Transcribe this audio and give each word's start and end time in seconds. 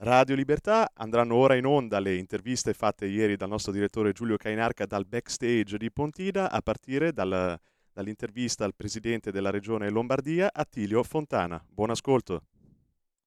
Radio 0.00 0.36
Libertà 0.36 0.92
andranno 0.94 1.34
ora 1.34 1.56
in 1.56 1.66
onda 1.66 1.98
le 1.98 2.14
interviste 2.14 2.72
fatte 2.72 3.06
ieri 3.06 3.34
dal 3.34 3.48
nostro 3.48 3.72
direttore 3.72 4.12
Giulio 4.12 4.36
Cainarca 4.36 4.86
dal 4.86 5.04
backstage 5.04 5.76
di 5.76 5.90
Pontida 5.90 6.52
a 6.52 6.60
partire 6.60 7.12
dal, 7.12 7.58
dall'intervista 7.92 8.64
al 8.64 8.76
presidente 8.76 9.32
della 9.32 9.50
regione 9.50 9.90
Lombardia 9.90 10.50
Attilio 10.54 11.02
Fontana. 11.02 11.60
Buon 11.68 11.90
ascolto. 11.90 12.42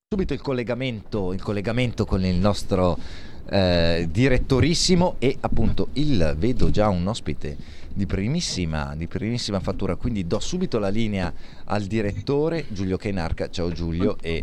Subito 0.07 0.31
il 0.33 0.39
collegamento, 0.39 1.33
il 1.33 1.41
collegamento 1.41 2.05
con 2.05 2.23
il 2.23 2.35
nostro 2.35 2.97
eh, 3.49 4.07
direttorissimo 4.09 5.15
e 5.19 5.35
appunto 5.41 5.89
il 5.93 6.35
vedo 6.37 6.69
già 6.69 6.87
un 6.87 7.05
ospite 7.05 7.57
di 7.93 8.05
primissima, 8.05 8.95
di 8.95 9.07
primissima 9.07 9.59
fattura, 9.59 9.97
quindi 9.97 10.25
do 10.25 10.39
subito 10.39 10.79
la 10.79 10.87
linea 10.87 11.33
al 11.65 11.83
direttore 11.83 12.65
Giulio 12.69 12.95
Cainarca. 12.95 13.49
Ciao 13.49 13.73
Giulio 13.73 14.15
e 14.21 14.41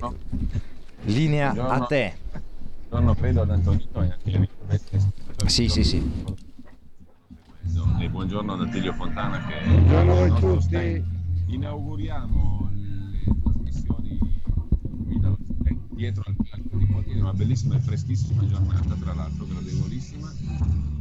Linea 1.04 1.52
buongiorno, 1.52 1.84
a 1.84 1.86
te. 1.86 2.16
Buongiorno 2.88 3.14
credo 3.14 3.42
ad 3.42 3.50
Antonino 3.50 4.02
e 4.02 4.10
anche 4.10 4.48
Sì, 5.46 5.68
sì, 5.68 5.84
sì. 5.84 6.12
E 8.00 8.08
buongiorno 8.08 8.52
ad 8.52 8.60
Attilio 8.62 8.92
Fontana 8.92 9.44
che 9.46 9.60
buongiorno 9.64 10.34
a 10.34 10.38
tutti. 10.38 11.04
Inauguriamo 11.46 12.70
le 12.74 13.34
trasmissioni 13.42 14.18
qui 15.06 15.18
dallo, 15.20 15.38
eh, 15.64 15.76
dietro 15.90 16.24
al 16.26 16.34
palco 16.50 16.76
di 16.76 16.86
Pontina, 16.86 17.20
una 17.22 17.32
bellissima 17.32 17.76
e 17.76 17.80
freschissima 17.80 18.46
giornata, 18.46 18.94
tra 18.94 19.14
l'altro 19.14 19.46
gradevolissima, 19.46 20.32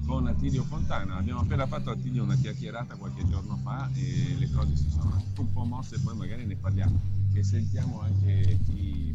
con 0.06 0.28
Attilio 0.28 0.64
Fontana. 0.64 1.18
Abbiamo 1.18 1.42
appena 1.42 1.68
fatto 1.68 1.90
a 1.90 1.94
Attilio 1.94 2.24
una 2.24 2.36
chiacchierata 2.36 2.96
qualche 2.96 3.28
giorno 3.28 3.58
fa 3.64 3.90
e 3.94 4.36
le 4.38 4.50
cose 4.52 4.76
si 4.76 4.90
sono 4.90 5.22
un 5.38 5.52
po' 5.54 5.64
mosse, 5.64 6.00
poi 6.00 6.16
magari 6.16 6.46
ne 6.46 6.56
parliamo 6.56 7.00
e 7.34 7.44
sentiamo 7.44 8.02
anche 8.02 8.58
chi 8.66 9.14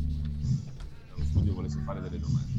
dallo 1.22 1.24
studio 1.24 1.54
volesse 1.54 1.80
fare 1.84 2.00
delle 2.00 2.18
domande. 2.18 2.50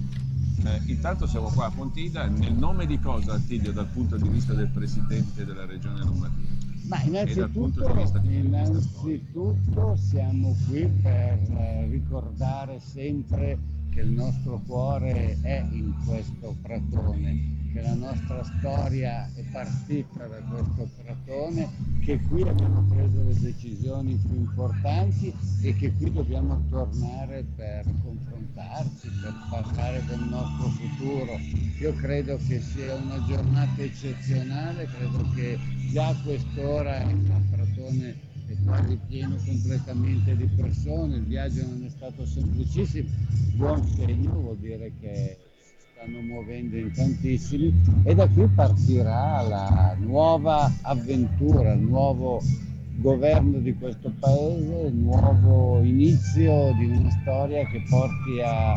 Eh, 0.64 0.92
intanto 0.92 1.28
siamo 1.28 1.50
qua 1.50 1.66
a 1.66 1.72
Pontida, 1.72 2.25
nel 2.28 2.53
nome 2.53 2.86
di 2.86 2.97
cosa 3.00 3.33
Attilio 3.33 3.73
dal 3.73 3.88
punto 3.88 4.16
di 4.16 4.30
vista 4.30 4.53
del 4.53 4.69
Presidente 4.69 5.45
della 5.45 5.66
Regione 5.66 6.03
Lombardia? 6.03 6.52
Ma 6.88 7.02
di 7.02 7.08
innanzitutto, 7.09 8.19
di 8.22 8.38
innanzitutto 8.38 9.95
siamo 9.95 10.56
qui 10.67 10.88
per 11.02 11.39
eh, 11.50 11.88
ricordare 11.89 12.80
sempre 12.80 13.58
che 13.94 14.02
il 14.02 14.10
nostro 14.10 14.60
cuore 14.66 15.38
è 15.42 15.64
in 15.70 15.94
questo 16.06 16.56
pratone, 16.64 17.70
che 17.72 17.82
la 17.82 17.94
nostra 17.94 18.44
storia 18.44 19.30
è 19.36 19.44
partita 19.52 20.26
da 20.26 20.38
questo 20.38 20.90
pratone, 21.04 21.70
che 22.02 22.20
qui 22.22 22.42
abbiamo 22.42 22.82
preso 22.90 23.24
le 23.24 23.40
decisioni 23.40 24.16
più 24.16 24.36
importanti 24.36 25.32
e 25.62 25.76
che 25.76 25.94
qui 25.94 26.12
dobbiamo 26.12 26.60
tornare 26.70 27.46
per 27.56 27.86
confrontarci, 28.04 29.10
per 29.22 29.34
parlare 29.50 30.04
del 30.06 30.22
nostro 30.22 30.70
futuro. 30.70 31.38
Io 31.80 31.94
credo 31.94 32.38
che 32.48 32.62
sia 32.62 32.96
una 32.96 33.24
giornata 33.28 33.80
eccezionale, 33.80 34.88
credo 34.88 35.30
che 35.36 35.59
già 35.92 36.08
a 36.08 36.16
quest'ora 36.24 37.03
il 37.03 37.42
pratone 37.52 38.32
quasi 38.66 39.00
pieno 39.07 39.35
completamente 39.46 40.35
di 40.35 40.46
persone, 40.56 41.18
il 41.18 41.24
viaggio 41.24 41.66
non 41.66 41.84
è 41.85 41.90
stato 41.90 42.25
semplicissimo, 42.25 43.09
buon 43.56 43.85
segno, 43.96 44.31
vuol 44.31 44.57
dire 44.57 44.91
che 45.00 45.38
si 45.57 45.85
stanno 45.94 46.22
muovendo 46.22 46.78
in 46.78 46.91
tantissimi 46.94 47.73
e 48.03 48.16
da 48.16 48.28
qui 48.28 48.47
partirà 48.47 49.41
la 49.41 49.96
nuova 50.00 50.72
avventura, 50.81 51.73
il 51.73 51.81
nuovo 51.81 52.41
governo 52.96 53.57
di 53.59 53.73
questo 53.75 54.12
paese, 54.19 54.88
il 54.88 54.96
nuovo 54.96 55.81
inizio 55.81 56.73
di 56.73 56.85
una 56.85 57.09
storia 57.22 57.66
che 57.68 57.84
porti 57.90 58.40
a 58.44 58.75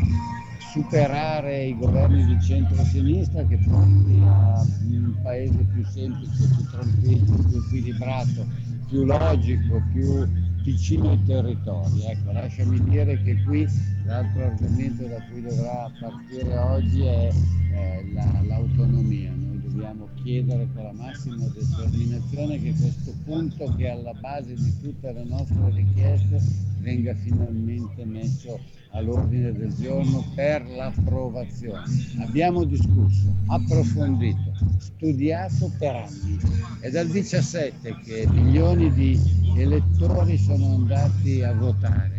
superare 0.72 1.64
i 1.64 1.76
governi 1.76 2.24
di 2.24 2.40
centro-sinistra, 2.40 3.44
che 3.44 3.56
porti 3.58 4.22
a 4.26 4.64
un 4.90 5.14
paese 5.22 5.66
più 5.72 5.84
semplice, 5.84 6.48
più 6.54 6.70
tranquillo, 6.70 7.36
più 7.48 7.58
equilibrato, 7.58 8.46
più 8.86 9.04
logico, 9.04 9.82
più 9.92 10.26
vicino 10.62 11.10
ai 11.10 11.22
territori. 11.22 12.04
Ecco, 12.04 12.32
lasciami 12.32 12.80
dire 12.84 13.20
che 13.22 13.42
qui 13.42 13.66
l'altro 14.04 14.44
argomento 14.44 15.06
da 15.06 15.20
cui 15.28 15.42
dovrà 15.42 15.90
partire 15.98 16.56
oggi 16.58 17.02
è 17.02 17.30
eh, 17.72 18.12
la- 18.12 18.40
l'autonomia. 18.42 19.45
Dobbiamo 19.76 20.08
chiedere 20.22 20.66
con 20.72 20.84
la 20.84 20.92
massima 20.92 21.44
determinazione 21.48 22.58
che 22.62 22.72
questo 22.80 23.12
punto 23.24 23.74
che 23.76 23.84
è 23.84 23.90
alla 23.90 24.14
base 24.14 24.54
di 24.54 24.74
tutte 24.80 25.12
le 25.12 25.22
nostre 25.24 25.70
richieste 25.70 26.40
venga 26.80 27.14
finalmente 27.14 28.06
messo 28.06 28.58
all'ordine 28.92 29.52
del 29.52 29.74
giorno 29.74 30.24
per 30.34 30.66
l'approvazione. 30.66 31.82
Abbiamo 32.20 32.64
discusso, 32.64 33.30
approfondito, 33.48 34.54
studiato 34.78 35.70
per 35.78 35.94
anni. 35.94 36.38
È 36.80 36.88
dal 36.88 37.08
17 37.08 37.98
che 38.02 38.26
milioni 38.30 38.90
di 38.94 39.20
elettori 39.56 40.38
sono 40.38 40.72
andati 40.72 41.42
a 41.42 41.52
votare. 41.52 42.15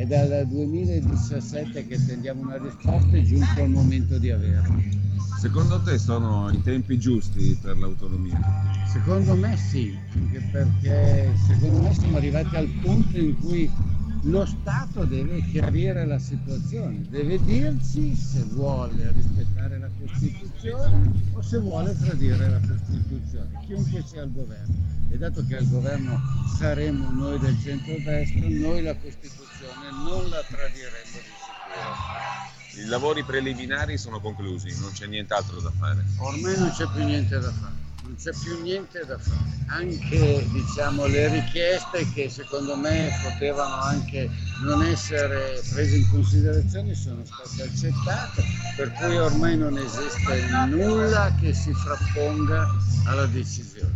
È 0.00 0.06
dal 0.06 0.46
2017 0.46 1.86
che 1.86 1.96
attendiamo 1.96 2.40
una 2.40 2.56
risposta, 2.56 3.18
è 3.18 3.22
giunto 3.22 3.62
il 3.62 3.68
momento 3.68 4.16
di 4.16 4.30
averla. 4.30 4.80
Secondo 5.38 5.78
te 5.82 5.98
sono 5.98 6.48
i 6.50 6.62
tempi 6.62 6.98
giusti 6.98 7.54
per 7.60 7.76
l'autonomia? 7.76 8.40
Secondo 8.86 9.36
me 9.36 9.58
sì, 9.58 9.94
anche 10.14 10.40
perché 10.50 11.36
secondo 11.36 11.82
me 11.82 11.92
siamo 11.92 12.16
arrivati 12.16 12.56
al 12.56 12.68
punto 12.80 13.18
in 13.18 13.38
cui 13.40 13.70
lo 14.22 14.44
Stato 14.44 15.04
deve 15.04 15.42
chiarire 15.46 16.04
la 16.04 16.18
situazione, 16.18 17.06
deve 17.08 17.42
dirci 17.42 18.14
se 18.14 18.42
vuole 18.50 19.12
rispettare 19.12 19.78
la 19.78 19.88
Costituzione 19.98 21.12
o 21.32 21.42
se 21.42 21.58
vuole 21.58 21.96
tradire 21.96 22.48
la 22.48 22.60
Costituzione, 22.60 23.60
chiunque 23.64 24.04
sia 24.06 24.22
il 24.22 24.32
governo. 24.32 24.88
E 25.08 25.18
dato 25.18 25.44
che 25.46 25.56
al 25.56 25.68
governo 25.68 26.20
saremo 26.56 27.10
noi 27.10 27.38
del 27.38 27.58
centro-destra, 27.60 28.46
noi 28.46 28.82
la 28.82 28.94
Costituzione 28.94 29.90
non 30.04 30.28
la 30.28 30.44
tradiremo 30.46 31.16
di 31.16 31.32
sicuro. 31.40 32.84
I 32.84 32.88
lavori 32.88 33.24
preliminari 33.24 33.96
sono 33.98 34.20
conclusi, 34.20 34.78
non 34.80 34.92
c'è 34.92 35.06
nient'altro 35.06 35.60
da 35.60 35.72
fare. 35.76 36.04
Ormai 36.18 36.58
non 36.58 36.70
c'è 36.70 36.86
più 36.92 37.04
niente 37.04 37.38
da 37.38 37.50
fare, 37.50 37.74
non 38.10 38.16
c'è 38.16 38.32
più 38.42 38.60
niente 38.60 39.04
da 39.06 39.16
fare. 39.18 39.38
Anche 39.66 40.44
diciamo, 40.50 41.06
le 41.06 41.28
richieste 41.28 42.10
che 42.12 42.28
secondo 42.28 42.74
me 42.74 43.08
potevano 43.22 43.76
anche 43.76 44.28
non 44.64 44.82
essere 44.82 45.62
prese 45.70 45.96
in 45.96 46.08
considerazione 46.10 46.94
sono 46.94 47.24
state 47.24 47.62
accettate, 47.62 48.44
per 48.74 48.92
cui 48.94 49.16
ormai 49.16 49.56
non 49.56 49.78
esiste 49.78 50.44
nulla 50.70 51.32
che 51.38 51.54
si 51.54 51.72
frapponga 51.72 52.68
alla 53.04 53.26
decisione. 53.26 53.94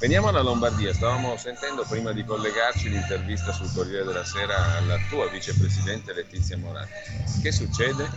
Veniamo 0.00 0.28
alla 0.28 0.40
Lombardia, 0.40 0.94
stavamo 0.94 1.36
sentendo 1.36 1.84
prima 1.86 2.12
di 2.12 2.24
collegarci 2.24 2.88
l'intervista 2.88 3.52
sul 3.52 3.70
Corriere 3.74 4.06
della 4.06 4.24
Sera 4.24 4.78
alla 4.78 4.96
tua 5.10 5.28
vicepresidente 5.28 6.14
Letizia 6.14 6.56
Moratti. 6.56 6.90
Che 7.42 7.52
succede? 7.52 8.08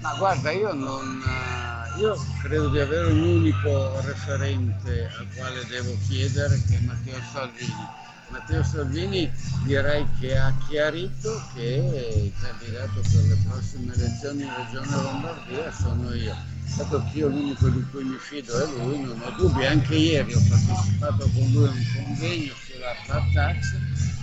Ma 0.00 0.14
guarda, 0.14 0.50
io 0.50 0.72
non. 0.72 1.22
eh, 1.22 2.00
Io 2.00 2.16
credo 2.40 2.70
di 2.70 2.78
avere 2.80 3.12
un 3.12 3.20
unico 3.20 4.00
referente 4.00 5.10
al 5.18 5.26
quale 5.36 5.62
devo 5.66 5.94
chiedere, 6.08 6.58
che 6.66 6.76
è 6.76 6.80
Matteo 6.80 7.20
Salvini. 7.30 7.86
Matteo 8.28 8.62
Salvini 8.64 9.30
direi 9.64 10.06
che 10.20 10.38
ha 10.38 10.54
chiarito 10.68 11.42
che 11.52 12.14
il 12.16 12.32
candidato 12.40 13.00
per 13.02 13.24
le 13.28 13.36
prossime 13.46 13.92
elezioni 13.92 14.42
in 14.44 14.54
Regione 14.56 15.02
Lombardia 15.02 15.70
sono 15.70 16.14
io. 16.14 16.49
Dato 16.76 17.04
che 17.10 17.18
io 17.18 17.28
l'unico 17.28 17.68
di 17.68 17.84
cui 17.90 18.04
mi 18.04 18.16
fido 18.18 18.58
è 18.58 18.66
lui, 18.78 19.02
non 19.02 19.20
ho 19.20 19.30
dubbi. 19.36 19.66
Anche 19.66 19.96
ieri 19.96 20.32
ho 20.32 20.42
partecipato 20.48 21.28
con 21.30 21.50
lui 21.52 21.66
a 21.66 21.70
un 21.70 21.86
convegno 21.94 22.54
sulla 22.54 22.94
flat 23.04 23.32
tax 23.32 23.74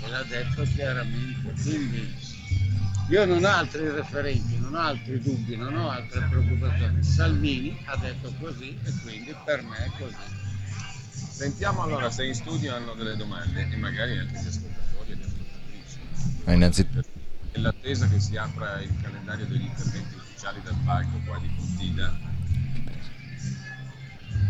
e 0.03 0.07
l'ha 0.09 0.23
detto 0.23 0.63
chiaramente. 0.63 1.53
Quindi 1.61 2.15
io 3.09 3.25
non 3.25 3.43
ho 3.43 3.47
altri 3.47 3.89
referenti, 3.89 4.59
non 4.59 4.73
ho 4.73 4.79
altri 4.79 5.21
dubbi, 5.21 5.55
non 5.55 5.75
ho 5.77 5.89
altre 5.89 6.27
preoccupazioni. 6.29 7.03
Salvini 7.03 7.79
ha 7.85 7.95
detto 7.97 8.33
così 8.39 8.77
e 8.83 8.93
quindi 9.03 9.35
per 9.45 9.63
me 9.63 9.77
è 9.77 9.91
così. 9.97 10.15
Sentiamo 11.11 11.83
allora 11.83 12.09
se 12.09 12.25
in 12.25 12.33
studio 12.33 12.75
hanno 12.75 12.93
delle 12.95 13.15
domande 13.15 13.67
e 13.69 13.75
magari 13.77 14.17
anche 14.17 14.33
gli 14.33 14.47
ascoltatori 14.47 15.11
e 15.11 15.15
le 15.15 15.23
ascoltatrici. 15.23 15.99
Ma 16.43 16.53
innanzitutto, 16.53 17.07
nell'attesa 17.53 18.07
che 18.07 18.19
si 18.19 18.35
apra 18.35 18.81
il 18.81 18.93
calendario 19.01 19.45
degli 19.45 19.65
interventi 19.65 20.15
ufficiali 20.15 20.61
dal 20.63 20.77
palco 20.83 21.21
qua 21.25 21.37
di 21.37 21.47
Pontida 21.55 22.35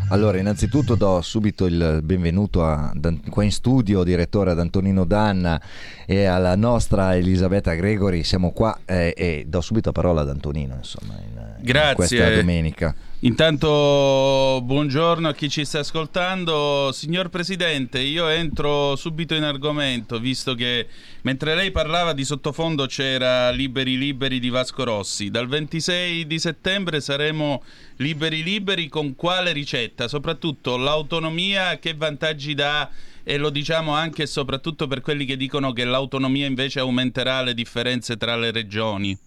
allora, 0.09 0.37
innanzitutto 0.37 0.95
do 0.95 1.21
subito 1.21 1.65
il 1.65 1.99
benvenuto 2.03 2.63
a, 2.63 2.93
qua 3.29 3.43
in 3.43 3.51
studio, 3.51 4.03
direttore 4.03 4.51
ad 4.51 4.59
Antonino 4.59 5.03
Danna 5.05 5.61
e 6.05 6.25
alla 6.25 6.55
nostra 6.55 7.15
Elisabetta 7.15 7.73
Gregori. 7.73 8.23
Siamo 8.23 8.51
qua 8.51 8.79
eh, 8.85 9.13
e 9.15 9.45
do 9.47 9.61
subito 9.61 9.89
la 9.89 9.93
parola 9.93 10.21
ad 10.21 10.29
Antonino, 10.29 10.75
insomma, 10.75 11.13
in, 11.15 11.55
Grazie. 11.61 11.89
in 11.89 11.95
questa 11.95 12.35
domenica. 12.35 12.95
Intanto 13.21 14.61
buongiorno 14.63 15.27
a 15.27 15.33
chi 15.33 15.49
ci 15.49 15.65
sta 15.65 15.79
ascoltando. 15.79 16.91
Signor 16.91 17.29
Presidente, 17.29 17.99
io 17.99 18.27
entro 18.27 18.95
subito 18.95 19.33
in 19.33 19.41
argomento, 19.41 20.19
visto 20.19 20.53
che 20.53 20.85
mentre 21.21 21.55
lei 21.55 21.71
parlava 21.71 22.13
di 22.13 22.23
sottofondo 22.23 22.85
c'era 22.85 23.49
Liberi 23.49 23.97
Liberi 23.97 24.39
di 24.39 24.49
Vasco 24.49 24.83
Rossi. 24.83 25.31
Dal 25.31 25.47
26 25.47 26.27
di 26.27 26.37
settembre 26.37 27.01
saremo 27.01 27.63
liberi 27.95 28.43
liberi 28.43 28.87
con 28.87 29.15
quale 29.15 29.51
ricetta? 29.51 30.07
Soprattutto 30.07 30.77
l'autonomia 30.77 31.79
che 31.79 31.95
vantaggi 31.95 32.53
dà 32.53 32.87
e 33.23 33.37
lo 33.37 33.49
diciamo 33.49 33.93
anche 33.93 34.23
e 34.23 34.27
soprattutto 34.27 34.85
per 34.85 35.01
quelli 35.01 35.25
che 35.25 35.37
dicono 35.37 35.73
che 35.73 35.85
l'autonomia 35.85 36.45
invece 36.45 36.81
aumenterà 36.81 37.41
le 37.41 37.55
differenze 37.55 38.15
tra 38.15 38.35
le 38.35 38.51
regioni. 38.51 39.17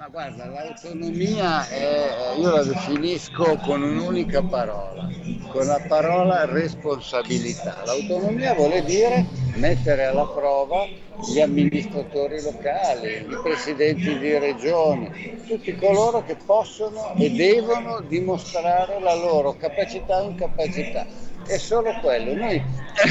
Ma 0.00 0.08
guarda, 0.08 0.46
l'autonomia 0.46 1.68
è, 1.68 2.34
io 2.38 2.50
la 2.50 2.64
definisco 2.64 3.58
con 3.62 3.82
un'unica 3.82 4.42
parola, 4.42 5.06
con 5.48 5.66
la 5.66 5.78
parola 5.86 6.46
responsabilità. 6.46 7.82
L'autonomia 7.84 8.54
vuole 8.54 8.82
dire 8.82 9.26
mettere 9.56 10.06
alla 10.06 10.24
prova 10.24 10.86
gli 11.28 11.38
amministratori 11.38 12.40
locali, 12.40 13.26
i 13.28 13.38
presidenti 13.42 14.18
di 14.18 14.38
regione, 14.38 15.42
tutti 15.46 15.76
coloro 15.76 16.24
che 16.24 16.36
possono 16.46 17.12
e 17.16 17.30
devono 17.32 18.00
dimostrare 18.00 18.98
la 19.00 19.14
loro 19.14 19.54
capacità 19.54 20.22
o 20.22 20.30
incapacità. 20.30 21.04
È 21.46 21.58
solo 21.58 21.92
quello, 22.00 22.34
noi 22.34 22.62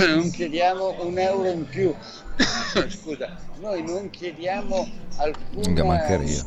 non 0.08 0.30
chiediamo 0.34 1.04
un 1.04 1.20
euro 1.20 1.50
in 1.50 1.68
più, 1.70 1.94
scusa, 2.90 3.36
noi 3.56 3.84
non 3.84 4.10
chiediamo 4.10 4.88
alcun 5.18 5.74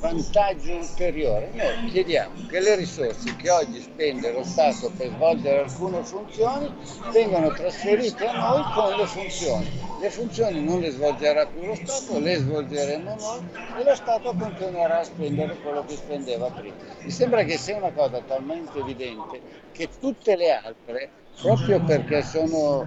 vantaggio 0.00 0.76
ulteriore, 0.76 1.50
noi 1.52 1.90
chiediamo 1.90 2.46
che 2.48 2.60
le 2.60 2.76
risorse 2.76 3.36
che 3.36 3.50
oggi 3.50 3.80
spende 3.82 4.32
lo 4.32 4.42
Stato 4.42 4.90
per 4.96 5.08
svolgere 5.08 5.60
alcune 5.60 6.02
funzioni 6.02 6.72
vengano 7.12 7.52
trasferite 7.52 8.26
a 8.26 8.32
noi 8.32 8.72
con 8.72 8.96
le 8.96 9.06
funzioni. 9.06 9.80
Le 10.00 10.10
funzioni 10.10 10.64
non 10.64 10.80
le 10.80 10.90
svolgerà 10.90 11.46
più 11.46 11.66
lo 11.66 11.74
Stato, 11.74 12.18
le 12.18 12.36
svolgeremo 12.36 13.14
noi 13.14 13.40
e 13.78 13.84
lo 13.84 13.94
Stato 13.94 14.34
continuerà 14.34 15.00
a 15.00 15.04
spendere 15.04 15.56
quello 15.60 15.84
che 15.84 15.96
spendeva 15.96 16.48
prima. 16.50 16.74
Mi 17.02 17.10
sembra 17.10 17.44
che 17.44 17.58
sia 17.58 17.76
una 17.76 17.92
cosa 17.92 18.20
talmente 18.22 18.78
evidente 18.78 19.40
che 19.72 19.90
tutte 20.00 20.36
le 20.36 20.52
altre 20.52 21.10
proprio 21.40 21.82
perché 21.82 22.22
sono 22.22 22.86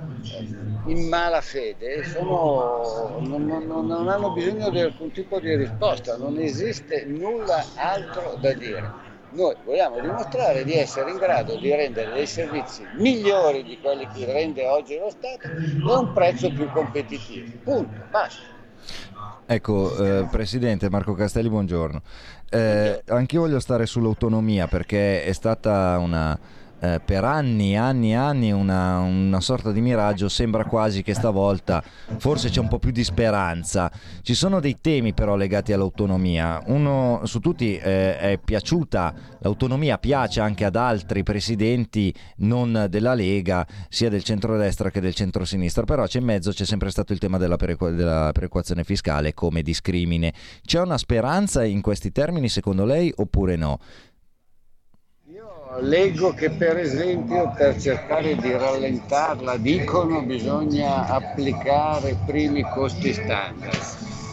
in 0.86 1.08
mala 1.08 1.42
fede, 1.42 2.04
sono, 2.04 3.18
non, 3.20 3.46
non, 3.46 3.88
non, 3.88 4.08
hanno 4.08 4.32
bisogno 4.34 4.70
di 4.70 4.80
alcun 4.80 5.12
tipo 5.12 5.40
di 5.40 5.56
risposta, 5.56 6.18
non 6.18 6.38
esiste 6.38 7.06
nulla 7.06 7.64
altro 7.76 8.38
da 8.40 8.54
dire. 8.54 9.04
Noi 9.32 9.56
vogliamo 9.66 10.00
dimostrare 10.00 10.64
di 10.64 10.74
essere 10.74 11.12
in 11.12 11.18
grado 11.18 11.58
di 11.58 11.70
rendere 11.70 12.14
dei 12.14 12.28
servizi 12.28 12.84
migliori 12.98 13.64
di 13.64 13.78
quelli 13.82 14.08
che 14.14 14.26
rende 14.26 14.66
oggi 14.66 14.98
lo 14.98 15.10
Stato 15.10 15.50
a 15.92 16.00
un 16.00 16.14
prezzo 16.14 16.50
più 16.52 16.70
competitivo. 16.72 17.52
Punto, 17.64 18.04
basta. 18.10 18.54
Ecco, 19.48 19.96
eh, 19.98 20.28
Presidente 20.32 20.90
Marco 20.90 21.14
Castelli, 21.14 21.50
buongiorno. 21.50 22.02
Eh, 22.50 23.02
anch'io 23.08 23.42
voglio 23.42 23.60
stare 23.60 23.86
sull'autonomia 23.86 24.68
perché 24.68 25.24
è 25.24 25.34
stata 25.34 25.98
una 26.00 26.38
eh, 26.80 27.02
per 27.04 27.24
anni, 27.24 27.78
anni, 27.78 28.16
anni 28.16 28.52
una, 28.52 29.00
una, 29.00 29.40
sorta 29.40 29.72
di 29.72 29.82
miraggio, 29.82 30.30
sembra 30.30 30.66
quasi 30.66 31.02
che 31.04 31.14
stavolta 31.14 31.84
forse 32.18 32.50
c'è 32.50 32.60
un 32.60 32.68
po' 32.68 32.80
più 32.80 32.92
di 32.92 33.04
speranza. 33.04 33.92
Ci 34.22 34.34
sono 34.34 34.60
dei 34.60 34.78
temi 34.82 35.14
però 35.14 35.36
legati 35.36 35.74
all'autonomia. 35.74 36.62
Uno 36.68 37.22
su 37.24 37.40
tutti 37.40 37.78
eh, 37.78 38.18
è 38.18 38.40
piaciuta, 38.44 39.14
l'autonomia 39.40 39.98
piace 39.98 40.42
anche 40.42 40.66
ad 40.66 40.76
altri 40.76 41.24
presidenti 41.24 42.14
non 42.38 42.88
della 42.90 43.14
Lega, 43.14 43.66
sia 43.90 44.10
del 44.10 44.24
centrodestra 44.24 44.92
che 44.92 45.02
del 45.02 45.16
centrosinistra, 45.16 45.84
però 45.84 46.06
c'è 46.06 46.20
in 46.20 46.26
mezzo 46.26 46.52
c'è 46.52 46.66
sempre 46.66 46.90
stato 46.90 47.14
il 47.14 47.20
tema 47.20 47.38
della, 47.38 47.56
perequ- 47.58 47.94
della 47.94 48.32
perequazione 48.34 48.84
fiscale 48.84 49.34
come 49.34 49.62
discrimine. 49.62 50.34
C'è 50.64 50.82
una 50.82 50.98
speranza 50.98 51.64
in 51.64 51.82
questi 51.82 52.12
termini 52.12 52.50
secondo 52.50 52.86
lei 52.86 53.12
oppure 53.16 53.56
no? 53.56 53.80
Leggo 55.82 56.34
che 56.34 56.52
per 56.52 56.78
esempio 56.78 57.52
per 57.56 57.80
cercare 57.80 58.36
di 58.38 58.52
rallentarla 58.52 59.58
dicono 59.58 60.22
bisogna 60.22 61.08
applicare 61.08 62.18
primi 62.26 62.62
costi 62.62 63.14
standard. 63.14 63.78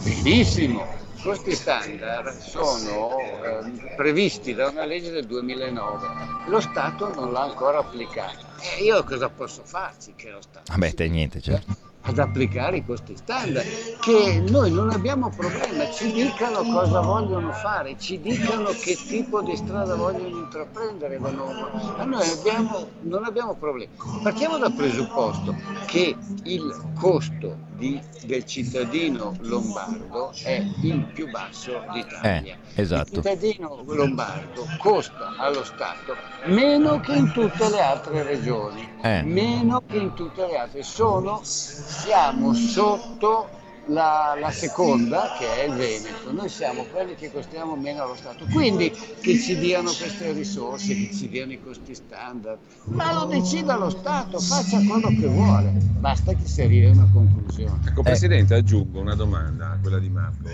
Benissimo, 0.03 0.85
i 1.15 1.21
costi 1.21 1.51
standard 1.51 2.37
sono 2.37 3.09
eh, 3.43 3.93
previsti 3.95 4.53
da 4.53 4.69
una 4.69 4.85
legge 4.85 5.11
del 5.11 5.25
2009, 5.25 6.07
lo 6.47 6.59
Stato 6.61 7.13
non 7.13 7.31
l'ha 7.31 7.43
ancora 7.43 7.79
applicato. 7.79 8.45
E 8.77 8.83
io 8.83 9.03
cosa 9.03 9.29
posso 9.29 9.63
farci 9.65 10.13
che 10.15 10.29
lo 10.29 10.41
Stato? 10.41 10.71
Vabbè, 10.71 10.93
te 10.93 11.07
niente, 11.07 11.41
certo 11.41 11.91
ad 12.05 12.19
applicare 12.19 12.77
i 12.77 12.85
costi 12.85 13.15
standard, 13.15 13.65
che 14.01 14.43
noi 14.49 14.71
non 14.71 14.89
abbiamo 14.89 15.29
problema, 15.29 15.89
ci 15.89 16.11
dicano 16.11 16.61
cosa 16.63 16.99
vogliono 16.99 17.51
fare, 17.53 17.95
ci 17.97 18.19
dicano 18.19 18.69
che 18.71 18.95
tipo 18.95 19.41
di 19.41 19.55
strada 19.55 19.95
vogliono 19.95 20.37
intraprendere, 20.37 21.17
ma 21.19 21.29
noi 21.31 22.29
abbiamo, 22.29 22.87
non 23.01 23.23
abbiamo 23.23 23.55
problemi. 23.55 23.91
Partiamo 24.21 24.57
dal 24.57 24.73
presupposto 24.73 25.55
che 25.85 26.15
il 26.43 26.91
costo 26.99 27.71
di, 27.83 28.01
del 28.25 28.45
cittadino 28.45 29.35
lombardo 29.41 30.31
è 30.43 30.65
il 30.83 31.05
più 31.13 31.29
basso 31.29 31.83
d'Italia. 31.91 32.55
Eh, 32.75 32.81
esatto. 32.81 33.09
Il 33.09 33.15
cittadino 33.15 33.83
lombardo 33.85 34.65
costa 34.77 35.35
allo 35.37 35.65
Stato 35.65 36.15
meno 36.45 37.01
che 37.01 37.13
in 37.13 37.31
tutte 37.33 37.69
le 37.69 37.81
altre 37.81 38.23
regioni, 38.23 38.87
eh. 39.01 39.21
meno 39.23 39.83
che 39.85 39.97
in 39.97 40.13
tutte 40.13 40.47
le 40.47 40.57
altre. 40.57 40.81
Sono, 40.83 41.41
siamo 41.43 42.53
sotto 42.53 43.61
la, 43.87 44.35
la, 44.39 44.51
seconda, 44.51 45.35
che 45.37 45.61
è 45.61 45.67
il 45.67 45.73
Veneto, 45.73 46.31
noi 46.31 46.49
siamo 46.49 46.85
quelli 46.85 47.15
che 47.15 47.31
costiamo 47.31 47.75
meno 47.75 48.03
allo 48.03 48.15
Stato, 48.15 48.45
quindi 48.51 48.91
che 48.91 49.37
ci 49.39 49.57
diano 49.57 49.91
queste 49.91 50.31
risorse, 50.31 50.93
che 50.93 51.09
ci 51.13 51.27
diano 51.27 51.51
i 51.51 51.61
costi 51.61 51.93
standard, 51.93 52.59
ma 52.85 53.13
lo 53.13 53.25
decida 53.25 53.75
lo 53.75 53.89
Stato, 53.89 54.39
faccia 54.39 54.79
quello 54.85 55.09
che 55.09 55.27
vuole, 55.27 55.71
basta 55.99 56.33
che 56.33 56.45
si 56.45 56.61
arrivi 56.61 56.85
a 56.85 56.91
una 56.91 57.09
conclusione. 57.11 57.79
Ecco 57.85 58.03
Presidente, 58.03 58.53
aggiungo 58.53 58.99
una 58.99 59.15
domanda 59.15 59.71
a 59.71 59.77
quella 59.81 59.99
di 59.99 60.09
Marco 60.09 60.49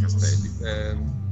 Castelli. 0.00 0.50
Eh, 0.62 1.24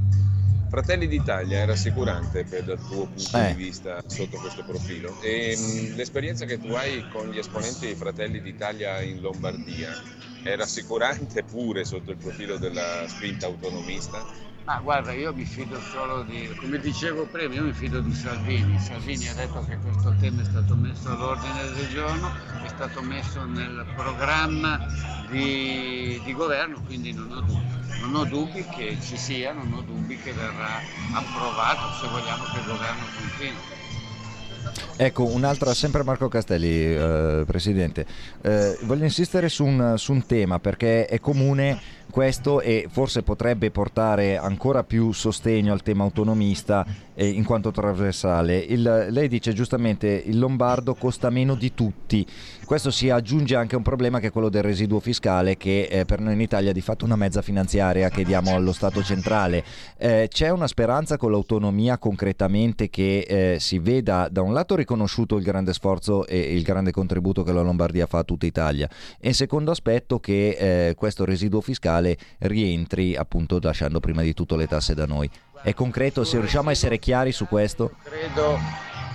Fratelli 0.75 1.07
d'Italia 1.07 1.61
è 1.61 1.67
rassicurante 1.67 2.43
per, 2.43 2.65
dal 2.65 2.79
tuo 2.89 3.07
punto 3.07 3.39
eh. 3.39 3.55
di 3.55 3.63
vista 3.63 4.03
sotto 4.07 4.39
questo 4.39 4.65
profilo 4.65 5.21
e 5.23 5.57
mh, 5.57 5.95
l'esperienza 5.95 6.47
che 6.47 6.59
tu 6.59 6.73
hai 6.73 7.07
con 7.13 7.31
gli 7.31 7.39
esponenti 7.39 7.87
di 7.87 7.95
Fratelli 7.95 8.43
d'Italia 8.43 9.01
in 9.01 9.21
Lombardia 9.21 9.93
è 10.45 10.57
rassicurante 10.57 11.43
pure 11.43 11.85
sotto 11.85 12.11
il 12.11 12.19
profilo 12.19 12.59
della 12.59 13.09
spinta 13.09 13.47
autonomista? 13.47 14.23
Ma 14.65 14.79
guarda, 14.81 15.13
io 15.13 15.35
mi 15.35 15.45
fido 15.45 15.79
solo 15.81 16.23
di, 16.23 16.49
come 16.57 16.79
dicevo 16.79 17.27
prima, 17.27 17.55
io 17.55 17.65
mi 17.65 17.73
fido 17.73 18.01
di 18.01 18.15
Salvini. 18.15 18.79
Salvini 18.79 19.29
ha 19.29 19.35
detto 19.35 19.63
che 19.65 19.77
questo 19.79 20.15
tema 20.19 20.41
è 20.41 20.45
stato 20.45 20.75
messo 20.75 21.11
all'ordine 21.11 21.71
del 21.75 21.89
giorno, 21.89 22.31
è 22.63 22.69
stato 22.69 23.03
messo 23.03 23.45
nel 23.45 23.87
programma 23.95 24.79
di, 25.31 26.21
di 26.25 26.33
governo, 26.33 26.81
quindi 26.87 27.13
non 27.13 27.31
ho 27.31 27.41
dubbi. 27.41 27.83
Non 28.01 28.15
ho 28.15 28.25
dubbi 28.25 28.67
che 28.69 28.99
ci 29.01 29.19
sia, 29.19 29.53
non 29.53 29.73
ho 29.73 29.83
dubbi 29.83 30.17
che 30.17 30.33
verrà 30.33 30.81
approvato 31.13 31.93
se 32.01 32.09
vogliamo 32.09 32.45
che 32.45 32.59
il 32.59 32.65
governo 32.65 33.07
continui. 33.17 33.84
Ecco, 34.97 35.25
un'altra, 35.25 35.75
sempre 35.75 36.03
Marco 36.05 36.29
Castelli, 36.29 36.95
eh, 36.95 37.45
Presidente. 37.47 38.07
Eh, 38.43 38.79
voglio 38.83 39.05
insistere 39.05 39.49
su 39.49 39.65
un, 39.65 39.95
su 39.97 40.13
un 40.13 40.25
tema 40.27 40.59
perché 40.59 41.07
è 41.07 41.19
comune 41.21 42.03
questo 42.15 42.61
e 42.61 42.87
forse 42.89 43.25
potrebbe 43.25 43.73
portare 43.73 44.37
ancora 44.37 44.85
più 44.85 45.11
sostegno 45.11 45.73
al 45.73 45.83
tema 45.83 46.05
autonomista 46.05 46.87
eh, 47.13 47.27
in 47.27 47.43
quanto 47.43 47.73
trasversale. 47.73 48.57
Il, 48.57 49.09
lei 49.11 49.27
dice 49.27 49.53
giustamente 49.53 50.23
il 50.25 50.39
lombardo 50.39 50.95
costa 50.95 51.29
meno 51.29 51.57
di 51.57 51.75
tutti. 51.75 52.25
Questo 52.65 52.93
si 52.93 53.11
aggiunge 53.11 53.57
anche 53.57 53.75
a 53.75 53.79
un 53.79 53.83
problema 53.83 54.21
che 54.21 54.29
è 54.29 54.31
quello 54.31 54.49
del 54.49 54.63
residuo 54.63 55.01
fiscale 55.01 55.57
che 55.57 55.89
eh, 55.91 56.05
per 56.05 56.21
noi 56.21 56.35
in 56.35 56.41
Italia 56.41 56.71
è 56.71 56.73
di 56.73 56.81
fatto 56.81 57.05
una 57.05 57.17
mezza 57.17 57.43
finanziaria 57.43 58.09
che 58.11 58.23
diamo 58.23 58.55
allo 58.55 58.73
Stato 58.73 59.03
centrale. 59.03 59.65
Eh, 59.99 60.29
c'è 60.31 60.51
una 60.51 60.69
speranza 60.69 61.17
con 61.17 61.33
l'autonomia 61.33 61.99
concretamente 61.99 62.91
che 62.91 63.27
eh, 63.27 63.57
si 63.59 63.81
veda 63.81 64.29
da 64.31 64.41
un 64.41 64.53
lato 64.53 64.77
riconosciuto 64.77 65.37
il 65.37 65.43
grande 65.43 65.73
sforzo 65.73 66.29
e 66.29 66.39
il 66.39 66.63
grande 66.63 66.93
contributo 66.93 67.43
che 67.43 67.53
la 67.53 67.63
Lombardia 67.63 68.07
fa 68.07 68.19
a 68.19 68.25
tutta 68.25 68.47
Italia 68.47 68.89
e 69.19 69.29
in 69.29 69.35
secondo 69.35 69.73
aspetto 69.73 70.21
che 70.21 70.51
eh, 70.89 70.95
questo 70.95 71.25
residuo 71.25 71.61
fiscale 71.61 72.04
eventuale 72.05 72.19
rientri, 72.39 73.17
appunto 73.17 73.59
lasciando 73.61 74.01
prima 74.01 74.23
di 74.23 74.35
tutto 74.35 74.57
le 74.57 74.67
tasse 74.67 74.95
da 74.95 75.07
noi. 75.07 75.29
È 75.63 75.73
concreto, 75.73 76.25
se 76.25 76.39
riusciamo 76.39 76.69
a 76.69 76.73
essere 76.73 76.99
chiari 76.99 77.33
su 77.33 77.47
questo? 77.47 77.93
Credo 78.03 78.59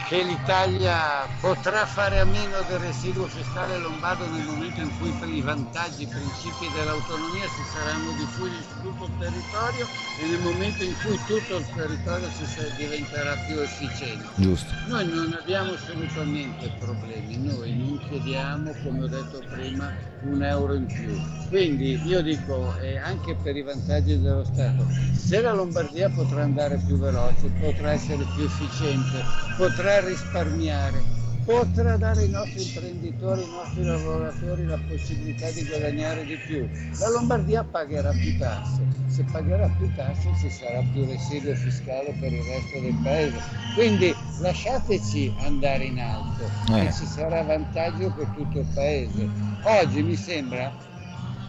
che 0.09 0.23
l'Italia 0.23 1.27
potrà 1.39 1.85
fare 1.85 2.17
a 2.17 2.25
meno 2.25 2.57
del 2.67 2.79
residuo 2.79 3.27
fiscale 3.27 3.77
lombardo 3.77 4.25
nel 4.25 4.43
momento 4.43 4.81
in 4.81 4.89
cui 4.97 5.11
per 5.19 5.29
i 5.29 5.39
vantaggi, 5.39 6.01
i 6.01 6.07
principi 6.07 6.67
dell'autonomia 6.73 7.45
si 7.45 7.61
saranno 7.71 8.11
diffusi 8.17 8.55
su 8.55 8.81
tutto 8.81 9.05
il 9.05 9.11
territorio 9.19 9.85
e 10.19 10.25
nel 10.25 10.39
momento 10.39 10.83
in 10.83 10.95
cui 11.03 11.15
tutto 11.27 11.57
il 11.57 11.65
territorio 11.75 12.27
si 12.31 12.45
diventerà 12.75 13.35
più 13.45 13.59
efficiente. 13.59 14.25
Giusto. 14.33 14.73
Noi 14.87 15.07
non 15.07 15.37
abbiamo 15.39 15.73
assolutamente 15.73 16.71
problemi, 16.79 17.37
noi 17.37 17.77
non 17.77 17.99
chiediamo, 18.09 18.73
come 18.81 19.03
ho 19.03 19.07
detto 19.07 19.43
prima, 19.47 19.93
un 20.19 20.43
euro 20.43 20.75
in 20.75 20.89
più. 20.89 21.21
Quindi 21.45 22.05
io 22.07 22.21
dico, 22.21 22.75
eh, 22.75 22.97
anche 22.97 23.39
per 23.39 23.55
i 23.55 23.61
vantaggi 23.63 24.19
dello 24.19 24.43
Stato, 24.43 24.91
se 25.15 25.41
la 25.41 25.53
Lombardia 25.53 26.11
potrà 26.11 26.43
andare 26.43 26.81
più 26.81 26.97
veloce, 26.97 27.53
potrà 27.53 27.91
essere 27.91 28.27
più 28.27 28.43
efficiente, 28.43 29.27
potrà 29.53 29.99
risparmiare, 29.99 31.07
potrà 31.49 31.97
dare 31.97 32.21
ai 32.21 32.29
nostri 32.29 32.61
imprenditori, 32.61 33.41
ai 33.41 33.49
nostri 33.49 33.83
lavoratori 33.83 34.65
la 34.67 34.79
possibilità 34.87 35.49
di 35.49 35.65
guadagnare 35.65 36.23
di 36.23 36.35
più. 36.45 36.69
La 36.99 37.09
Lombardia 37.09 37.63
pagherà 37.63 38.11
più 38.11 38.37
tasse, 38.37 38.85
se 39.07 39.25
pagherà 39.31 39.67
più 39.75 39.91
tasse 39.95 40.29
ci 40.39 40.49
sarà 40.51 40.83
più 40.93 41.05
residuo 41.05 41.55
fiscale 41.55 42.15
per 42.19 42.31
il 42.31 42.43
resto 42.43 42.79
del 42.79 42.95
paese. 43.01 43.37
Quindi 43.73 44.15
lasciateci 44.41 45.33
andare 45.39 45.85
in 45.85 45.99
alto 45.99 46.43
eh. 46.71 46.85
e 46.85 46.93
ci 46.93 47.07
sarà 47.07 47.41
vantaggio 47.41 48.11
per 48.11 48.27
tutto 48.35 48.59
il 48.59 48.67
paese. 48.75 49.27
Oggi 49.63 50.03
mi 50.03 50.15
sembra 50.15 50.71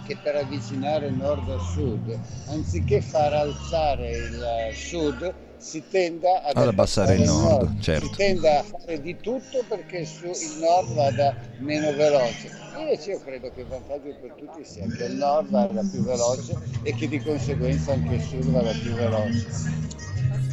che 0.07 0.17
per 0.17 0.35
avvicinare 0.35 1.11
nord 1.11 1.47
al 1.51 1.61
sud, 1.61 2.19
anziché 2.49 3.03
far 3.03 3.35
alzare 3.35 4.11
il 4.13 4.75
sud, 4.75 5.50
si 5.61 5.83
tenda 5.91 6.43
ad, 6.43 6.57
ad 6.57 6.69
abbassare 6.69 7.17
il 7.17 7.23
nord, 7.23 7.63
nord. 7.63 7.81
Certo. 7.81 8.07
si 8.07 8.17
tenda 8.17 8.61
a 8.61 8.63
fare 8.63 9.01
di 9.01 9.17
tutto 9.21 9.63
perché 9.69 9.99
il 9.99 10.57
nord 10.59 10.95
vada 10.95 11.37
meno 11.59 11.93
veloce. 11.93 12.51
Invece 12.79 13.11
io 13.11 13.21
credo 13.21 13.53
che 13.55 13.61
il 13.61 13.67
vantaggio 13.67 14.17
per 14.21 14.35
tutti 14.39 14.65
sia 14.65 14.87
che 14.87 15.05
il 15.05 15.17
nord 15.17 15.51
vada 15.51 15.83
più 15.83 16.03
veloce 16.03 16.57
e 16.83 16.95
che 16.95 17.09
di 17.09 17.21
conseguenza 17.21 17.93
anche 17.93 18.15
il 18.15 18.23
sud 18.23 18.45
vada 18.47 18.73
più 18.73 18.93
veloce. 18.95 19.47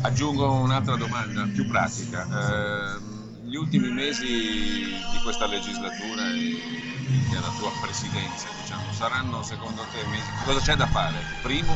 Aggiungo 0.02 0.52
un'altra 0.52 0.96
domanda 0.98 1.48
più 1.54 1.66
pratica. 1.68 2.28
Eh, 2.28 3.16
gli 3.48 3.56
ultimi 3.56 3.90
mesi 3.90 4.26
di 4.26 5.20
questa 5.24 5.48
legislatura 5.48 6.28
e 6.34 6.60
della 7.30 7.54
tua 7.58 7.72
presidenza, 7.82 8.48
diciamo, 8.62 8.92
saranno 8.92 9.42
secondo 9.42 9.84
te 9.94 10.06
mesi? 10.10 10.28
Cosa 10.44 10.60
c'è 10.60 10.76
da 10.76 10.88
fare? 10.88 11.16
Primo, 11.42 11.74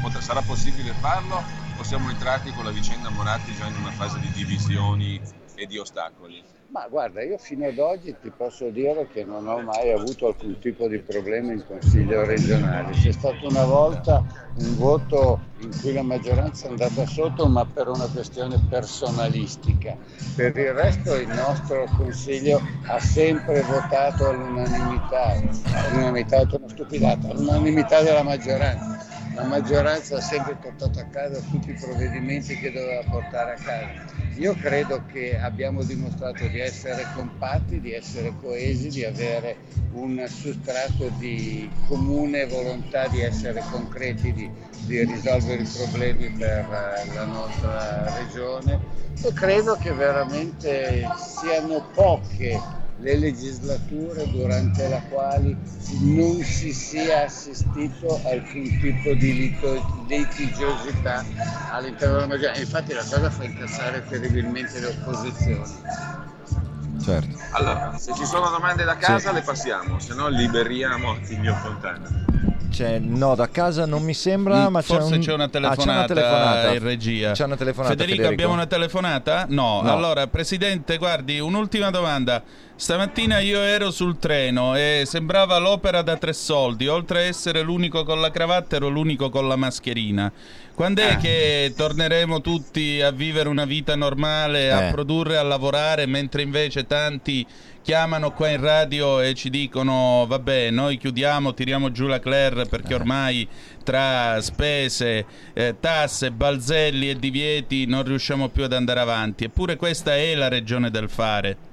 potrà, 0.00 0.22
sarà 0.22 0.40
possibile 0.40 0.94
farlo 1.00 1.67
o 1.78 1.84
siamo 1.84 2.10
entrati 2.10 2.50
con 2.50 2.64
la 2.64 2.72
vicenda 2.72 3.08
Moratti 3.08 3.54
già 3.54 3.66
in 3.66 3.76
una 3.76 3.92
fase 3.92 4.18
di 4.18 4.30
divisioni 4.32 5.20
e 5.54 5.66
di 5.66 5.78
ostacoli? 5.78 6.42
Ma 6.70 6.86
guarda, 6.86 7.22
io 7.22 7.38
fino 7.38 7.66
ad 7.66 7.78
oggi 7.78 8.14
ti 8.20 8.30
posso 8.30 8.68
dire 8.68 9.08
che 9.08 9.24
non 9.24 9.46
ho 9.46 9.62
mai 9.62 9.90
avuto 9.90 10.26
alcun 10.26 10.58
tipo 10.58 10.86
di 10.86 10.98
problema 10.98 11.52
in 11.52 11.64
consiglio 11.66 12.24
regionale. 12.24 12.92
C'è 12.92 13.12
stato 13.12 13.48
una 13.48 13.64
volta 13.64 14.22
un 14.56 14.76
voto 14.76 15.40
in 15.60 15.70
cui 15.80 15.94
la 15.94 16.02
maggioranza 16.02 16.66
è 16.66 16.70
andata 16.70 17.06
sotto, 17.06 17.46
ma 17.46 17.64
per 17.64 17.88
una 17.88 18.06
questione 18.08 18.60
personalistica. 18.68 19.96
Per 20.36 20.58
il 20.58 20.72
resto 20.74 21.14
il 21.14 21.28
nostro 21.28 21.86
consiglio 21.96 22.60
ha 22.86 22.98
sempre 22.98 23.62
votato 23.62 24.28
all'unanimità, 24.28 25.40
all'unanimità 25.72 26.40
è 26.40 26.46
una 26.50 26.68
stupidata, 26.68 27.30
all'unanimità 27.30 28.02
della 28.02 28.22
maggioranza. 28.22 29.07
La 29.38 29.44
maggioranza 29.44 30.16
ha 30.16 30.20
sempre 30.20 30.56
portato 30.56 30.98
a 30.98 31.04
casa 31.04 31.38
tutti 31.38 31.70
i 31.70 31.74
provvedimenti 31.74 32.58
che 32.58 32.72
doveva 32.72 33.04
portare 33.08 33.52
a 33.52 33.54
casa. 33.54 33.88
Io 34.34 34.56
credo 34.56 35.04
che 35.12 35.38
abbiamo 35.38 35.84
dimostrato 35.84 36.48
di 36.48 36.58
essere 36.58 37.06
compatti, 37.14 37.80
di 37.80 37.92
essere 37.92 38.34
coesi, 38.40 38.88
di 38.88 39.04
avere 39.04 39.58
un 39.92 40.26
sostrato 40.28 41.08
di 41.18 41.70
comune 41.86 42.46
volontà 42.48 43.06
di 43.06 43.20
essere 43.20 43.62
concreti, 43.70 44.32
di, 44.32 44.50
di 44.86 45.04
risolvere 45.04 45.62
i 45.62 45.70
problemi 45.72 46.30
per 46.30 46.66
la 47.14 47.24
nostra 47.24 48.12
regione. 48.16 48.80
E 49.22 49.32
credo 49.32 49.76
che 49.76 49.92
veramente 49.92 51.06
siano 51.14 51.80
poche 51.94 52.60
le 53.00 53.16
legislature 53.16 54.28
durante 54.30 54.88
la 54.88 55.00
quali 55.08 55.56
non 56.00 56.42
si 56.42 56.72
sia 56.72 57.24
assistito 57.24 58.20
a 58.24 58.30
alcun 58.30 58.78
tipo 58.80 59.14
di 59.14 59.56
litigiosità 60.06 61.24
all'interno 61.70 62.14
della 62.14 62.26
maggioranza. 62.26 62.60
Infatti 62.60 62.92
la 62.92 63.04
cosa 63.04 63.30
fa 63.30 63.44
incassare 63.44 64.04
terribilmente 64.08 64.80
le 64.80 64.86
opposizioni. 64.86 65.62
Certo. 67.00 67.38
Allora, 67.52 67.96
se 67.96 68.12
ci 68.14 68.24
sono 68.26 68.50
domande 68.50 68.84
da 68.84 68.96
casa 68.96 69.28
sì. 69.28 69.34
le 69.34 69.42
passiamo, 69.42 69.98
se 70.00 70.14
no 70.14 70.28
liberiamo 70.28 71.12
Attilio 71.12 71.54
Fontana. 71.54 72.26
C'è, 72.70 72.98
no, 72.98 73.34
da 73.34 73.48
casa 73.48 73.86
non 73.86 74.02
mi 74.02 74.12
sembra, 74.12 74.68
mm, 74.68 74.72
ma 74.72 74.82
forse 74.82 75.10
c'è, 75.10 75.14
un... 75.16 75.20
c'è, 75.22 75.32
una 75.32 75.48
telefonata, 75.48 75.82
ah, 75.82 75.84
c'è 75.84 75.90
una 75.90 76.06
telefonata 76.06 76.72
in 76.74 76.82
regia. 76.82 77.32
C'è 77.32 77.44
una 77.44 77.56
telefonata. 77.56 77.92
Federico, 77.94 78.16
Federico, 78.16 78.32
abbiamo 78.34 78.52
una 78.52 78.66
telefonata? 78.66 79.46
No. 79.48 79.80
no. 79.80 79.90
Allora, 79.90 80.26
Presidente, 80.26 80.98
guardi, 80.98 81.40
un'ultima 81.40 81.90
domanda. 81.90 82.42
Stamattina 82.80 83.40
io 83.40 83.60
ero 83.60 83.90
sul 83.90 84.20
treno 84.20 84.76
e 84.76 85.02
sembrava 85.04 85.58
l'opera 85.58 86.00
da 86.02 86.16
tre 86.16 86.32
soldi. 86.32 86.86
Oltre 86.86 87.18
a 87.18 87.22
essere 87.22 87.60
l'unico 87.62 88.04
con 88.04 88.20
la 88.20 88.30
cravatta, 88.30 88.76
ero 88.76 88.88
l'unico 88.88 89.30
con 89.30 89.48
la 89.48 89.56
mascherina. 89.56 90.30
Quando 90.74 91.02
è 91.02 91.14
eh. 91.14 91.16
che 91.16 91.74
torneremo 91.76 92.40
tutti 92.40 93.00
a 93.00 93.10
vivere 93.10 93.48
una 93.48 93.64
vita 93.64 93.96
normale, 93.96 94.70
a 94.70 94.84
eh. 94.84 94.92
produrre, 94.92 95.38
a 95.38 95.42
lavorare, 95.42 96.06
mentre 96.06 96.42
invece 96.42 96.86
tanti 96.86 97.44
chiamano 97.82 98.30
qua 98.30 98.48
in 98.50 98.60
radio 98.60 99.20
e 99.20 99.34
ci 99.34 99.50
dicono 99.50 100.24
vabbè 100.28 100.70
noi 100.70 100.98
chiudiamo, 100.98 101.54
tiriamo 101.54 101.90
giù 101.90 102.06
la 102.06 102.20
Claire 102.20 102.66
perché 102.66 102.92
eh. 102.92 102.96
ormai 102.96 103.48
tra 103.82 104.40
spese, 104.40 105.26
eh, 105.52 105.74
tasse, 105.80 106.30
balzelli 106.30 107.10
e 107.10 107.18
divieti 107.18 107.86
non 107.86 108.04
riusciamo 108.04 108.50
più 108.50 108.62
ad 108.62 108.72
andare 108.72 109.00
avanti. 109.00 109.42
Eppure 109.42 109.74
questa 109.74 110.14
è 110.14 110.32
la 110.36 110.46
regione 110.46 110.92
del 110.92 111.10
fare. 111.10 111.67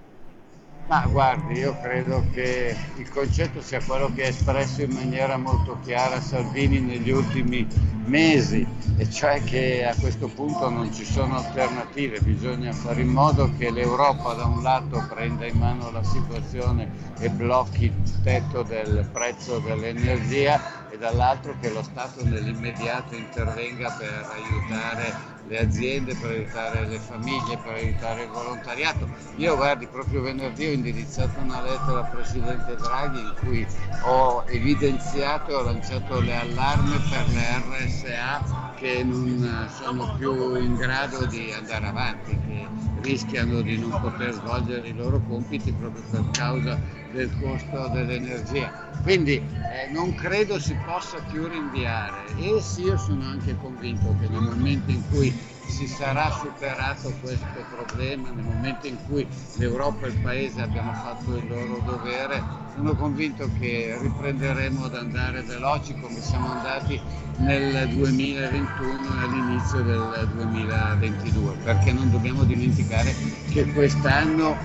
Ma 0.87 1.03
guardi, 1.07 1.53
io 1.59 1.75
credo 1.81 2.23
che 2.31 2.75
il 2.97 3.09
concetto 3.09 3.59
sia 3.59 3.81
quello 3.83 4.13
che 4.13 4.25
ha 4.25 4.27
espresso 4.27 4.83
in 4.83 4.91
maniera 4.91 5.35
molto 5.35 5.79
chiara 5.83 6.21
Salvini 6.21 6.79
negli 6.79 7.09
ultimi 7.09 7.67
mesi, 8.05 8.67
e 8.95 9.09
cioè 9.09 9.43
che 9.43 9.83
a 9.83 9.95
questo 9.99 10.27
punto 10.27 10.69
non 10.69 10.93
ci 10.93 11.03
sono 11.03 11.37
alternative, 11.37 12.19
bisogna 12.19 12.71
fare 12.71 13.01
in 13.01 13.07
modo 13.07 13.49
che 13.57 13.71
l'Europa 13.71 14.33
da 14.33 14.45
un 14.45 14.61
lato 14.61 15.03
prenda 15.09 15.47
in 15.47 15.57
mano 15.57 15.89
la 15.89 16.03
situazione 16.03 16.87
e 17.17 17.29
blocchi 17.31 17.85
il 17.85 18.21
tetto 18.21 18.61
del 18.61 19.09
prezzo 19.11 19.57
dell'energia 19.57 20.61
e 20.91 20.99
dall'altro 20.99 21.55
che 21.59 21.71
lo 21.71 21.81
Stato 21.81 22.23
nell'immediato 22.23 23.15
intervenga 23.15 23.89
per 23.89 24.23
aiutare 24.35 25.34
le 25.47 25.59
aziende, 25.59 26.15
per 26.15 26.31
aiutare 26.31 26.85
le 26.87 26.99
famiglie, 26.99 27.57
per 27.57 27.73
aiutare 27.73 28.23
il 28.23 28.29
volontariato. 28.29 29.07
Io 29.37 29.55
guardi, 29.55 29.87
proprio 29.87 30.21
venerdì 30.21 30.65
ho 30.65 30.71
indirizzato 30.71 31.39
una 31.39 31.61
lettera 31.61 31.99
al 31.99 32.09
Presidente 32.09 32.75
Draghi 32.75 33.19
in 33.19 33.33
cui 33.41 33.67
ho 34.01 34.43
evidenziato 34.47 35.51
e 35.51 35.53
ho 35.53 35.61
lanciato 35.61 36.19
le 36.19 36.35
allarme 36.35 36.97
per 37.09 37.25
le 37.33 37.87
RSA 37.87 38.73
che 38.77 39.03
non 39.03 39.69
sono 39.69 40.13
più 40.17 40.55
in 40.55 40.75
grado 40.75 41.25
di 41.25 41.51
andare 41.51 41.87
avanti, 41.87 42.37
che 42.45 42.67
rischiano 43.01 43.61
di 43.61 43.77
non 43.77 43.97
poter 43.99 44.33
svolgere 44.33 44.89
i 44.89 44.93
loro 44.93 45.21
compiti 45.27 45.71
proprio 45.71 46.03
per 46.09 46.23
causa 46.31 46.79
del 47.11 47.31
costo 47.39 47.87
dell'energia. 47.89 48.71
Quindi 49.01 49.35
eh, 49.35 49.87
non 49.91 50.13
credo 50.15 50.59
si 50.59 50.75
possa 50.85 51.19
più 51.29 51.47
rinviare 51.47 52.25
e 52.37 52.59
sì, 52.61 52.83
io 52.83 52.97
sono 52.97 53.23
anche 53.23 53.55
convinto 53.55 54.15
che 54.19 54.27
nel 54.27 54.41
momento 54.41 54.91
in 54.91 55.07
cui 55.09 55.34
si 55.67 55.87
sarà 55.87 56.31
superato 56.31 57.13
questo 57.21 57.65
problema, 57.69 58.29
nel 58.29 58.43
momento 58.43 58.87
in 58.87 58.97
cui 59.07 59.27
l'Europa 59.57 60.05
e 60.05 60.09
il 60.09 60.19
Paese 60.21 60.61
abbiano 60.61 60.93
fatto 60.93 61.35
il 61.35 61.47
loro 61.47 61.81
dovere, 61.85 62.43
sono 62.75 62.93
convinto 62.95 63.49
che 63.59 63.97
riprenderemo 63.99 64.85
ad 64.85 64.95
andare 64.95 65.41
veloci 65.41 65.95
come 65.99 66.21
siamo 66.21 66.51
andati 66.51 66.99
nel 67.37 67.89
2021 67.89 69.19
e 69.19 69.23
all'inizio 69.23 69.81
del 69.81 70.29
2022, 70.33 71.53
perché 71.63 71.91
non 71.91 72.09
dobbiamo 72.11 72.43
dimenticare 72.43 73.13
che 73.49 73.65
quest'anno 73.71 74.57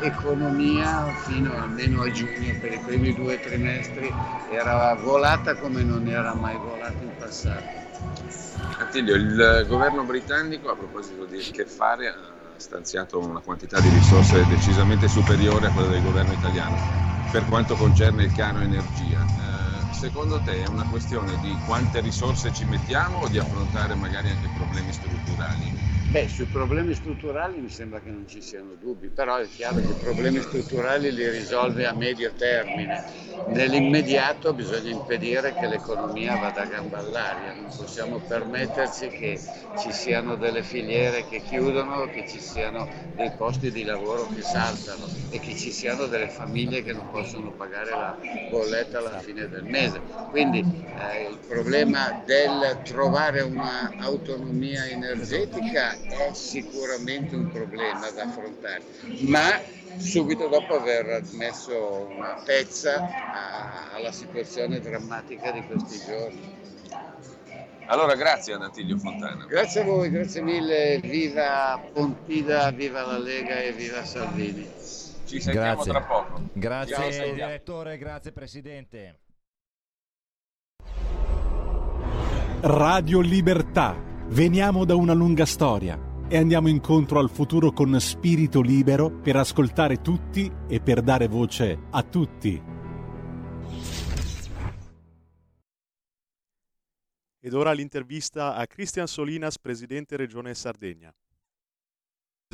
l'economia 0.00 1.06
fino 1.24 1.54
almeno 1.54 2.02
a 2.02 2.10
giugno 2.10 2.54
per 2.60 2.72
i 2.72 2.78
primi 2.78 3.14
due 3.14 3.38
trimestri 3.40 4.12
era 4.50 4.94
volata 4.94 5.54
come 5.54 5.82
non 5.82 6.06
era 6.08 6.34
mai 6.34 6.56
volata 6.58 7.02
in 7.02 7.16
passato. 7.16 7.85
Attilio, 8.78 9.14
il 9.14 9.64
governo 9.66 10.04
britannico 10.04 10.70
a 10.70 10.76
proposito 10.76 11.24
di 11.24 11.38
che 11.38 11.64
fare 11.64 12.08
ha 12.08 12.14
stanziato 12.56 13.18
una 13.18 13.40
quantità 13.40 13.80
di 13.80 13.88
risorse 13.88 14.46
decisamente 14.46 15.08
superiore 15.08 15.68
a 15.68 15.70
quella 15.70 15.88
del 15.88 16.02
governo 16.02 16.32
italiano 16.32 16.78
per 17.30 17.44
quanto 17.46 17.74
concerne 17.76 18.24
il 18.24 18.32
piano 18.32 18.60
energia. 18.60 19.20
Eh, 19.20 19.92
secondo 19.92 20.40
te 20.42 20.62
è 20.62 20.66
una 20.66 20.84
questione 20.84 21.38
di 21.38 21.58
quante 21.64 22.00
risorse 22.00 22.52
ci 22.52 22.64
mettiamo 22.64 23.18
o 23.18 23.28
di 23.28 23.38
affrontare 23.38 23.94
magari 23.94 24.30
anche 24.30 24.48
problemi 24.48 24.92
strutturali? 24.92 25.85
Beh, 26.16 26.28
sui 26.28 26.46
problemi 26.46 26.94
strutturali 26.94 27.60
mi 27.60 27.68
sembra 27.68 28.00
che 28.00 28.08
non 28.08 28.26
ci 28.26 28.40
siano 28.40 28.74
dubbi, 28.80 29.10
però 29.10 29.36
è 29.36 29.50
chiaro 29.50 29.82
che 29.82 29.90
i 29.90 29.96
problemi 29.96 30.40
strutturali 30.40 31.12
li 31.12 31.28
risolve 31.28 31.84
a 31.84 31.92
medio 31.92 32.32
termine. 32.32 33.04
Nell'immediato 33.48 34.54
bisogna 34.54 34.88
impedire 34.90 35.52
che 35.52 35.66
l'economia 35.66 36.36
vada 36.36 36.62
a 36.62 36.66
gamba 36.66 36.98
all'aria, 37.00 37.52
non 37.52 37.70
possiamo 37.74 38.18
permetterci 38.20 39.10
che 39.10 39.42
ci 39.74 39.92
siano 39.92 40.36
delle 40.36 40.62
filiere 40.62 41.26
che 41.26 41.42
chiudono, 41.42 42.08
che 42.08 42.24
ci 42.24 42.40
siano 42.40 42.88
dei 43.12 43.30
posti 43.30 43.70
di 43.70 43.84
lavoro 43.84 44.26
che 44.26 44.42
saltano 44.42 45.12
e 45.28 45.38
che 45.38 45.54
ci 45.54 45.70
siano 45.70 46.06
delle 46.06 46.30
famiglie 46.30 46.82
che 46.82 46.94
non 46.94 47.08
possono 47.10 47.52
pagare 47.52 47.94
la 47.94 48.16
bolletta 48.42 48.98
alla 48.98 49.20
fine 49.20 49.48
del 49.48 49.64
mese. 49.64 50.02
Quindi 50.28 50.66
eh, 50.94 51.24
il 51.26 51.40
problema 51.44 52.12
del 52.12 52.80
trovare 52.82 53.42
un'autonomia 53.42 54.88
energetica 54.88 55.98
è 56.08 56.30
sicuramente 56.32 57.34
un 57.34 57.50
problema 57.50 58.10
da 58.10 58.22
affrontare, 58.24 58.82
ma 59.20 59.60
subito 59.98 60.48
dopo 60.48 60.76
aver 60.76 61.22
messo 61.32 62.08
una 62.10 62.40
pezza 62.44 63.08
alla 63.92 64.12
situazione 64.12 64.80
drammatica 64.80 65.50
di 65.52 65.62
questi 65.66 65.98
giorni. 66.04 66.54
Allora 67.88 68.14
grazie 68.16 68.54
a 68.54 68.58
Natilio 68.58 68.98
Fontana. 68.98 69.46
Grazie 69.46 69.82
a 69.82 69.84
voi, 69.84 70.10
grazie 70.10 70.42
mille, 70.42 70.98
viva 71.00 71.80
Pontida, 71.92 72.70
viva 72.72 73.02
la 73.02 73.18
Lega 73.18 73.60
e 73.60 73.72
viva 73.72 74.04
Salvini. 74.04 74.68
Ci 75.26 75.40
sentiamo 75.40 75.82
Grazie. 75.82 75.90
tra 75.92 76.02
poco. 76.02 76.40
Grazie 76.52 77.12
Ciao, 77.12 77.34
direttore, 77.34 77.98
grazie 77.98 78.32
presidente. 78.32 79.18
Radio 82.60 83.20
Libertà. 83.20 84.15
Veniamo 84.28 84.84
da 84.84 84.96
una 84.96 85.12
lunga 85.12 85.46
storia 85.46 85.96
e 86.28 86.36
andiamo 86.36 86.66
incontro 86.66 87.20
al 87.20 87.30
futuro 87.30 87.70
con 87.70 87.98
spirito 88.00 88.60
libero 88.60 89.08
per 89.08 89.36
ascoltare 89.36 90.02
tutti 90.02 90.50
e 90.66 90.80
per 90.80 91.00
dare 91.00 91.28
voce 91.28 91.78
a 91.90 92.02
tutti. 92.02 92.60
Ed 97.38 97.54
ora 97.54 97.70
l'intervista 97.72 98.56
a 98.56 98.66
Cristian 98.66 99.06
Solinas, 99.06 99.60
presidente 99.60 100.16
Regione 100.16 100.52
Sardegna. 100.54 101.14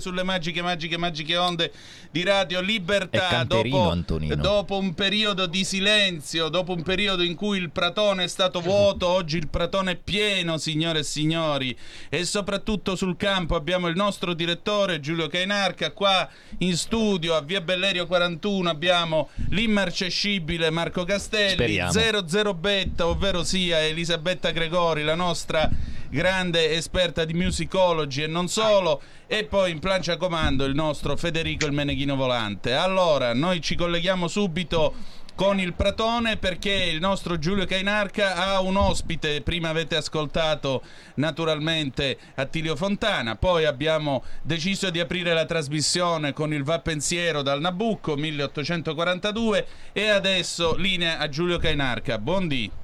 Sulle 0.00 0.22
magiche, 0.22 0.62
magiche, 0.62 0.96
magiche 0.96 1.36
onde 1.36 1.70
di 2.10 2.24
Radio 2.24 2.62
Libertà. 2.62 3.44
Dopo, 3.44 3.94
dopo 4.36 4.78
un 4.78 4.94
periodo 4.94 5.44
di 5.44 5.64
silenzio, 5.64 6.48
dopo 6.48 6.72
un 6.72 6.82
periodo 6.82 7.22
in 7.22 7.34
cui 7.34 7.58
il 7.58 7.70
pratone 7.70 8.24
è 8.24 8.26
stato 8.26 8.62
vuoto, 8.64 9.06
oggi 9.06 9.36
il 9.36 9.48
pratone 9.48 9.92
è 9.92 9.96
pieno, 9.96 10.56
signore 10.56 11.00
e 11.00 11.02
signori, 11.02 11.76
e 12.08 12.24
soprattutto 12.24 12.96
sul 12.96 13.18
campo 13.18 13.54
abbiamo 13.54 13.86
il 13.86 13.94
nostro 13.94 14.32
direttore 14.32 14.98
Giulio 14.98 15.28
Cainarca, 15.28 15.90
qua 15.92 16.26
in 16.58 16.74
studio 16.78 17.34
a 17.34 17.42
Via 17.42 17.60
Bellerio 17.60 18.06
41 18.06 18.70
abbiamo 18.70 19.28
l'immarcescibile 19.50 20.70
Marco 20.70 21.04
Castelli, 21.04 21.52
Speriamo. 21.52 21.92
00 21.92 22.54
Betta, 22.54 23.06
ovvero 23.06 23.44
sia 23.44 23.82
Elisabetta 23.82 24.52
Gregori, 24.52 25.04
la 25.04 25.14
nostra 25.14 25.68
grande 26.12 26.72
esperta 26.72 27.24
di 27.24 27.32
musicology 27.32 28.24
e 28.24 28.26
non 28.26 28.46
solo, 28.46 29.00
e 29.26 29.44
poi 29.44 29.70
in 29.70 29.78
plancia 29.78 30.18
comando 30.18 30.66
il 30.66 30.74
nostro 30.74 31.16
Federico 31.16 31.64
il 31.64 31.72
Meneghino 31.72 32.16
Volante. 32.16 32.74
Allora, 32.74 33.32
noi 33.32 33.62
ci 33.62 33.76
colleghiamo 33.76 34.28
subito 34.28 34.94
con 35.34 35.58
il 35.58 35.72
Pratone 35.72 36.36
perché 36.36 36.70
il 36.70 37.00
nostro 37.00 37.38
Giulio 37.38 37.64
Cainarca 37.64 38.34
ha 38.34 38.60
un 38.60 38.76
ospite, 38.76 39.40
prima 39.40 39.70
avete 39.70 39.96
ascoltato 39.96 40.82
naturalmente 41.14 42.18
Attilio 42.34 42.76
Fontana, 42.76 43.36
poi 43.36 43.64
abbiamo 43.64 44.22
deciso 44.42 44.90
di 44.90 45.00
aprire 45.00 45.32
la 45.32 45.46
trasmissione 45.46 46.34
con 46.34 46.52
il 46.52 46.62
Va 46.62 46.80
Pensiero 46.80 47.40
dal 47.40 47.62
Nabucco 47.62 48.16
1842 48.16 49.66
e 49.92 50.08
adesso 50.08 50.74
linea 50.76 51.16
a 51.16 51.28
Giulio 51.30 51.56
Cainarca. 51.56 52.18
Buondì. 52.18 52.81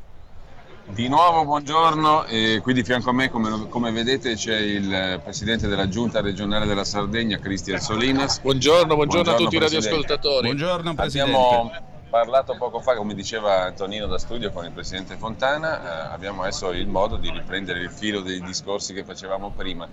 Di 0.91 1.07
nuovo 1.07 1.45
buongiorno, 1.45 2.25
e 2.25 2.61
qui 2.63 2.73
di 2.73 2.83
fianco 2.83 3.11
a 3.11 3.13
me 3.13 3.31
come, 3.31 3.69
come 3.69 3.93
vedete 3.93 4.35
c'è 4.35 4.57
il 4.57 5.21
presidente 5.23 5.69
della 5.69 5.87
giunta 5.87 6.21
regionale 6.21 6.67
della 6.67 6.83
Sardegna, 6.83 7.39
Cristian 7.39 7.79
Solinas. 7.79 8.41
Buongiorno, 8.41 8.95
buongiorno, 8.95 9.33
a 9.33 9.37
tutti 9.37 9.57
i 9.57 9.59
radioascoltatori. 9.59 10.47
Buongiorno 10.47 10.95
Presidente. 10.95 11.31
Abbiamo 11.31 11.73
parlato 12.09 12.57
poco 12.57 12.81
fa, 12.81 12.97
come 12.97 13.15
diceva 13.15 13.65
Antonino 13.65 14.07
da 14.07 14.19
studio 14.19 14.51
con 14.51 14.65
il 14.65 14.73
presidente 14.73 15.17
Fontana, 15.17 16.09
eh, 16.09 16.13
abbiamo 16.13 16.43
adesso 16.43 16.73
il 16.73 16.89
modo 16.89 17.17
di 17.17 17.31
riprendere 17.31 17.81
il 17.81 17.91
filo 17.91 18.21
dei 18.21 18.41
discorsi 18.43 18.95
che 18.95 19.05
facevamo 19.05 19.51
prima. 19.51 19.89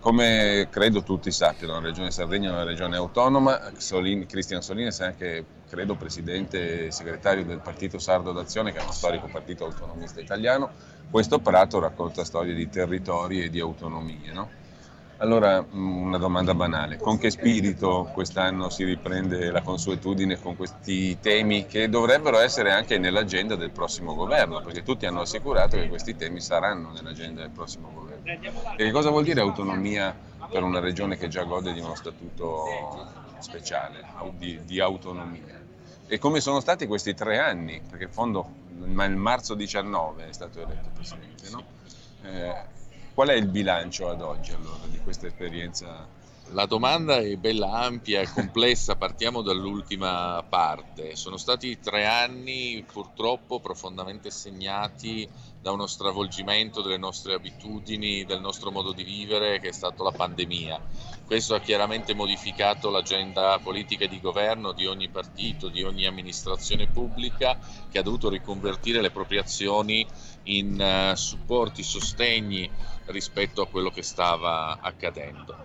Come 0.00 0.68
credo 0.70 1.02
tutti 1.02 1.30
sappiano, 1.30 1.74
la 1.74 1.80
regione 1.80 2.10
Sardegna 2.10 2.50
è 2.50 2.52
una 2.52 2.64
regione 2.64 2.96
autonoma, 2.96 3.72
Solin, 3.76 4.26
Cristian 4.26 4.60
Solinas 4.60 5.00
è 5.00 5.06
anche, 5.06 5.44
credo, 5.68 5.94
presidente 5.94 6.86
e 6.86 6.90
segretario 6.90 7.44
del 7.44 7.60
Partito 7.60 7.98
Sardo 7.98 8.32
d'Azione, 8.32 8.70
che 8.70 8.78
è 8.78 8.82
uno 8.82 8.92
storico 8.92 9.28
partito 9.28 9.64
autonomista 9.64 10.20
italiano. 10.20 10.70
Questo 11.10 11.38
prato 11.38 11.80
racconta 11.80 12.24
storie 12.24 12.54
di 12.54 12.68
territori 12.68 13.42
e 13.42 13.48
di 13.48 13.60
autonomie, 13.60 14.32
no? 14.32 14.62
Allora, 15.18 15.62
mh, 15.62 16.02
una 16.02 16.18
domanda 16.18 16.54
banale. 16.54 16.96
Con 16.98 17.18
che 17.18 17.30
spirito 17.30 18.10
quest'anno 18.12 18.68
si 18.68 18.84
riprende 18.84 19.50
la 19.50 19.62
consuetudine 19.62 20.40
con 20.40 20.56
questi 20.56 21.18
temi 21.20 21.66
che 21.66 21.88
dovrebbero 21.88 22.38
essere 22.38 22.72
anche 22.72 22.98
nell'agenda 22.98 23.54
del 23.54 23.70
prossimo 23.70 24.14
governo? 24.14 24.60
Perché 24.60 24.82
tutti 24.82 25.06
hanno 25.06 25.20
assicurato 25.20 25.76
che 25.76 25.88
questi 25.88 26.16
temi 26.16 26.40
saranno 26.40 26.90
nell'agenda 26.90 27.42
del 27.42 27.50
prossimo 27.50 27.90
governo. 27.92 28.24
E 28.76 28.90
cosa 28.90 29.10
vuol 29.10 29.24
dire 29.24 29.40
autonomia 29.40 30.14
per 30.50 30.62
una 30.62 30.80
regione 30.80 31.16
che 31.16 31.28
già 31.28 31.44
gode 31.44 31.72
di 31.72 31.80
uno 31.80 31.94
statuto 31.94 32.64
speciale, 33.38 34.04
di, 34.36 34.60
di 34.64 34.80
autonomia? 34.80 35.62
E 36.06 36.18
come 36.18 36.40
sono 36.40 36.60
stati 36.60 36.86
questi 36.86 37.14
tre 37.14 37.38
anni? 37.38 37.80
Perché 37.88 38.04
in 38.04 38.10
fondo 38.10 38.62
nel 38.84 39.16
marzo 39.16 39.54
19 39.54 40.28
è 40.28 40.32
stato 40.32 40.60
eletto 40.60 40.90
presidente, 40.92 41.48
no? 41.50 41.64
Eh, 42.22 42.54
Qual 43.14 43.28
è 43.28 43.34
il 43.34 43.46
bilancio 43.46 44.08
ad 44.08 44.20
oggi 44.20 44.50
allora 44.50 44.86
di 44.88 44.98
questa 44.98 45.28
esperienza? 45.28 46.08
La 46.48 46.66
domanda 46.66 47.18
è 47.18 47.36
bella 47.36 47.70
ampia 47.70 48.20
e 48.20 48.28
complessa, 48.28 48.96
partiamo 48.96 49.40
dall'ultima 49.40 50.44
parte. 50.48 51.14
Sono 51.14 51.36
stati 51.36 51.78
tre 51.78 52.06
anni 52.06 52.84
purtroppo 52.92 53.60
profondamente 53.60 54.30
segnati 54.30 55.28
da 55.60 55.70
uno 55.70 55.86
stravolgimento 55.86 56.82
delle 56.82 56.98
nostre 56.98 57.34
abitudini, 57.34 58.24
del 58.24 58.40
nostro 58.40 58.72
modo 58.72 58.92
di 58.92 59.04
vivere 59.04 59.60
che 59.60 59.68
è 59.68 59.72
stato 59.72 60.02
la 60.02 60.12
pandemia. 60.12 60.80
Questo 61.24 61.54
ha 61.54 61.60
chiaramente 61.60 62.14
modificato 62.14 62.90
l'agenda 62.90 63.58
politica 63.60 64.06
di 64.06 64.20
governo 64.20 64.72
di 64.72 64.86
ogni 64.86 65.08
partito, 65.08 65.68
di 65.68 65.82
ogni 65.82 66.04
amministrazione 66.04 66.88
pubblica 66.88 67.58
che 67.90 67.98
ha 67.98 68.02
dovuto 68.02 68.28
riconvertire 68.28 69.00
le 69.00 69.10
proprie 69.10 69.40
azioni 69.40 70.06
in 70.44 70.78
eh, 70.78 71.16
supporti, 71.16 71.82
sostegni 71.82 72.70
rispetto 73.06 73.62
a 73.62 73.68
quello 73.68 73.90
che 73.90 74.02
stava 74.02 74.78
accadendo. 74.80 75.56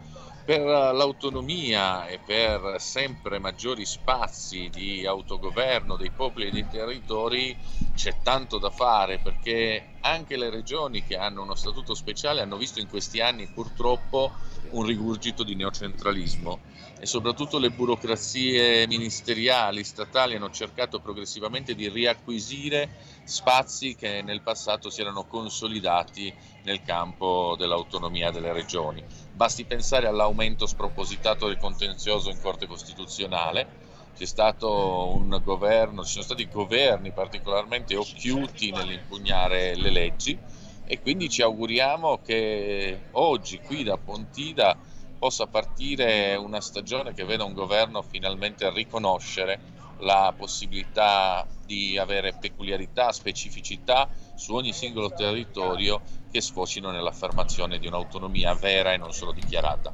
Per 0.46 0.62
l'autonomia 0.62 2.08
e 2.08 2.20
per 2.26 2.76
sempre 2.80 3.38
maggiori 3.38 3.86
spazi 3.86 4.70
di 4.70 5.06
autogoverno 5.06 5.96
dei 5.96 6.10
popoli 6.10 6.48
e 6.48 6.52
dei 6.52 6.68
territori 6.68 7.56
c'è 7.94 8.16
tanto 8.24 8.58
da 8.58 8.72
fare 8.72 9.20
perché 9.20 9.90
anche 10.02 10.38
le 10.38 10.50
regioni 10.50 11.04
che 11.04 11.18
hanno 11.18 11.44
uno 11.44 11.54
statuto 11.54 11.94
speciale 11.94 12.42
hanno 12.42 12.58
visto 12.58 12.80
in 12.80 12.88
questi 12.88 13.22
anni 13.22 13.48
purtroppo 13.48 14.34
un 14.72 14.86
rigurgito 14.86 15.44
di 15.44 15.56
neocentralismo 15.56 16.62
e 17.02 17.06
soprattutto 17.06 17.60
le 17.60 17.72
burocrazie 17.72 18.86
ministeriali, 18.86 19.86
statali 19.86 20.36
hanno 20.36 20.50
cercato 20.50 21.00
progressivamente 21.00 21.74
di 21.74 21.88
riacquisire 21.88 22.90
spazi 23.24 23.96
che 23.96 24.22
nel 24.22 24.42
passato 24.42 24.90
si 24.90 25.00
erano 25.00 25.24
consolidati 25.24 26.34
nel 26.64 26.82
campo 26.82 27.56
dell'autonomia 27.58 28.32
delle 28.32 28.52
regioni. 28.52 29.02
Basti 29.32 29.64
pensare 29.64 30.08
all'aumento 30.08 30.66
spropositato 30.66 31.48
del 31.48 31.58
contenzioso 31.58 32.30
in 32.30 32.40
Corte 32.42 32.68
Costituzionale, 32.68 33.70
c'è 34.14 34.26
stato 34.26 35.16
un 35.16 35.40
governo, 35.42 36.04
ci 36.04 36.12
sono 36.12 36.26
stati 36.26 36.50
governi 36.50 37.14
particolarmente 37.14 37.96
occhiuti 37.96 38.72
nell'impugnare 38.72 39.78
le 39.78 39.90
leggi 39.90 40.38
e 40.84 41.00
quindi 41.00 41.30
ci 41.30 41.42
auguriamo 41.42 42.18
che 42.18 43.00
oggi 43.12 43.62
qui 43.62 43.84
da 43.84 43.98
Pontida 43.98 44.78
possa 45.20 45.48
partire 45.48 46.36
una 46.36 46.62
stagione 46.62 47.14
che 47.14 47.26
veda 47.26 47.44
un 47.44 47.54
governo 47.54 48.02
finalmente 48.02 48.72
riconoscere 48.72 49.60
la 50.00 50.34
possibilità 50.36 51.46
di 51.66 51.98
avere 51.98 52.34
peculiarità, 52.40 53.12
specificità 53.12 54.10
su 54.34 54.56
ogni 54.56 54.72
singolo 54.72 55.12
territorio 55.12 56.02
che 56.32 56.40
sfocino 56.40 56.90
nell'affermazione 56.90 57.80
di 57.80 57.88
un'autonomia 57.88 58.54
vera 58.54 58.94
e 58.94 58.98
non 58.98 59.12
solo 59.12 59.34
dichiarata. 59.34 59.94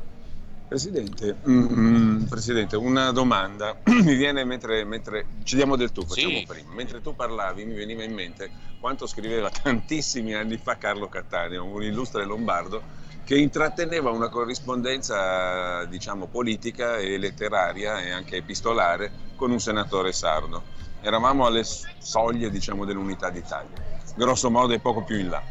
Presidente, 0.68 1.38
mm, 1.48 2.24
Presidente, 2.24 2.76
una 2.76 3.12
domanda 3.12 3.78
mi 3.86 4.16
viene 4.16 4.44
mentre, 4.44 4.84
mentre 4.84 5.28
ci 5.44 5.56
diamo 5.56 5.76
del 5.76 5.92
tu, 5.92 6.04
facciamo 6.06 6.40
Sì. 6.40 6.46
prima. 6.48 6.74
Mentre 6.74 7.02
tu 7.02 7.16
parlavi 7.16 7.66
mi 7.66 7.76
veniva 7.76 8.04
in 8.04 8.14
mente 8.14 8.50
quanto 8.80 9.06
scriveva 9.06 9.50
tantissimi 9.62 10.34
anni 10.34 10.58
fa 10.58 10.78
Carlo 10.78 11.08
Cattaneo, 11.08 11.64
un 11.66 11.84
illustre 11.84 12.26
lombardo 12.26 12.82
che 13.24 13.38
intratteneva 13.38 14.10
una 14.10 14.30
corrispondenza 14.30 15.86
diciamo 15.86 16.28
politica 16.28 16.98
e 16.98 17.18
letteraria 17.18 18.02
e 18.02 18.12
anche 18.12 18.38
epistolare 18.38 19.12
con 19.36 19.52
un 19.52 19.60
senatore 19.60 20.12
sardo. 20.14 20.64
Eravamo 21.02 21.46
alle 21.46 21.64
soglie 21.64 22.50
diciamo 22.50 22.86
dell'unità 22.86 23.30
d'Italia, 23.30 23.78
grosso 24.16 24.50
modo 24.50 24.74
e 24.74 24.80
poco 24.80 25.04
più 25.04 25.18
in 25.18 25.30
là. 25.30 25.44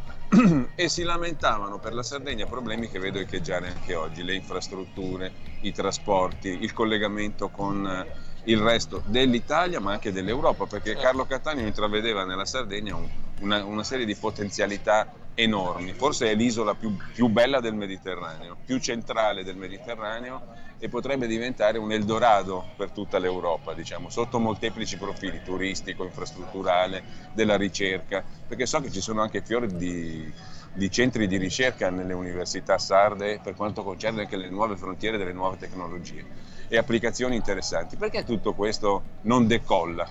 E 0.75 0.89
si 0.89 1.03
lamentavano 1.03 1.79
per 1.79 1.95
la 1.95 2.03
Sardegna 2.03 2.47
problemi 2.47 2.89
che 2.89 2.99
vedo 2.99 3.19
echeggiare 3.19 3.69
anche 3.69 3.95
oggi, 3.95 4.23
le 4.23 4.35
infrastrutture, 4.35 5.33
i 5.61 5.73
trasporti, 5.73 6.49
il 6.49 6.73
collegamento 6.73 7.49
con 7.49 7.87
eh, 7.87 8.13
il 8.45 8.59
resto 8.59 9.03
dell'Italia 9.07 9.81
ma 9.81 9.93
anche 9.93 10.13
dell'Europa, 10.13 10.67
perché 10.67 10.97
Carlo 10.97 11.25
Cattaneo 11.25 11.67
intravedeva 11.67 12.25
nella 12.25 12.45
Sardegna 12.45 12.97
un- 12.97 13.09
una, 13.41 13.65
una 13.65 13.85
serie 13.85 14.07
di 14.07 14.15
potenzialità 14.15 15.13
enormi, 15.35 15.93
forse 15.95 16.31
è 16.31 16.35
l'isola 16.35 16.75
più, 16.75 16.97
più 17.13 17.29
bella 17.29 17.61
del 17.61 17.75
Mediterraneo, 17.75 18.57
più 18.65 18.79
centrale 18.79 19.43
del 19.43 19.57
Mediterraneo 19.57 20.43
e 20.79 20.89
potrebbe 20.89 21.27
diventare 21.27 21.79
un 21.79 21.91
Eldorado 21.93 22.67
per 22.77 22.91
tutta 22.91 23.19
l'Europa, 23.19 23.75
diciamo, 23.75 24.09
sotto 24.11 24.39
molteplici 24.39 24.97
profili, 24.97 25.43
turistico, 25.43 26.05
infrastrutturale, 26.05 27.03
della 27.33 27.57
ricerca, 27.57 28.25
perché 28.47 28.67
so 28.67 28.81
che 28.81 28.91
ci 28.91 29.01
sono 29.01 29.23
anche 29.23 29.43
fiori 29.43 29.75
di, 29.75 30.33
di 30.73 30.91
centri 30.91 31.27
di 31.27 31.37
ricerca 31.37 31.91
nelle 31.91 32.13
università 32.13 32.79
sarde 32.79 33.41
per 33.43 33.55
quanto 33.55 33.83
concerne 33.83 34.23
anche 34.23 34.37
le 34.37 34.51
nuove 34.51 34.77
frontiere 34.77 35.17
delle 35.17 35.33
nuove 35.33 35.57
tecnologie 35.57 36.25
e 36.69 36.77
applicazioni 36.77 37.35
interessanti. 37.35 37.97
Perché 37.97 38.25
tutto 38.25 38.53
questo 38.55 39.03
non 39.23 39.47
decolla? 39.47 40.09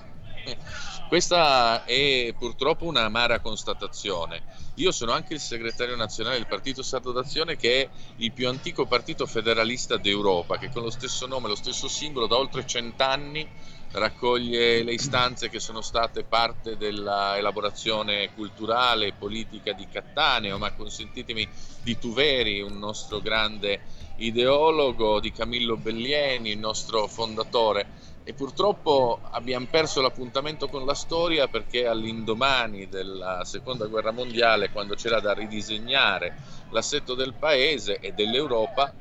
Questa 1.08 1.84
è 1.84 2.34
purtroppo 2.36 2.86
un'amara 2.86 3.40
constatazione. 3.40 4.42
Io 4.76 4.92
sono 4.92 5.12
anche 5.12 5.36
il 5.36 5.40
segretario 5.40 5.96
nazionale 5.96 6.38
del 6.38 6.48
Partito 6.48 6.82
Sardo 6.82 7.12
d'Azione, 7.12 7.56
che 7.56 7.84
è 7.84 7.90
il 8.16 8.34
più 8.34 8.48
antico 8.48 8.88
partito 8.88 9.28
federalista 9.28 9.98
d'Europa, 9.98 10.58
che 10.58 10.72
con 10.72 10.82
lo 10.82 10.90
stesso 10.90 11.28
nome, 11.28 11.48
lo 11.48 11.56
stesso 11.56 11.88
simbolo, 11.88 12.26
da 12.26 12.38
oltre 12.38 12.66
cent'anni 12.66 13.48
raccoglie 13.92 14.82
le 14.82 14.94
istanze 14.94 15.50
che 15.50 15.60
sono 15.60 15.82
state 15.82 16.24
parte 16.24 16.78
dell'elaborazione 16.78 18.32
culturale 18.34 19.08
e 19.08 19.14
politica 19.14 19.72
di 19.74 19.88
Cattaneo, 19.88 20.58
ma 20.58 20.72
consentitemi 20.72 21.48
di 21.82 22.00
Tuveri, 22.00 22.60
un 22.62 22.80
nostro 22.80 23.22
grande 23.22 23.82
ideologo, 24.16 25.20
di 25.20 25.32
Camillo 25.32 25.78
Bellieni, 25.78 26.52
il 26.52 26.58
nostro 26.58 27.08
fondatore 27.08 27.88
e 28.26 28.34
purtroppo 28.34 29.20
abbiamo 29.32 29.68
perso 29.70 30.02
l'appuntamento 30.02 30.68
con 30.68 30.86
la 30.86 30.94
storia 30.94 31.48
perché 31.48 31.86
all'indomani 31.86 32.88
della 32.88 33.44
seconda 33.44 33.86
guerra 33.88 34.12
mondiale, 34.12 34.72
quando 34.72 34.96
c'era 34.96 35.20
da 35.20 35.34
ridisegnare 35.34 36.34
l'assetto 36.70 37.16
del 37.16 37.34
paese 37.34 38.00
e 38.00 38.14
dell'Europa, 38.14 38.94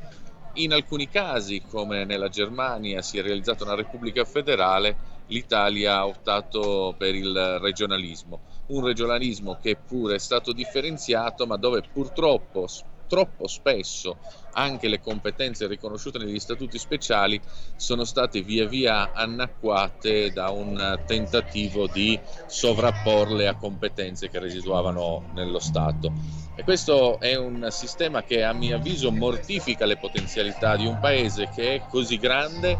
in 0.54 0.72
alcuni 0.72 1.08
casi, 1.08 1.62
come 1.68 2.04
nella 2.04 2.28
Germania 2.28 3.00
si 3.00 3.16
è 3.16 3.22
realizzata 3.22 3.64
una 3.64 3.74
repubblica 3.76 4.24
federale, 4.24 4.96
l'Italia 5.26 5.98
ha 5.98 6.06
optato 6.06 6.94
per 6.98 7.14
il 7.14 7.58
regionalismo, 7.60 8.40
un 8.66 8.84
regionalismo 8.84 9.58
che 9.62 9.76
pure 9.76 10.16
è 10.16 10.18
stato 10.18 10.52
differenziato, 10.52 11.46
ma 11.46 11.56
dove 11.56 11.82
purtroppo 11.90 12.66
troppo 13.12 13.46
spesso 13.46 14.16
anche 14.52 14.88
le 14.88 14.98
competenze 14.98 15.66
riconosciute 15.66 16.16
negli 16.16 16.38
statuti 16.38 16.78
speciali 16.78 17.38
sono 17.76 18.04
state 18.04 18.40
via 18.40 18.66
via 18.66 19.12
annacquate 19.12 20.32
da 20.32 20.48
un 20.48 20.98
tentativo 21.04 21.86
di 21.88 22.18
sovrapporle 22.46 23.48
a 23.48 23.54
competenze 23.54 24.30
che 24.30 24.38
residuavano 24.38 25.28
nello 25.34 25.58
Stato. 25.58 26.14
E 26.56 26.64
questo 26.64 27.20
è 27.20 27.34
un 27.34 27.66
sistema 27.70 28.22
che 28.22 28.44
a 28.44 28.54
mio 28.54 28.76
avviso 28.76 29.12
mortifica 29.12 29.84
le 29.84 29.98
potenzialità 29.98 30.74
di 30.76 30.86
un 30.86 30.98
paese 30.98 31.50
che 31.50 31.74
è 31.74 31.82
così 31.86 32.16
grande 32.16 32.78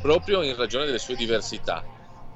proprio 0.00 0.42
in 0.42 0.56
ragione 0.56 0.86
delle 0.86 0.98
sue 0.98 1.14
diversità. 1.14 1.84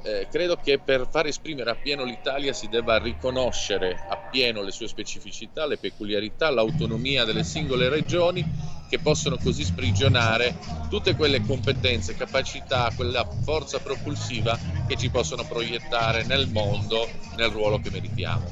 Eh, 0.05 0.27
credo 0.31 0.57
che 0.57 0.81
per 0.81 1.07
far 1.09 1.27
esprimere 1.27 1.71
appieno 1.71 2.03
l'Italia 2.03 2.53
si 2.53 2.69
debba 2.69 2.99
riconoscere 2.99 4.05
appieno 4.09 4.63
le 4.63 4.73
sue 4.73 4.89
specificità, 4.89 5.65
le 5.65 5.79
peculiarità, 5.79 6.51
l'autonomia 6.51 7.25
delle 7.25 7.45
singole 7.45 7.89
regioni 7.89 8.45
che 8.89 8.99
possono 8.99 9.39
così 9.43 9.65
sprigionare 9.65 10.59
tutte 10.91 11.15
quelle 11.15 11.41
competenze, 11.41 12.17
capacità, 12.17 12.91
quella 12.95 13.27
forza 13.45 13.79
propulsiva 13.79 14.59
che 14.87 14.97
ci 14.97 15.09
possono 15.09 15.45
proiettare 15.45 16.25
nel 16.25 16.49
mondo, 16.49 17.09
nel 17.37 17.51
ruolo 17.51 17.79
che 17.81 17.91
meritiamo. 17.91 18.45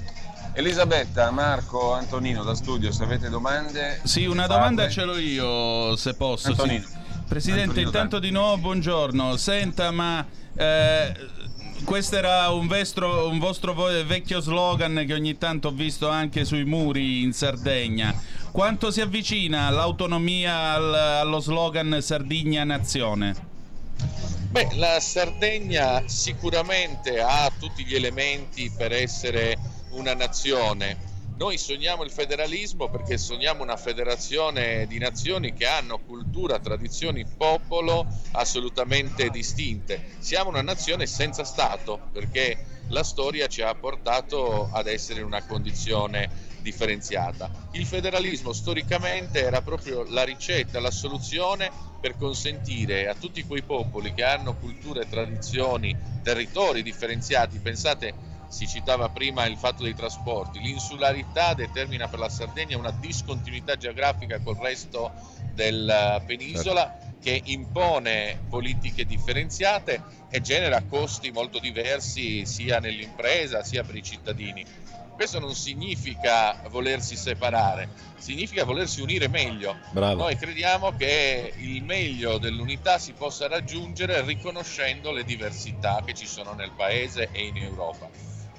Elisabetta, 0.52 1.30
Marco, 1.30 1.92
Antonino 1.92 2.42
da 2.42 2.54
studio, 2.54 2.90
se 2.92 3.04
avete 3.04 3.28
domande... 3.28 4.00
Sì, 4.04 4.24
una 4.26 4.46
domanda 4.46 4.88
ce 4.88 5.04
l'ho 5.04 5.18
io, 5.18 5.96
se 5.96 6.14
posso. 6.14 6.54
sì. 6.54 6.98
Presidente, 7.30 7.80
intanto 7.80 8.18
di 8.18 8.30
nuovo 8.32 8.56
buongiorno. 8.58 9.36
Senta, 9.36 9.92
ma 9.92 10.26
eh, 10.56 11.14
questo 11.84 12.16
era 12.16 12.50
un, 12.50 12.66
vestro- 12.66 13.28
un 13.28 13.38
vostro 13.38 13.72
vo- 13.72 14.04
vecchio 14.04 14.40
slogan 14.40 15.04
che 15.06 15.14
ogni 15.14 15.38
tanto 15.38 15.68
ho 15.68 15.70
visto 15.70 16.08
anche 16.08 16.44
sui 16.44 16.64
muri 16.64 17.22
in 17.22 17.32
Sardegna. 17.32 18.12
Quanto 18.50 18.90
si 18.90 19.00
avvicina 19.00 19.70
l'autonomia 19.70 20.72
al- 20.72 20.94
allo 20.94 21.38
slogan 21.38 21.98
Sardigna 22.00 22.64
Nazione? 22.64 23.36
Beh, 24.50 24.70
la 24.74 24.98
Sardegna 24.98 26.02
sicuramente 26.06 27.20
ha 27.20 27.48
tutti 27.60 27.84
gli 27.84 27.94
elementi 27.94 28.72
per 28.76 28.90
essere 28.90 29.56
una 29.90 30.14
nazione. 30.14 30.96
Noi 31.40 31.56
sogniamo 31.56 32.04
il 32.04 32.10
federalismo 32.10 32.90
perché 32.90 33.16
sogniamo 33.16 33.62
una 33.62 33.78
federazione 33.78 34.86
di 34.86 34.98
nazioni 34.98 35.54
che 35.54 35.64
hanno 35.66 35.96
cultura, 35.96 36.58
tradizioni, 36.58 37.24
popolo 37.24 38.06
assolutamente 38.32 39.30
distinte. 39.30 40.02
Siamo 40.18 40.50
una 40.50 40.60
nazione 40.60 41.06
senza 41.06 41.44
Stato 41.44 41.98
perché 42.12 42.58
la 42.88 43.02
storia 43.02 43.46
ci 43.46 43.62
ha 43.62 43.74
portato 43.74 44.68
ad 44.70 44.86
essere 44.86 45.20
in 45.20 45.24
una 45.24 45.42
condizione 45.42 46.28
differenziata. 46.60 47.50
Il 47.72 47.86
federalismo 47.86 48.52
storicamente 48.52 49.40
era 49.40 49.62
proprio 49.62 50.04
la 50.10 50.24
ricetta, 50.24 50.78
la 50.78 50.90
soluzione 50.90 51.72
per 52.02 52.18
consentire 52.18 53.08
a 53.08 53.14
tutti 53.14 53.44
quei 53.44 53.62
popoli 53.62 54.12
che 54.12 54.24
hanno 54.24 54.52
culture, 54.58 55.08
tradizioni, 55.08 55.96
territori 56.22 56.82
differenziati, 56.82 57.58
pensate 57.60 58.28
si 58.50 58.66
citava 58.66 59.08
prima 59.10 59.46
il 59.46 59.56
fatto 59.56 59.84
dei 59.84 59.94
trasporti, 59.94 60.58
l'insularità 60.58 61.54
determina 61.54 62.08
per 62.08 62.18
la 62.18 62.28
Sardegna 62.28 62.76
una 62.76 62.90
discontinuità 62.90 63.76
geografica 63.76 64.40
col 64.40 64.56
resto 64.56 65.12
della 65.54 66.20
penisola 66.26 66.92
che 67.20 67.40
impone 67.44 68.40
politiche 68.48 69.04
differenziate 69.04 70.02
e 70.28 70.40
genera 70.40 70.82
costi 70.82 71.30
molto 71.30 71.60
diversi 71.60 72.44
sia 72.44 72.80
nell'impresa 72.80 73.62
sia 73.62 73.84
per 73.84 73.94
i 73.94 74.02
cittadini. 74.02 74.66
Questo 75.14 75.38
non 75.38 75.54
significa 75.54 76.60
volersi 76.70 77.14
separare, 77.14 77.90
significa 78.18 78.64
volersi 78.64 79.00
unire 79.00 79.28
meglio. 79.28 79.78
Bravo. 79.90 80.22
Noi 80.22 80.34
crediamo 80.34 80.96
che 80.96 81.52
il 81.58 81.84
meglio 81.84 82.38
dell'unità 82.38 82.98
si 82.98 83.12
possa 83.12 83.46
raggiungere 83.46 84.22
riconoscendo 84.22 85.12
le 85.12 85.22
diversità 85.22 86.02
che 86.04 86.14
ci 86.14 86.26
sono 86.26 86.54
nel 86.54 86.72
paese 86.72 87.30
e 87.30 87.44
in 87.44 87.58
Europa. 87.58 88.08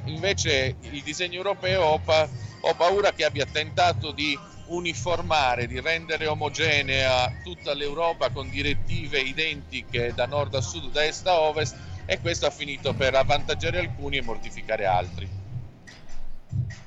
Invece 0.06 0.76
il 0.82 1.02
disegno 1.04 1.36
europeo 1.36 1.84
ho, 1.84 2.00
pa- 2.00 2.28
ho 2.62 2.74
paura 2.76 3.14
che 3.14 3.26
abbia 3.26 3.46
tentato 3.46 4.12
di 4.12 4.38
uniformare, 4.66 5.68
di 5.68 5.80
rendere 5.80 6.28
omogenea 6.28 7.32
tutta 7.44 7.74
l'Europa 7.74 8.30
con 8.30 8.50
direttive 8.50 9.20
identiche 9.20 10.14
da 10.14 10.26
nord 10.26 10.56
a 10.56 10.62
sud, 10.62 10.92
da 10.92 11.06
est 11.06 11.28
a 11.28 11.40
ovest 11.40 11.76
e 12.06 12.20
questo 12.20 12.46
ha 12.46 12.50
finito 12.50 12.94
per 12.94 13.14
avvantaggiare 13.16 13.80
alcuni 13.80 14.18
e 14.18 14.22
mortificare 14.22 14.86
altri. 14.86 15.30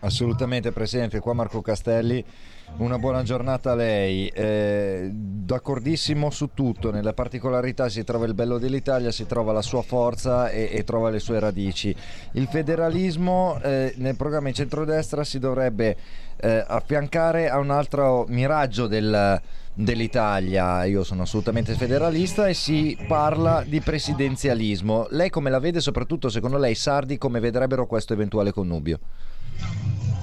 Assolutamente 0.00 0.72
Presidente, 0.72 1.20
qua 1.20 1.32
Marco 1.32 1.62
Castelli, 1.62 2.24
una 2.76 2.98
buona 2.98 3.22
giornata 3.22 3.72
a 3.72 3.74
lei, 3.74 4.28
Eh, 4.28 5.10
d'accordissimo 5.12 6.30
su 6.30 6.50
tutto, 6.54 6.90
nelle 6.90 7.12
particolarità 7.12 7.88
si 7.88 8.02
trova 8.02 8.26
il 8.26 8.34
bello 8.34 8.58
dell'Italia, 8.58 9.10
si 9.12 9.26
trova 9.26 9.52
la 9.52 9.62
sua 9.62 9.82
forza 9.82 10.48
e, 10.48 10.70
e 10.72 10.84
trova 10.84 11.10
le 11.10 11.18
sue 11.18 11.38
radici. 11.38 11.94
Il 12.32 12.48
federalismo 12.48 13.60
eh, 13.62 13.94
nel 13.98 14.16
programma 14.16 14.48
in 14.48 14.54
centrodestra 14.54 15.22
si 15.22 15.38
dovrebbe 15.38 15.96
eh, 16.36 16.64
affiancare 16.66 17.48
a 17.48 17.58
un 17.58 17.70
altro 17.70 18.24
miraggio 18.28 18.86
del- 18.86 19.40
dell'Italia, 19.74 20.84
io 20.84 21.04
sono 21.04 21.22
assolutamente 21.22 21.74
federalista 21.74 22.46
e 22.48 22.54
si 22.54 22.96
parla 23.06 23.64
di 23.66 23.80
presidenzialismo. 23.80 25.06
Lei 25.10 25.30
come 25.30 25.50
la 25.50 25.58
vede, 25.58 25.80
soprattutto 25.80 26.28
secondo 26.28 26.58
lei 26.58 26.74
sardi 26.74 27.18
come 27.18 27.40
vedrebbero 27.40 27.86
questo 27.86 28.12
eventuale 28.12 28.52
connubio? 28.52 28.98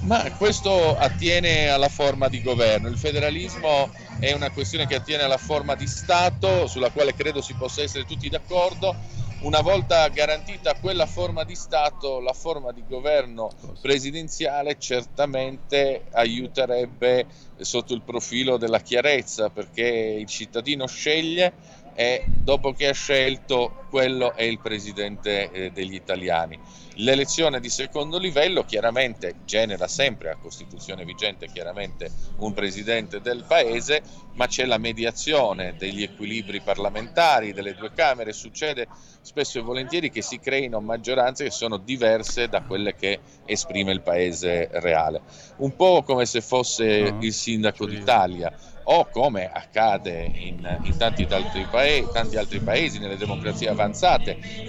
Ma 0.02 0.32
questo 0.32 0.96
attiene 0.96 1.68
alla 1.68 1.88
forma 1.88 2.28
di 2.28 2.42
governo. 2.42 2.88
Il 2.88 2.98
federalismo 2.98 3.92
è 4.18 4.32
una 4.32 4.50
questione 4.50 4.84
che 4.84 4.96
attiene 4.96 5.22
alla 5.22 5.38
forma 5.38 5.76
di 5.76 5.86
Stato, 5.86 6.66
sulla 6.66 6.90
quale 6.90 7.14
credo 7.14 7.40
si 7.40 7.54
possa 7.54 7.82
essere 7.82 8.04
tutti 8.04 8.28
d'accordo. 8.28 8.96
Una 9.42 9.60
volta 9.60 10.08
garantita 10.08 10.74
quella 10.74 11.06
forma 11.06 11.44
di 11.44 11.54
Stato, 11.54 12.18
la 12.18 12.32
forma 12.32 12.72
di 12.72 12.84
governo 12.84 13.52
presidenziale 13.80 14.76
certamente 14.76 16.06
aiuterebbe 16.10 17.26
sotto 17.60 17.94
il 17.94 18.02
profilo 18.02 18.56
della 18.56 18.80
chiarezza, 18.80 19.50
perché 19.50 19.86
il 19.86 20.26
cittadino 20.26 20.86
sceglie 20.86 21.54
e 21.94 22.24
dopo 22.42 22.72
che 22.72 22.88
ha 22.88 22.92
scelto 22.92 23.81
quello 23.92 24.34
è 24.34 24.44
il 24.44 24.58
presidente 24.58 25.50
eh, 25.50 25.70
degli 25.70 25.92
italiani. 25.92 26.58
L'elezione 26.94 27.60
di 27.60 27.68
secondo 27.68 28.18
livello 28.18 28.64
chiaramente 28.64 29.34
genera 29.44 29.86
sempre 29.86 30.30
a 30.30 30.36
Costituzione 30.36 31.04
vigente 31.04 31.46
chiaramente 31.52 32.10
un 32.38 32.54
presidente 32.54 33.20
del 33.20 33.44
paese, 33.46 34.02
ma 34.32 34.46
c'è 34.46 34.64
la 34.64 34.78
mediazione 34.78 35.74
degli 35.76 36.02
equilibri 36.02 36.62
parlamentari 36.62 37.52
delle 37.52 37.74
due 37.74 37.92
Camere, 37.92 38.32
succede 38.32 38.88
spesso 39.20 39.58
e 39.58 39.62
volentieri 39.62 40.10
che 40.10 40.22
si 40.22 40.40
creino 40.40 40.80
maggioranze 40.80 41.44
che 41.44 41.50
sono 41.50 41.76
diverse 41.76 42.48
da 42.48 42.62
quelle 42.62 42.94
che 42.94 43.20
esprime 43.44 43.92
il 43.92 44.00
paese 44.00 44.68
reale. 44.72 45.20
Un 45.56 45.76
po' 45.76 46.02
come 46.02 46.24
se 46.24 46.40
fosse 46.40 47.14
il 47.20 47.32
sindaco 47.34 47.84
d'Italia 47.84 48.50
o 48.84 49.08
come 49.10 49.50
accade 49.52 50.30
in, 50.34 50.78
in 50.82 50.96
tanti, 50.96 51.26
altri 51.30 51.66
paesi, 51.70 52.08
tanti 52.12 52.36
altri 52.36 52.60
paesi, 52.60 52.98
nelle 52.98 53.16
democrazie 53.16 53.68
avanzate, 53.68 53.81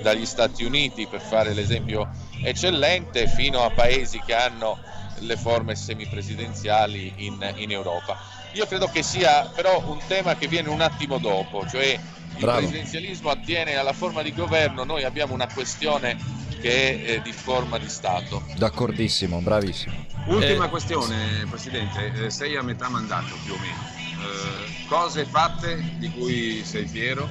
dagli 0.01 0.25
Stati 0.25 0.63
Uniti 0.63 1.07
per 1.07 1.21
fare 1.21 1.53
l'esempio 1.53 2.09
eccellente, 2.43 3.27
fino 3.27 3.63
a 3.63 3.69
paesi 3.69 4.21
che 4.25 4.33
hanno 4.33 4.79
le 5.19 5.37
forme 5.37 5.75
semipresidenziali 5.75 7.13
in, 7.17 7.53
in 7.57 7.71
Europa. 7.71 8.17
Io 8.53 8.65
credo 8.65 8.87
che 8.87 9.03
sia 9.03 9.51
però 9.53 9.81
un 9.87 9.99
tema 10.07 10.35
che 10.35 10.47
viene 10.47 10.69
un 10.69 10.81
attimo 10.81 11.17
dopo, 11.17 11.67
cioè 11.67 11.85
il 11.85 12.39
Bravo. 12.39 12.59
presidenzialismo 12.59 13.29
attiene 13.29 13.75
alla 13.75 13.93
forma 13.93 14.21
di 14.21 14.33
governo, 14.33 14.83
noi 14.83 15.03
abbiamo 15.03 15.33
una 15.33 15.47
questione 15.47 16.17
che 16.59 17.05
è 17.05 17.11
eh, 17.11 17.21
di 17.21 17.31
forma 17.31 17.77
di 17.77 17.89
Stato. 17.89 18.43
D'accordissimo, 18.55 19.39
bravissimo. 19.39 20.05
Ultima 20.27 20.65
eh, 20.65 20.69
questione, 20.69 21.45
Presidente, 21.49 22.25
eh, 22.25 22.29
sei 22.29 22.55
a 22.55 22.61
metà 22.61 22.89
mandato 22.89 23.35
più 23.43 23.53
o 23.53 23.57
meno 23.57 24.01
eh, 24.23 24.85
cose 24.87 25.25
fatte 25.25 25.95
di 25.97 26.09
cui 26.11 26.63
sei 26.63 26.87
fiero 26.87 27.29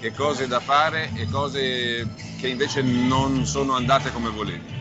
e 0.00 0.12
cose 0.12 0.46
da 0.46 0.60
fare 0.60 1.12
e 1.14 1.26
cose 1.28 2.06
che 2.38 2.48
invece 2.48 2.82
non 2.82 3.46
sono 3.46 3.74
andate 3.74 4.10
come 4.12 4.30
volevi? 4.30 4.74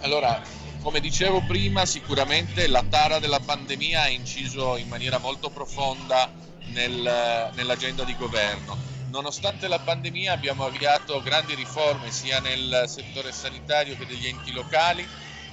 Allora, 0.00 0.40
come 0.80 1.00
dicevo 1.00 1.42
prima, 1.42 1.84
sicuramente 1.86 2.66
la 2.66 2.84
tara 2.88 3.18
della 3.18 3.40
pandemia 3.40 4.02
ha 4.02 4.08
inciso 4.08 4.76
in 4.76 4.88
maniera 4.88 5.18
molto 5.18 5.50
profonda 5.50 6.30
nel, 6.66 7.50
nell'agenda 7.54 8.04
di 8.04 8.16
governo. 8.16 8.76
Nonostante 9.10 9.68
la 9.68 9.78
pandemia 9.78 10.32
abbiamo 10.32 10.64
avviato 10.64 11.20
grandi 11.22 11.54
riforme 11.54 12.10
sia 12.10 12.40
nel 12.40 12.84
settore 12.86 13.32
sanitario 13.32 13.96
che 13.96 14.06
degli 14.06 14.26
enti 14.26 14.52
locali, 14.52 15.08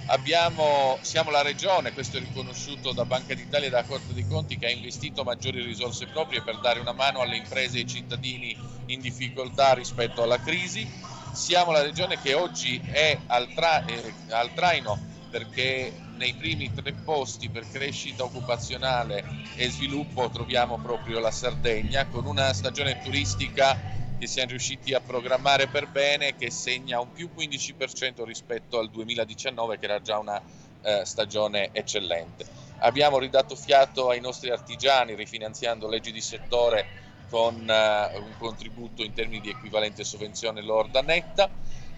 Abbiamo, 0.08 1.00
siamo 1.02 1.32
la 1.32 1.42
regione, 1.42 1.92
questo 1.92 2.18
è 2.18 2.20
riconosciuto 2.20 2.94
da 2.94 3.06
Banca 3.06 3.34
d'Italia 3.34 3.68
e 3.68 3.72
da 3.72 3.84
Corte 3.84 4.14
dei 4.14 4.28
Conti, 4.28 4.56
che 4.58 4.68
ha 4.68 4.70
investito 4.70 5.24
maggiori 5.24 5.64
risorse 5.64 6.06
proprie 6.06 6.44
per 6.44 6.60
dare 6.60 6.80
una 6.80 6.94
mano 6.94 7.22
alle 7.22 7.38
imprese 7.38 7.78
e 7.78 7.80
ai 7.82 7.88
cittadini 7.88 8.56
in 8.88 9.02
difficoltà 9.02 9.74
rispetto 9.74 10.22
alla 10.22 10.38
crisi. 10.38 10.88
Siamo 11.34 11.72
la 11.72 11.82
regione 11.82 12.20
che 12.22 12.36
oggi 12.36 12.80
è 12.86 13.18
al, 13.28 13.52
tra, 13.54 13.84
eh, 13.86 14.14
al 14.30 14.54
traino 14.54 14.98
perché 15.32 15.92
nei 16.18 16.34
primi 16.36 16.72
tre 16.72 16.94
posti 16.94 17.50
per 17.50 17.68
crescita 17.70 18.24
occupazionale 18.24 19.26
e 19.56 19.70
sviluppo 19.70 20.30
troviamo 20.30 20.78
proprio 20.78 21.20
la 21.20 21.32
Sardegna 21.32 22.06
con 22.06 22.26
una 22.26 22.54
stagione 22.54 23.02
turistica 23.02 23.76
che 24.18 24.28
siamo 24.28 24.50
riusciti 24.50 24.94
a 24.94 25.00
programmare 25.02 25.68
per 25.68 25.88
bene 25.88 26.36
che 26.36 26.50
segna 26.50 27.00
un 27.00 27.12
più 27.12 27.30
15% 27.36 28.24
rispetto 28.24 28.80
al 28.80 28.90
2019 28.90 29.78
che 29.78 29.86
era 29.86 30.02
già 30.02 30.18
una 30.18 30.42
eh, 30.82 31.04
stagione 31.04 31.70
eccellente. 31.74 32.46
Abbiamo 32.80 33.18
ridato 33.18 33.56
fiato 33.56 34.10
ai 34.10 34.22
nostri 34.22 34.50
artigiani 34.50 35.16
rifinanziando 35.16 35.88
leggi 35.88 36.12
di 36.12 36.22
settore 36.22 36.88
con 37.30 37.56
uh, 37.56 38.24
un 38.24 38.36
contributo 38.38 39.04
in 39.04 39.14
termini 39.14 39.42
di 39.42 39.50
equivalente 39.50 40.04
sovvenzione 40.04 40.62
lorda 40.62 41.02
netta. 41.02 41.50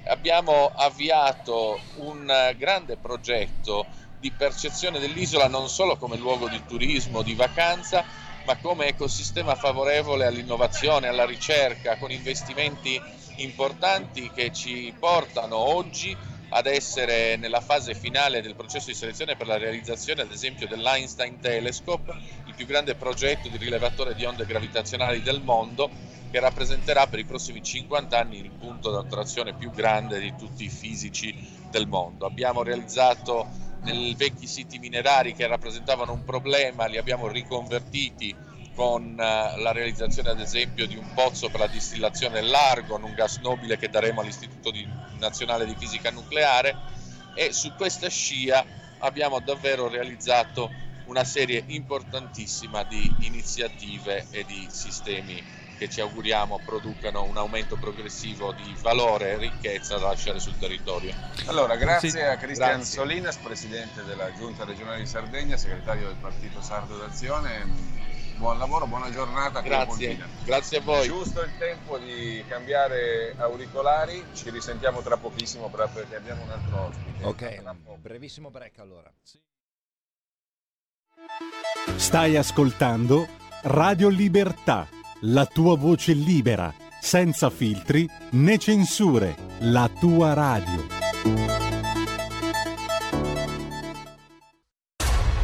Abbiamo 0.06 0.68
avviato 0.68 1.80
un 1.96 2.22
uh, 2.22 2.56
grande 2.56 2.98
progetto 2.98 3.88
di 4.20 4.32
percezione 4.32 5.00
dell'isola 5.00 5.48
non 5.48 5.70
solo 5.70 5.98
come 5.98 6.18
luogo 6.18 6.48
di 6.48 6.64
turismo, 6.66 7.22
di 7.22 7.36
vacanza, 7.36 8.04
ma 8.48 8.56
come 8.56 8.88
ecosistema 8.88 9.56
favorevole 9.56 10.26
all'innovazione, 10.26 11.10
alla 11.10 11.26
ricerca, 11.26 11.98
con 11.98 12.12
investimenti 12.12 12.98
importanti 13.36 14.32
che 14.32 14.52
ci 14.54 14.96
portano 14.98 15.58
oggi 15.58 16.18
ad 16.52 16.66
essere 16.66 17.36
nella 17.36 17.60
fase 17.60 17.94
finale 17.94 18.42
del 18.42 18.56
processo 18.56 18.90
di 18.90 18.96
selezione 18.96 19.36
per 19.36 19.48
la 19.48 19.58
realizzazione 19.58 20.22
ad 20.22 20.32
esempio 20.32 20.66
dell'Einstein 20.66 21.38
Telescope, 21.42 22.16
il 22.46 22.54
più 22.56 22.66
grande 22.66 22.96
progetto 22.96 23.50
di 23.50 23.58
rilevatore 23.58 24.16
di 24.16 24.24
onde 24.24 24.46
gravitazionali 24.46 25.22
del 25.22 25.42
mondo 25.42 25.92
che 26.32 26.40
rappresenterà 26.40 27.06
per 27.08 27.20
i 27.20 27.26
prossimi 27.26 27.62
50 27.62 28.18
anni 28.18 28.38
il 28.38 28.54
punto 28.58 28.92
d'attrazione 28.92 29.56
più 29.56 29.72
grande 29.74 30.20
di 30.20 30.34
tutti 30.38 30.64
i 30.64 30.70
fisici 30.70 31.36
del 31.70 31.86
mondo. 31.88 32.26
Abbiamo 32.26 32.64
realizzato 32.64 33.50
nei 33.82 34.16
vecchi 34.16 34.48
siti 34.48 34.80
minerari 34.80 35.34
che 35.34 35.48
rappresentavano 35.48 36.14
un 36.14 36.24
problema, 36.24 36.86
li 36.86 36.98
abbiamo 36.98 37.28
riconvertiti 37.28 38.36
con 38.74 39.12
uh, 39.12 39.16
la 39.60 39.72
realizzazione 39.72 40.30
ad 40.30 40.40
esempio 40.40 40.86
di 40.86 40.96
un 40.96 41.12
pozzo 41.14 41.50
per 41.50 41.62
la 41.62 41.68
distillazione 41.68 42.42
dell'argon, 42.42 43.04
un 43.04 43.14
gas 43.14 43.38
nobile 43.38 43.78
che 43.78 43.90
daremo 43.90 44.22
all'Istituto 44.22 44.72
Nazionale 45.20 45.66
di 45.66 45.76
Fisica 45.76 46.12
Nucleare 46.12 46.76
e 47.34 47.54
su 47.54 47.74
questa 47.76 48.10
scia 48.10 48.64
abbiamo 49.00 49.40
davvero 49.40 49.88
realizzato 49.88 50.72
una 51.06 51.24
serie 51.24 51.64
importantissima 51.68 52.84
di 52.84 53.12
iniziative 53.20 54.28
e 54.30 54.44
di 54.44 54.68
sistemi 54.70 55.42
che 55.78 55.90
ci 55.90 56.02
auguriamo 56.02 56.60
producano 56.66 57.24
un 57.24 57.38
aumento 57.38 57.78
progressivo 57.78 58.52
di 58.52 58.76
valore 58.82 59.32
e 59.32 59.38
ricchezza 59.38 59.98
da 59.98 60.08
lasciare 60.08 60.40
sul 60.40 60.58
territorio. 60.58 61.14
Allora, 61.46 61.76
grazie 61.76 62.10
sì, 62.10 62.20
a 62.20 62.36
Cristian 62.38 62.78
grazie. 62.78 63.00
Solinas, 63.00 63.38
Presidente 63.38 64.04
della 64.04 64.34
Giunta 64.34 64.66
regionale 64.66 65.00
di 65.00 65.06
Sardegna, 65.06 65.56
segretario 65.56 66.08
del 66.08 66.18
Partito 66.20 66.62
Sardo 66.62 66.98
d'Azione. 66.98 67.96
Buon 68.38 68.60
lavoro, 68.60 68.86
buona 68.86 69.10
giornata. 69.12 69.62
Grazie, 69.62 70.18
grazie 70.44 70.78
a 70.78 70.82
voi. 70.82 71.08
Giusto 71.08 71.42
il 71.42 71.52
tempo 71.58 71.98
di 71.98 72.44
cambiare 72.48 73.34
auricolari, 73.38 74.24
ci 74.34 74.50
risentiamo 74.50 75.02
tra 75.02 75.18
pochissimo 75.18 75.70
perché 75.70 76.16
abbiamo 76.16 76.44
un 76.44 76.50
altro 76.50 76.88
ospite. 76.88 77.24
Ok, 77.24 77.62
brevissimo 78.00 78.52
break 78.52 78.78
allora. 78.80 79.12
Stai 81.96 82.38
ascoltando 82.38 83.28
Radio 83.64 84.08
Libertà 84.08 84.88
la 85.22 85.46
tua 85.46 85.76
voce 85.76 86.14
libera, 86.14 86.72
senza 87.02 87.50
filtri 87.50 88.08
né 88.32 88.58
censure, 88.60 89.36
la 89.60 89.90
tua 90.00 90.34
radio. 90.34 90.86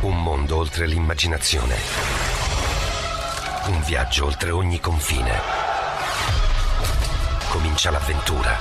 Un 0.02 0.22
mondo 0.22 0.58
oltre 0.58 0.86
l'immaginazione. 0.86 1.76
Un 3.68 3.82
viaggio 3.86 4.26
oltre 4.26 4.52
ogni 4.52 4.80
confine. 4.80 5.32
Comincia 7.50 7.90
l'avventura. 7.90 8.58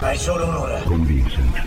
Hai 0.00 0.18
solo 0.18 0.46
un'ora. 0.46 0.82
Con 0.82 1.04
Vincent. 1.04 1.66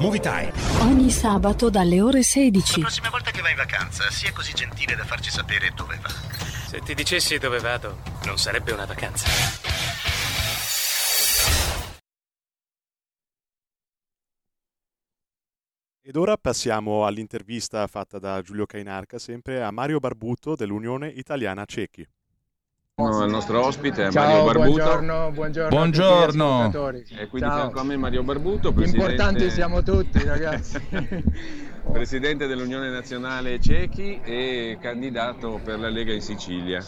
Movie 0.00 0.20
Time. 0.20 0.52
Ogni 0.80 1.10
sabato 1.10 1.70
dalle 1.70 2.00
ore 2.00 2.22
16. 2.22 2.80
La 2.80 2.86
prossima 2.86 3.10
volta 3.10 3.30
che 3.30 3.40
vai 3.40 3.52
in 3.52 3.56
vacanza, 3.56 4.10
sia 4.10 4.32
così 4.32 4.52
gentile 4.52 4.94
da 4.94 5.04
farci 5.04 5.30
sapere 5.30 5.70
dove 5.74 5.98
va. 6.02 6.49
Se 6.70 6.78
ti 6.82 6.94
dicessi 6.94 7.36
dove 7.36 7.58
vado, 7.58 7.96
non 8.26 8.38
sarebbe 8.38 8.70
una 8.70 8.84
vacanza. 8.84 9.26
Ed 16.00 16.14
ora 16.14 16.36
passiamo 16.36 17.06
all'intervista 17.06 17.84
fatta 17.88 18.20
da 18.20 18.40
Giulio 18.40 18.66
Cainarca, 18.66 19.18
sempre 19.18 19.64
a 19.64 19.72
Mario 19.72 19.98
Barbuto 19.98 20.54
dell'Unione 20.54 21.08
Italiana 21.08 21.64
Cechi. 21.64 22.06
No, 22.94 23.24
il 23.24 23.30
nostro 23.32 23.66
ospite 23.66 24.06
è 24.06 24.10
Ciao, 24.12 24.44
Mario 24.44 24.44
Barbuto. 24.44 24.84
Buongiorno, 24.84 25.30
buongiorno. 25.32 25.70
buongiorno. 26.46 26.98
E 27.18 27.26
qui 27.26 27.40
di 27.40 27.46
fianco 27.46 27.80
a 27.80 27.82
me 27.82 27.96
Mario 27.96 28.22
Barbuto, 28.22 28.72
presidente... 28.72 29.12
Importanti 29.12 29.50
siamo 29.50 29.82
tutti, 29.82 30.22
ragazzi. 30.22 30.78
presidente 31.92 32.46
dell'Unione 32.46 32.90
Nazionale 32.90 33.58
Cechi 33.58 34.20
e 34.22 34.78
candidato 34.80 35.60
per 35.62 35.78
la 35.78 35.88
Lega 35.88 36.12
in 36.12 36.20
Sicilia. 36.20 36.84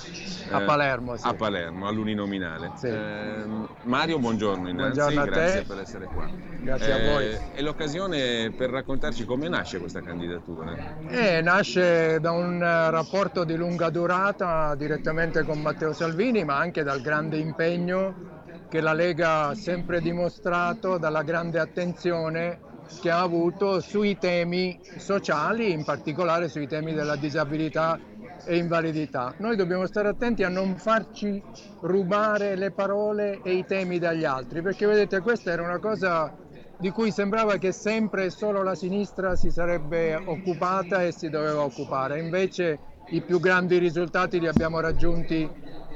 A 0.51 0.61
Eh, 0.63 0.65
Palermo, 0.65 1.17
sì. 1.17 1.27
A 1.27 1.35
Palermo, 1.35 1.89
all'uninominale. 1.89 2.73
Sì. 2.77 2.89
Ehm, 2.89 3.69
Mario, 3.85 4.19
buongiorno 4.19 4.69
innanzi, 4.69 4.99
Buongiorno 4.99 5.21
a 5.21 5.25
grazie 5.25 5.63
per 5.65 5.79
essere 5.81 6.05
qua. 6.07 6.29
Grazie 6.61 6.93
a 6.93 6.97
Eh, 6.99 7.11
voi. 7.11 7.39
È 7.55 7.63
l'occasione 7.63 8.51
per 8.57 8.71
raccontarci 8.71 9.25
come 9.25 9.49
nasce 9.49 9.79
questa 9.79 10.01
candidatura. 10.03 10.75
Eh, 11.09 11.41
nasce 11.41 12.19
da 12.21 12.31
un 12.33 12.63
eh, 12.63 12.91
rapporto 12.91 13.45
di 13.45 13.57
lunga 13.57 13.91
durata 13.91 14.75
direttamente 14.77 15.43
con 15.43 15.61
Matteo 15.61 15.93
Salvini, 15.93 16.45
ma 16.45 16.57
anche 16.59 16.83
dal 16.83 17.01
grande 17.01 17.39
impegno 17.39 18.31
che 18.69 18.81
la 18.81 18.93
Lega 18.93 19.49
ha 19.49 19.55
sempre 19.55 20.01
dimostrato, 20.01 20.97
dalla 20.97 21.23
grande 21.23 21.59
attenzione 21.59 22.71
che 23.01 23.11
ha 23.11 23.21
avuto 23.21 23.81
sui 23.81 24.19
temi 24.19 24.79
sociali, 24.97 25.73
in 25.73 25.85
particolare 25.85 26.49
sui 26.49 26.67
temi 26.67 26.93
della 26.93 27.17
disabilità 27.17 27.99
e 28.45 28.57
invalidità. 28.57 29.35
Noi 29.39 29.57
dobbiamo 29.57 29.87
stare 29.87 30.09
attenti 30.09 30.43
a 30.43 30.49
non 30.49 30.77
farci 30.77 31.43
rubare 31.81 32.55
le 32.57 32.71
parole 32.71 33.41
e 33.43 33.55
i 33.55 33.65
temi 33.67 33.99
dagli 33.99 34.25
altri, 34.25 34.63
perché 34.63 34.87
vedete 34.87 35.21
questa 35.21 35.51
era 35.51 35.63
una 35.63 35.79
cosa 35.79 36.33
di 36.79 36.91
cui 36.91 37.11
sembrava 37.11 37.57
che 37.59 37.73
sempre 37.73 38.31
solo 38.31 38.63
la 38.63 38.75
sinistra 38.75 39.37
si 39.37 39.51
sarebbe 39.51 40.15
occupata 40.15 41.03
e 41.03 41.13
si 41.13 41.29
doveva 41.29 41.63
occupare. 41.63 42.21
Invece 42.21 42.79
i 43.11 43.21
più 43.21 43.41
grandi 43.41 43.79
risultati 43.79 44.41
li 44.41 44.49
abbiamo 44.49 44.81
raggiunti 44.81 45.49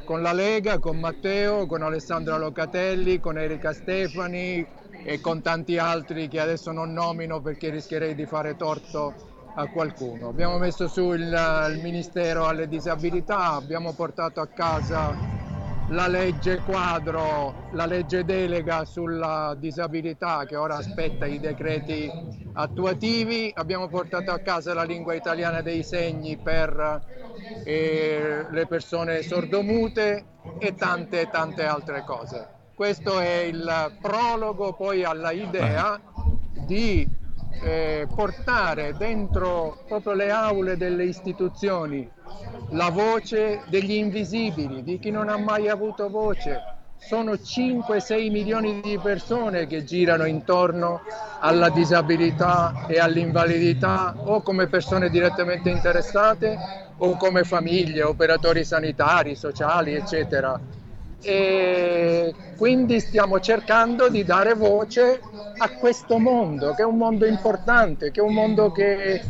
con 0.05 0.23
la 0.23 0.33
Lega, 0.33 0.79
con 0.79 0.99
Matteo, 0.99 1.67
con 1.67 1.83
Alessandra 1.83 2.37
Locatelli, 2.37 3.19
con 3.19 3.37
Erika 3.39 3.73
Stefani 3.73 4.65
e 5.09 5.21
con 5.21 5.41
tanti 5.41 5.79
altri 5.79 6.27
che 6.27 6.41
adesso 6.41 6.73
non 6.73 6.93
nomino 6.93 7.41
perché 7.41 7.71
rischierei 7.71 8.13
di 8.17 8.27
fare 8.27 8.57
torto 8.57 9.19
a 9.53 9.69
qualcuno. 9.69 10.29
Abbiamo 10.29 10.59
messo 10.59 10.89
su 10.89 11.13
il, 11.13 11.23
il 11.71 11.79
Ministero 11.79 12.47
alle 12.47 12.67
disabilità, 12.67 13.53
abbiamo 13.53 13.95
portato 13.95 14.41
a 14.41 14.49
casa 14.53 15.17
la 15.91 16.09
legge 16.09 16.61
quadro, 16.61 17.67
la 17.71 17.87
legge 17.87 18.25
delega 18.25 18.85
sulla 18.85 19.55
disabilità 19.57 20.45
che 20.45 20.57
ora 20.57 20.77
aspetta 20.79 21.27
i 21.27 21.39
decreti 21.39 22.13
attuativi, 22.53 23.51
abbiamo 23.55 23.89
portato 23.89 24.33
a 24.33 24.41
casa 24.41 24.75
la 24.75 24.83
lingua 24.83 25.15
italiana 25.15 25.63
dei 25.63 25.85
segni 25.85 26.41
per 26.41 27.05
eh, 27.63 28.45
le 28.49 28.67
persone 28.67 29.23
sordomute 29.23 30.31
e 30.57 30.75
tante 30.75 31.29
tante 31.29 31.63
altre 31.65 32.03
cose. 32.03 32.56
Questo 32.77 33.19
è 33.21 33.39
il 33.39 33.97
prologo 34.03 34.75
poi 34.75 35.03
alla 35.03 35.31
idea 35.31 35.99
di 36.53 37.09
eh, 37.63 38.07
portare 38.15 38.95
dentro 38.99 39.79
proprio 39.89 40.13
le 40.13 40.31
aule 40.31 40.77
delle 40.77 41.05
istituzioni 41.05 42.07
la 42.73 42.91
voce 42.91 43.63
degli 43.69 43.93
invisibili, 43.93 44.83
di 44.83 44.99
chi 44.99 45.11
non 45.11 45.31
ha 45.31 45.39
mai 45.39 45.71
avuto 45.71 46.11
voce. 46.11 46.61
Sono 46.99 47.33
5-6 47.33 48.31
milioni 48.31 48.83
di 48.83 48.99
persone 49.03 49.67
che 49.67 49.83
girano 49.83 50.27
intorno 50.27 51.01
alla 51.41 51.71
disabilità 51.71 52.85
e 52.89 52.99
all'invalidità 52.99 54.15
o 54.19 54.43
come 54.43 54.67
persone 54.67 55.09
direttamente 55.09 55.71
interessate 55.71 56.59
o 56.99 57.17
come 57.17 57.43
famiglie, 57.45 58.03
operatori 58.03 58.65
sanitari, 58.65 59.35
sociali, 59.35 59.95
eccetera. 59.95 60.76
E 61.21 62.35
quindi 62.57 63.01
stiamo 63.01 63.39
cercando 63.41 64.09
di 64.09 64.25
dare 64.25 64.55
voce 64.55 65.21
a 65.59 65.71
questo 65.79 66.19
mondo, 66.19 66.73
che 66.75 66.83
è 66.83 66.85
un 66.85 66.97
mondo 66.97 67.27
importante, 67.27 68.11
che 68.11 68.21
è 68.21 68.23
un 68.23 68.35
mondo 68.35 68.71
che 68.71 69.21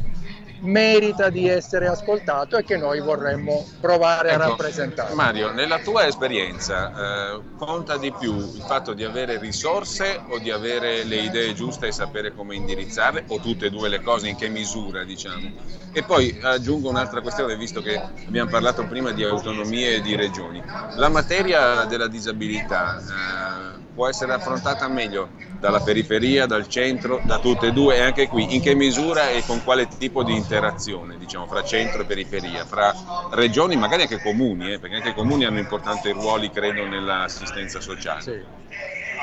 merita 0.61 1.29
di 1.31 1.49
essere 1.49 1.87
ascoltato 1.87 2.57
e 2.57 2.64
che 2.64 2.77
noi 2.77 3.01
vorremmo 3.01 3.66
provare 3.81 4.31
a 4.31 4.35
Ecco, 4.35 4.49
rappresentare. 4.49 5.14
Mario, 5.14 5.53
nella 5.53 5.79
tua 5.81 6.07
esperienza 6.07 7.35
eh, 7.35 7.40
conta 7.57 7.97
di 7.97 8.12
più 8.12 8.35
il 8.37 8.62
fatto 8.66 8.92
di 8.92 9.05
avere 9.05 9.38
risorse 9.38 10.21
o 10.29 10.38
di 10.38 10.51
avere 10.51 11.05
le 11.05 11.16
idee 11.16 11.55
giuste 11.55 11.88
e 11.88 11.92
sapere 11.92 12.33
come 12.35 12.55
indirizzarle 12.55 13.25
o 13.29 13.40
tutte 13.40 13.66
e 13.66 13.71
due 13.71 13.88
le 13.88 14.01
cose, 14.03 14.29
in 14.29 14.37
che 14.37 14.49
misura 14.49 15.05
diciamo? 15.05 15.53
E 15.92 16.03
poi 16.03 16.38
aggiungo 16.42 16.88
un'altra 16.88 17.21
questione, 17.21 17.57
visto 17.57 17.81
che 17.81 18.01
abbiamo 18.27 18.51
parlato 18.51 18.87
prima 18.87 19.12
di 19.12 19.25
autonomie 19.25 19.97
e 19.97 20.01
di 20.01 20.14
regioni. 20.14 20.62
La 20.97 21.09
materia 21.09 21.85
della 21.85 22.09
disabilità 22.09 22.99
eh, 22.99 23.86
può 23.96 24.06
essere 24.06 24.35
affrontata 24.35 24.87
meglio 24.88 25.30
dalla 25.59 25.80
periferia, 25.80 26.44
dal 26.44 26.68
centro, 26.68 27.22
da 27.24 27.38
tutte 27.38 27.68
e 27.68 27.72
due 27.72 27.96
e 27.96 28.02
anche 28.02 28.28
qui 28.28 28.54
in 28.54 28.61
che 28.61 28.74
misura 28.74 29.30
e 29.30 29.42
con 29.46 29.64
quale 29.64 29.88
tipo 29.88 30.22
di 30.22 30.37
interazione 30.37 31.16
diciamo, 31.16 31.46
fra 31.46 31.62
centro 31.62 32.02
e 32.02 32.04
periferia, 32.04 32.66
fra 32.66 32.94
regioni, 33.30 33.74
magari 33.74 34.02
anche 34.02 34.20
comuni, 34.20 34.74
eh, 34.74 34.78
perché 34.78 34.96
anche 34.96 35.09
i 35.09 35.14
comuni 35.14 35.46
hanno 35.46 35.59
importanti 35.59 36.11
ruoli 36.11 36.50
credo 36.50 36.85
nell'assistenza 36.87 37.80
sociale. 37.80 38.44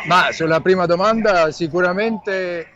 Ma 0.07 0.31
sulla 0.31 0.59
prima 0.59 0.87
domanda 0.87 1.51
sicuramente 1.51 2.67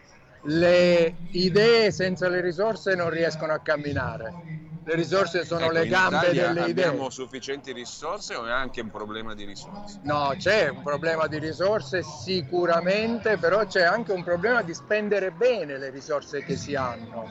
le 0.43 1.15
idee 1.31 1.91
senza 1.91 2.29
le 2.29 2.41
risorse 2.41 2.93
non 2.93 3.09
riescono 3.09 3.53
a 3.53 3.59
camminare. 3.59 4.66
Le 4.87 4.95
risorse 4.95 5.43
sono 5.43 5.65
Ecco, 5.65 5.73
le 5.73 5.87
gambe 5.87 6.31
delle 6.31 6.69
idee. 6.69 6.85
abbiamo 6.85 7.09
sufficienti 7.09 7.73
risorse 7.73 8.35
o 8.35 8.45
è 8.45 8.51
anche 8.51 8.79
un 8.79 8.89
problema 8.89 9.33
di 9.33 9.43
risorse? 9.43 9.99
No, 10.03 10.33
c'è 10.37 10.69
un 10.69 10.81
problema 10.81 11.27
di 11.27 11.39
risorse 11.39 12.03
sicuramente, 12.03 13.37
però 13.37 13.65
c'è 13.65 13.83
anche 13.83 14.13
un 14.13 14.23
problema 14.23 14.61
di 14.61 14.73
spendere 14.73 15.31
bene 15.31 15.77
le 15.77 15.89
risorse 15.89 16.41
che 16.41 16.55
si 16.55 16.73
hanno 16.75 17.27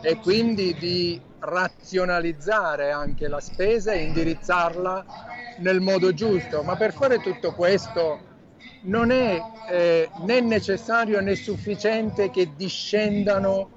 e 0.00 0.20
quindi 0.20 0.76
di 0.78 1.20
razionalizzare 1.40 2.92
anche 2.92 3.26
la 3.26 3.40
spesa 3.40 3.90
e 3.90 4.02
indirizzarla 4.04 5.04
nel 5.56 5.80
modo 5.80 6.14
giusto. 6.14 6.62
Ma 6.62 6.76
per 6.76 6.92
fare 6.92 7.18
tutto 7.18 7.52
questo 7.52 8.20
non 8.82 9.10
è 9.10 9.42
eh, 9.70 10.08
né 10.18 10.40
necessario 10.40 11.20
né 11.20 11.34
sufficiente 11.34 12.30
che 12.30 12.54
discendano 12.54 13.70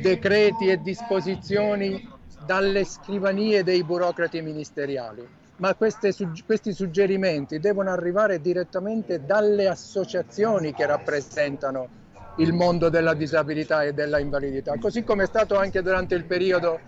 decreti 0.00 0.68
e 0.68 0.80
disposizioni 0.80 2.16
dalle 2.48 2.86
scrivanie 2.86 3.62
dei 3.62 3.84
burocrati 3.84 4.40
ministeriali, 4.40 5.22
ma 5.56 5.74
queste 5.74 6.14
questi 6.46 6.72
suggerimenti 6.72 7.58
devono 7.58 7.90
arrivare 7.90 8.40
direttamente 8.40 9.22
dalle 9.26 9.68
associazioni 9.68 10.72
che 10.72 10.86
rappresentano 10.86 11.90
il 12.36 12.54
mondo 12.54 12.88
della 12.88 13.12
disabilità 13.12 13.82
e 13.82 13.92
della 13.92 14.18
invalidità, 14.18 14.78
così 14.78 15.04
come 15.04 15.24
è 15.24 15.26
stato 15.26 15.58
anche 15.58 15.82
durante 15.82 16.14
il 16.14 16.24
periodo 16.24 16.80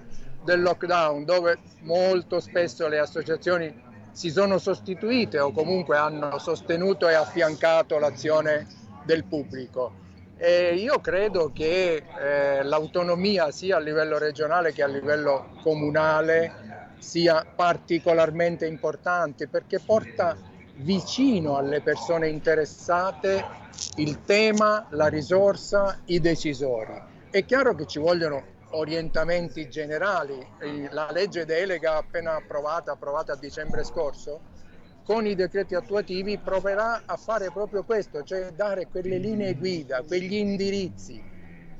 del 0.42 0.62
lockdown, 0.62 1.26
dove 1.26 1.58
molto 1.80 2.40
spesso 2.40 2.88
le 2.88 2.98
associazioni 2.98 3.70
si 4.12 4.30
sono 4.30 4.56
sostituite 4.56 5.40
o 5.40 5.52
comunque 5.52 5.98
hanno 5.98 6.38
sostenuto 6.38 7.06
e 7.06 7.12
affiancato 7.12 7.98
l'azione 7.98 8.66
del 9.04 9.26
pubblico. 9.26 9.92
E 10.42 10.74
io 10.74 11.00
credo 11.00 11.52
che 11.52 12.02
eh, 12.18 12.62
l'autonomia 12.62 13.50
sia 13.50 13.76
a 13.76 13.78
livello 13.78 14.16
regionale 14.16 14.72
che 14.72 14.82
a 14.82 14.86
livello 14.86 15.50
comunale 15.62 16.94
sia 16.96 17.44
particolarmente 17.44 18.64
importante 18.64 19.48
perché 19.48 19.80
porta 19.80 20.34
vicino 20.76 21.58
alle 21.58 21.82
persone 21.82 22.28
interessate 22.28 23.44
il 23.96 24.24
tema, 24.24 24.86
la 24.92 25.08
risorsa, 25.08 26.00
i 26.06 26.20
decisori. 26.20 26.98
È 27.28 27.44
chiaro 27.44 27.74
che 27.74 27.84
ci 27.84 27.98
vogliono 27.98 28.42
orientamenti 28.70 29.68
generali. 29.68 30.38
La 30.88 31.10
legge 31.12 31.44
delega 31.44 31.96
appena 31.96 32.36
approvata, 32.36 32.92
approvata 32.92 33.34
a 33.34 33.36
dicembre 33.36 33.84
scorso, 33.84 34.40
con 35.04 35.26
i 35.26 35.34
decreti 35.34 35.74
attuativi 35.74 36.38
proverà 36.38 37.02
a 37.06 37.16
fare 37.16 37.50
proprio 37.50 37.82
questo, 37.82 38.22
cioè 38.22 38.50
dare 38.52 38.86
quelle 38.86 39.18
linee 39.18 39.54
guida, 39.54 40.02
quegli 40.02 40.34
indirizzi, 40.34 41.22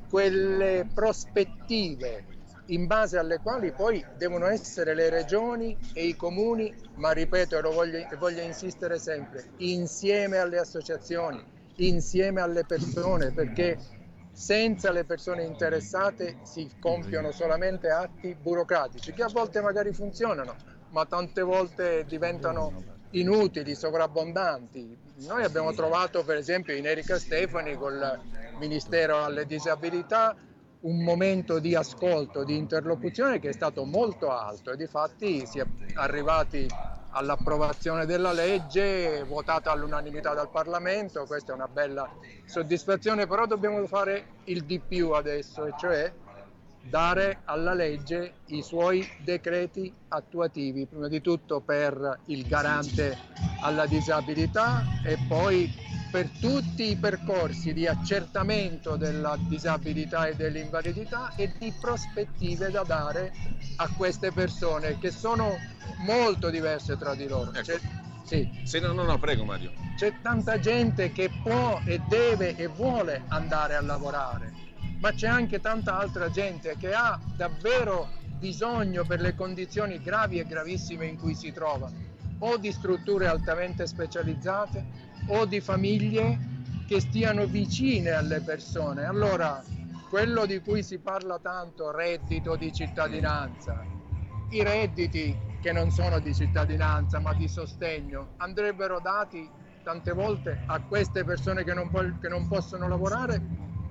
quelle 0.08 0.86
prospettive 0.92 2.24
in 2.66 2.86
base 2.86 3.18
alle 3.18 3.40
quali 3.40 3.72
poi 3.72 4.04
devono 4.16 4.46
essere 4.46 4.94
le 4.94 5.10
regioni 5.10 5.76
e 5.92 6.06
i 6.06 6.16
comuni, 6.16 6.72
ma 6.94 7.10
ripeto 7.10 7.58
e 7.58 7.62
voglio, 7.62 8.06
voglio 8.16 8.42
insistere 8.42 8.98
sempre, 8.98 9.50
insieme 9.58 10.38
alle 10.38 10.58
associazioni, 10.58 11.42
insieme 11.76 12.40
alle 12.40 12.64
persone, 12.64 13.32
perché 13.32 13.78
senza 14.32 14.92
le 14.92 15.04
persone 15.04 15.44
interessate 15.44 16.38
si 16.42 16.70
compiono 16.78 17.32
solamente 17.32 17.90
atti 17.90 18.36
burocratici 18.40 19.12
che 19.12 19.22
a 19.22 19.28
volte 19.28 19.60
magari 19.60 19.92
funzionano, 19.92 20.54
ma 20.90 21.04
tante 21.06 21.42
volte 21.42 22.04
diventano 22.06 22.98
inutili, 23.10 23.74
sovrabbondanti. 23.74 24.96
Noi 25.16 25.42
abbiamo 25.42 25.72
trovato 25.72 26.22
per 26.24 26.36
esempio 26.36 26.74
in 26.74 26.86
Erika 26.86 27.18
Stefani 27.18 27.76
col 27.76 28.18
Ministero 28.58 29.24
alle 29.24 29.46
disabilità 29.46 30.36
un 30.80 31.02
momento 31.02 31.58
di 31.58 31.74
ascolto, 31.74 32.44
di 32.44 32.56
interlocuzione 32.56 33.38
che 33.38 33.50
è 33.50 33.52
stato 33.52 33.84
molto 33.84 34.30
alto 34.30 34.70
e 34.72 34.76
di 34.76 34.86
fatti 34.86 35.44
si 35.46 35.58
è 35.58 35.66
arrivati 35.94 36.66
all'approvazione 37.12 38.06
della 38.06 38.32
legge 38.32 39.24
votata 39.24 39.72
all'unanimità 39.72 40.32
dal 40.32 40.48
Parlamento, 40.48 41.26
questa 41.26 41.52
è 41.52 41.54
una 41.54 41.68
bella 41.68 42.08
soddisfazione, 42.46 43.26
però 43.26 43.46
dobbiamo 43.46 43.84
fare 43.86 44.24
il 44.44 44.64
di 44.64 44.78
più 44.78 45.10
adesso, 45.10 45.66
e 45.66 45.74
cioè 45.76 46.12
dare 46.80 47.40
alla 47.44 47.74
legge 47.74 48.34
i 48.46 48.62
suoi 48.62 49.06
decreti 49.16 49.92
attuativi, 50.08 50.86
prima 50.86 51.08
di 51.08 51.20
tutto 51.20 51.60
per 51.60 52.20
il 52.26 52.46
garante 52.46 53.16
alla 53.62 53.86
disabilità 53.86 54.84
e 55.04 55.18
poi 55.28 55.70
per 56.10 56.28
tutti 56.40 56.90
i 56.90 56.96
percorsi 56.96 57.72
di 57.72 57.86
accertamento 57.86 58.96
della 58.96 59.38
disabilità 59.48 60.26
e 60.26 60.34
dell'invalidità 60.34 61.34
e 61.36 61.52
di 61.58 61.72
prospettive 61.78 62.70
da 62.70 62.82
dare 62.82 63.32
a 63.76 63.88
queste 63.96 64.32
persone 64.32 64.98
che 64.98 65.10
sono 65.10 65.58
molto 65.98 66.50
diverse 66.50 66.96
tra 66.96 67.14
di 67.14 67.28
loro. 67.28 67.52
Ecco. 67.52 67.98
Sì, 68.24 68.48
Se 68.62 68.78
no, 68.78 68.92
no, 68.92 69.04
no, 69.04 69.18
prego 69.18 69.44
Mario. 69.44 69.72
c'è 69.96 70.12
tanta 70.22 70.60
gente 70.60 71.10
che 71.10 71.30
può 71.42 71.80
e 71.84 72.00
deve 72.06 72.54
e 72.54 72.68
vuole 72.68 73.24
andare 73.28 73.74
a 73.74 73.80
lavorare, 73.80 74.52
ma 75.00 75.12
c'è 75.12 75.28
anche 75.28 75.60
tanta 75.60 75.96
altra 75.96 76.28
gente 76.30 76.76
che 76.76 76.92
ha 76.92 77.18
davvero 77.36 78.08
bisogno 78.38 79.04
per 79.04 79.20
le 79.20 79.34
condizioni 79.34 80.00
gravi 80.00 80.38
e 80.38 80.44
gravissime 80.46 81.06
in 81.06 81.18
cui 81.18 81.34
si 81.34 81.52
trova, 81.52 81.90
o 82.38 82.56
di 82.56 82.70
strutture 82.70 83.26
altamente 83.26 83.86
specializzate 83.86 84.84
o 85.28 85.46
di 85.46 85.60
famiglie 85.60 86.38
che 86.86 87.00
stiano 87.00 87.46
vicine 87.46 88.10
alle 88.10 88.40
persone. 88.40 89.04
Allora, 89.04 89.62
quello 90.08 90.44
di 90.44 90.60
cui 90.60 90.82
si 90.82 90.98
parla 90.98 91.38
tanto, 91.38 91.90
reddito 91.90 92.56
di 92.56 92.72
cittadinanza, 92.72 93.86
i 94.50 94.62
redditi 94.62 95.36
che 95.60 95.72
non 95.72 95.90
sono 95.90 96.18
di 96.18 96.34
cittadinanza 96.34 97.20
ma 97.20 97.34
di 97.34 97.46
sostegno 97.46 98.30
andrebbero 98.38 98.98
dati 98.98 99.48
tante 99.82 100.12
volte 100.12 100.62
a 100.66 100.80
queste 100.80 101.22
persone 101.24 101.62
che 101.64 101.74
non, 101.74 101.90
po- 101.90 102.18
che 102.18 102.28
non 102.28 102.48
possono 102.48 102.88
lavorare 102.88 103.42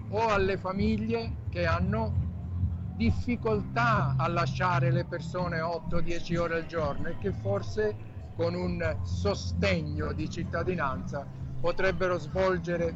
o 0.10 0.28
alle 0.28 0.58
famiglie 0.58 1.32
che 1.50 1.66
hanno 1.66 2.14
difficoltà 2.96 4.16
a 4.18 4.28
lasciare 4.28 4.92
le 4.92 5.06
persone 5.06 5.60
8-10 5.60 6.38
ore 6.38 6.56
al 6.56 6.66
giorno 6.66 7.10
e 7.10 7.18
che 7.18 7.32
forse 7.32 7.96
con 8.36 8.54
un 8.54 8.98
sostegno 9.04 10.12
di 10.14 10.30
cittadinanza 10.30 11.26
potrebbero 11.60 12.18
svolgere 12.18 12.94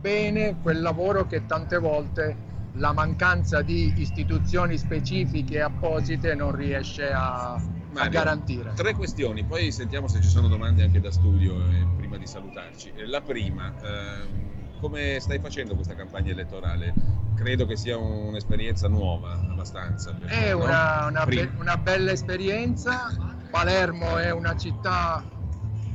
bene 0.00 0.56
quel 0.60 0.80
lavoro 0.80 1.26
che 1.26 1.46
tante 1.46 1.78
volte 1.78 2.46
la 2.72 2.92
mancanza 2.92 3.62
di 3.62 3.92
istituzioni 3.96 4.78
specifiche 4.78 5.56
e 5.56 5.60
apposite 5.60 6.34
non 6.34 6.54
riesce 6.54 7.10
a, 7.10 7.54
a 7.54 8.08
garantire. 8.08 8.72
Tre 8.74 8.94
questioni, 8.94 9.44
poi 9.44 9.72
sentiamo 9.72 10.08
se 10.08 10.20
ci 10.20 10.28
sono 10.28 10.48
domande 10.48 10.82
anche 10.84 11.00
da 11.00 11.10
studio 11.10 11.54
eh, 11.70 11.86
prima 11.96 12.16
di 12.18 12.26
salutarci. 12.26 12.92
Eh, 12.94 13.06
La 13.06 13.20
prima, 13.20 13.72
ehm, 13.82 14.57
come 14.80 15.18
stai 15.20 15.38
facendo 15.38 15.74
questa 15.74 15.94
campagna 15.94 16.32
elettorale? 16.32 16.94
Credo 17.34 17.66
che 17.66 17.76
sia 17.76 17.96
un'esperienza 17.96 18.88
nuova 18.88 19.32
abbastanza. 19.32 20.12
per 20.12 20.28
te, 20.28 20.34
È 20.34 20.52
no? 20.52 20.64
una, 20.64 21.06
una 21.06 21.24
be- 21.26 21.50
una 21.58 21.76
bella 21.76 22.10
esperienza. 22.10 23.06
Palermo 23.50 24.18
è 24.18 24.30
una 24.30 24.56
città 24.56 25.24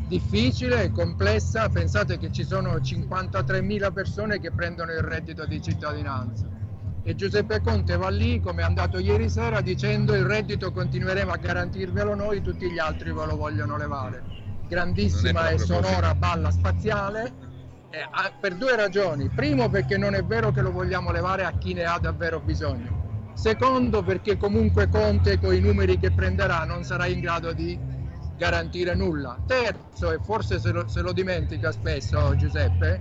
difficile 0.07 0.83
e 0.83 0.91
complessa. 0.91 1.69
Pensate 1.69 2.17
che 2.17 2.31
ci 2.31 2.43
sono 2.45 2.75
53.000 2.75 3.91
persone 3.91 4.39
che 4.39 4.51
prendono 4.51 4.91
il 4.91 5.01
reddito 5.01 5.45
di 5.45 5.61
cittadinanza. 5.61 6.47
E 7.05 7.15
Giuseppe 7.15 7.59
Conte 7.59 7.97
va 7.97 8.09
lì, 8.09 8.39
come 8.39 8.61
è 8.61 8.65
andato 8.65 8.97
ieri 8.97 9.29
sera, 9.29 9.59
dicendo 9.59 10.15
il 10.15 10.23
reddito 10.23 10.71
continueremo 10.71 11.31
a 11.33 11.37
garantirvelo 11.37 12.15
noi, 12.15 12.41
tutti 12.41 12.71
gli 12.71 12.79
altri 12.79 13.11
ve 13.11 13.25
lo 13.25 13.35
vogliono 13.35 13.75
levare. 13.75 14.23
Grandissima 14.69 15.49
e 15.49 15.55
proprio 15.55 15.77
così. 15.79 15.91
sonora 15.91 16.15
balla 16.15 16.49
spaziale 16.49 17.51
eh, 17.93 18.07
ah, 18.09 18.31
per 18.37 18.55
due 18.55 18.75
ragioni. 18.75 19.29
Primo 19.29 19.69
perché 19.69 19.97
non 19.97 20.15
è 20.15 20.23
vero 20.23 20.51
che 20.51 20.61
lo 20.61 20.71
vogliamo 20.71 21.11
levare 21.11 21.43
a 21.43 21.51
chi 21.51 21.73
ne 21.73 21.83
ha 21.83 21.99
davvero 21.99 22.39
bisogno. 22.39 23.31
Secondo 23.35 24.01
perché 24.01 24.35
comunque 24.35 24.89
Conte 24.89 25.39
con 25.39 25.53
i 25.53 25.59
numeri 25.59 25.99
che 25.99 26.11
prenderà 26.11 26.65
non 26.65 26.83
sarà 26.83 27.05
in 27.05 27.19
grado 27.19 27.53
di 27.53 27.77
garantire 28.35 28.95
nulla. 28.95 29.37
Terzo, 29.45 30.11
e 30.11 30.17
forse 30.23 30.59
se 30.59 30.71
lo, 30.71 30.87
se 30.87 31.01
lo 31.01 31.13
dimentica 31.13 31.71
spesso 31.71 32.35
Giuseppe, 32.35 32.99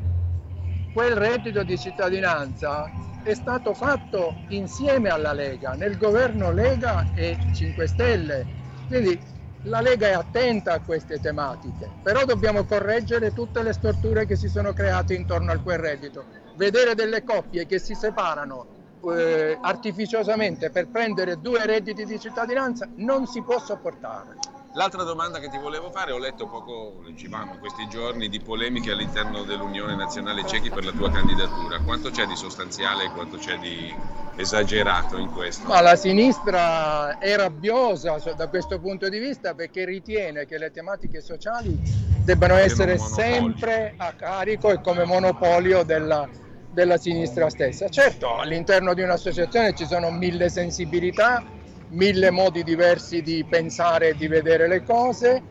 quel 0.93 1.14
reddito 1.16 1.62
di 1.62 1.78
cittadinanza 1.78 2.84
è 3.24 3.32
stato 3.32 3.72
fatto 3.72 4.34
insieme 4.49 5.09
alla 5.09 5.32
Lega, 5.32 5.72
nel 5.72 5.97
governo 5.97 6.53
Lega 6.53 7.14
e 7.14 7.38
5 7.55 7.86
Stelle. 7.86 8.47
Quindi 8.88 9.18
la 9.63 9.81
Lega 9.81 10.09
è 10.09 10.13
attenta 10.13 10.73
a 10.73 10.81
queste 10.81 11.21
tematiche, 11.21 11.91
però 12.03 12.25
dobbiamo 12.25 12.65
correggere 12.65 13.33
tutte 13.33 13.63
le 13.63 13.73
storture 13.73 14.27
che 14.27 14.37
si 14.37 14.49
sono 14.49 14.73
create 14.73 15.15
intorno 15.15 15.53
a 15.53 15.59
quel 15.59 15.79
reddito. 15.79 16.27
Vedere 16.57 16.95
delle 16.95 17.23
coppie 17.23 17.67
che 17.67 17.79
si 17.79 17.95
separano 17.95 18.67
eh, 19.15 19.59
artificiosamente 19.61 20.71
per 20.71 20.89
prendere 20.89 21.41
due 21.41 21.65
redditi 21.65 22.05
di 22.05 22.19
cittadinanza 22.19 22.89
non 22.97 23.27
si 23.27 23.43
può 23.43 23.59
sopportare. 23.59 24.37
L'altra 24.75 25.03
domanda 25.03 25.39
che 25.39 25.51
ti 25.51 25.59
volevo 25.59 25.91
fare, 25.91 26.12
ho 26.12 26.18
letto 26.18 26.47
poco, 26.47 27.03
leggevamo 27.05 27.53
in 27.53 27.59
questi 27.59 27.87
giorni, 27.89 28.31
di 28.31 28.41
polemiche 28.41 28.91
all'interno 28.91 29.43
dell'Unione 29.43 29.95
Nazionale 29.95 30.47
Cechi 30.47 30.70
per 30.70 30.87
la 30.87 30.93
tua 30.93 31.11
candidatura. 31.11 31.79
Quanto 31.81 32.11
c'è 32.11 32.25
di 32.25 32.35
sostanziale 32.35 33.05
e 33.05 33.11
quanto 33.11 33.37
c'è 33.37 33.59
di 33.59 33.95
esagerato 34.37 35.18
in 35.18 35.31
questo? 35.31 35.68
Ma 35.68 35.83
la 35.83 35.95
sinistra 35.95 37.18
è 37.18 37.37
rabbiosa 37.37 38.16
da 38.35 38.49
questo 38.49 38.81
punto 38.81 39.11
di 39.11 39.18
vista 39.18 39.53
perché 39.53 39.85
ritiene 39.85 40.47
che 40.47 40.57
le 40.57 40.70
tematiche 40.70 41.20
sociali 41.20 41.79
debbano 42.25 42.55
essere 42.55 42.97
sempre 42.97 43.93
a 43.99 44.14
carico 44.14 44.70
e 44.70 44.81
come 44.81 45.05
monopolio 45.05 45.83
della, 45.83 46.27
della 46.70 46.97
sinistra 46.97 47.51
stessa. 47.51 47.91
Certo, 47.91 48.39
all'interno 48.39 48.95
di 48.95 49.03
un'associazione 49.03 49.75
ci 49.75 49.85
sono 49.85 50.11
mille 50.11 50.49
sensibilità, 50.49 51.45
mille 51.93 52.30
modi 52.30 52.62
diversi 52.62 53.22
di 53.22 53.45
pensare 53.49 54.09
e 54.11 54.14
di 54.14 54.28
vedere 54.28 54.68
le 54.68 54.82
cose. 54.84 55.43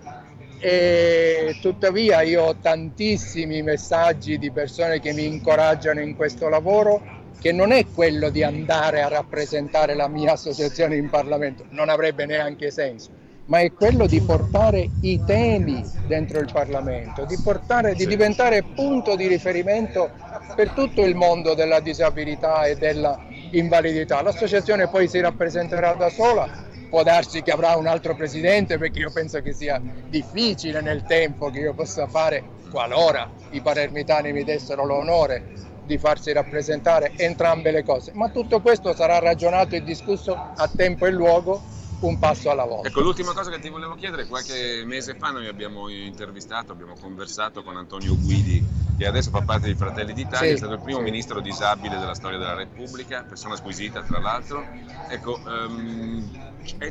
E 0.59 1.55
tuttavia 1.59 2.21
io 2.21 2.43
ho 2.43 2.55
tantissimi 2.55 3.63
messaggi 3.63 4.37
di 4.37 4.51
persone 4.51 4.99
che 4.99 5.11
mi 5.11 5.25
incoraggiano 5.25 6.01
in 6.01 6.15
questo 6.15 6.49
lavoro 6.49 7.01
che 7.39 7.51
non 7.51 7.71
è 7.71 7.87
quello 7.91 8.29
di 8.29 8.43
andare 8.43 9.01
a 9.01 9.07
rappresentare 9.07 9.95
la 9.95 10.07
mia 10.07 10.33
associazione 10.33 10.95
in 10.95 11.09
Parlamento, 11.09 11.65
non 11.69 11.89
avrebbe 11.89 12.27
neanche 12.27 12.69
senso, 12.69 13.09
ma 13.45 13.61
è 13.61 13.73
quello 13.73 14.05
di 14.05 14.21
portare 14.21 14.91
i 14.99 15.19
temi 15.25 15.83
dentro 16.05 16.37
il 16.39 16.51
Parlamento, 16.51 17.25
di, 17.25 17.39
portare, 17.39 17.95
di 17.95 18.05
diventare 18.05 18.61
punto 18.61 19.15
di 19.15 19.25
riferimento 19.25 20.11
per 20.55 20.69
tutto 20.69 21.03
il 21.03 21.15
mondo 21.15 21.55
della 21.55 21.79
disabilità 21.79 22.65
e 22.65 22.75
della 22.75 23.19
invalidità. 23.52 24.22
L'associazione 24.22 24.88
poi 24.88 25.08
si 25.08 25.20
rappresenterà 25.20 25.93
da 25.93 26.10
sola, 26.10 26.47
può 26.89 27.04
darsi 27.04 27.41
che 27.41 27.52
avrà 27.52 27.76
un 27.76 27.88
altro 27.88 28.16
presidente 28.16 28.78
perché 28.78 28.99
io 28.99 29.12
penso 29.12 29.41
che 29.41 29.54
sia 29.54 29.82
difficile 30.08 30.82
nel 30.82 31.04
tempo 31.04 31.49
che 31.49 31.60
io 31.60 31.74
possa 31.74 32.08
fare, 32.08 32.43
qualora 32.70 33.30
i 33.52 33.62
palermitani 33.62 34.32
mi 34.32 34.43
dessero 34.43 34.86
l'onore 34.86 35.60
di 35.84 35.97
farsi 35.97 36.32
rappresentare 36.32 37.14
entrambe 37.18 37.72
le 37.72 37.84
cose, 37.84 38.12
ma 38.14 38.30
tutto 38.30 38.62
questo 38.62 38.93
sarà 38.93 39.20
ragionato 39.20 39.76
e 39.76 39.82
discusso 39.82 40.34
a 40.34 40.68
tempo 40.68 41.06
e 41.06 41.12
luogo, 41.12 41.64
un 42.02 42.18
passo 42.18 42.49
alla 42.49 42.66
volta. 42.66 42.88
Ecco, 42.88 43.02
l'ultima 43.02 43.34
cosa 43.34 43.52
che 43.52 43.60
ti 43.60 43.70
volevo 43.70 43.95
chiedere, 43.95 44.26
qualche 44.26 44.84
mese 44.86 45.16
fa 45.16 45.32
noi 45.32 45.47
abbiamo 45.47 45.89
intervistato, 45.89 46.72
abbiamo 46.72 46.95
conversato 46.99 47.62
con 47.64 47.78
Antonio 47.78 48.18
Guidi, 48.18 48.64
che 49.02 49.08
adesso 49.08 49.32
fa 49.32 49.41
parte 49.41 49.66
di 49.66 49.74
Fratelli 49.74 50.14
d'Italia, 50.14 50.49
Sì, 50.49 50.54
è 50.54 50.58
stato 50.58 50.74
il 50.74 50.80
primo 50.80 50.99
sì. 50.99 51.04
ministro 51.06 51.41
disabile 51.41 51.97
della 51.97 52.14
storia 52.14 52.38
della 52.38 52.54
Repubblica, 52.54 53.26
persona 53.28 53.56
squisita 53.56 54.04
tra 54.04 54.20
l'altro. 54.20 54.68
Ecco, 55.10 55.41
ehm, 55.43 56.30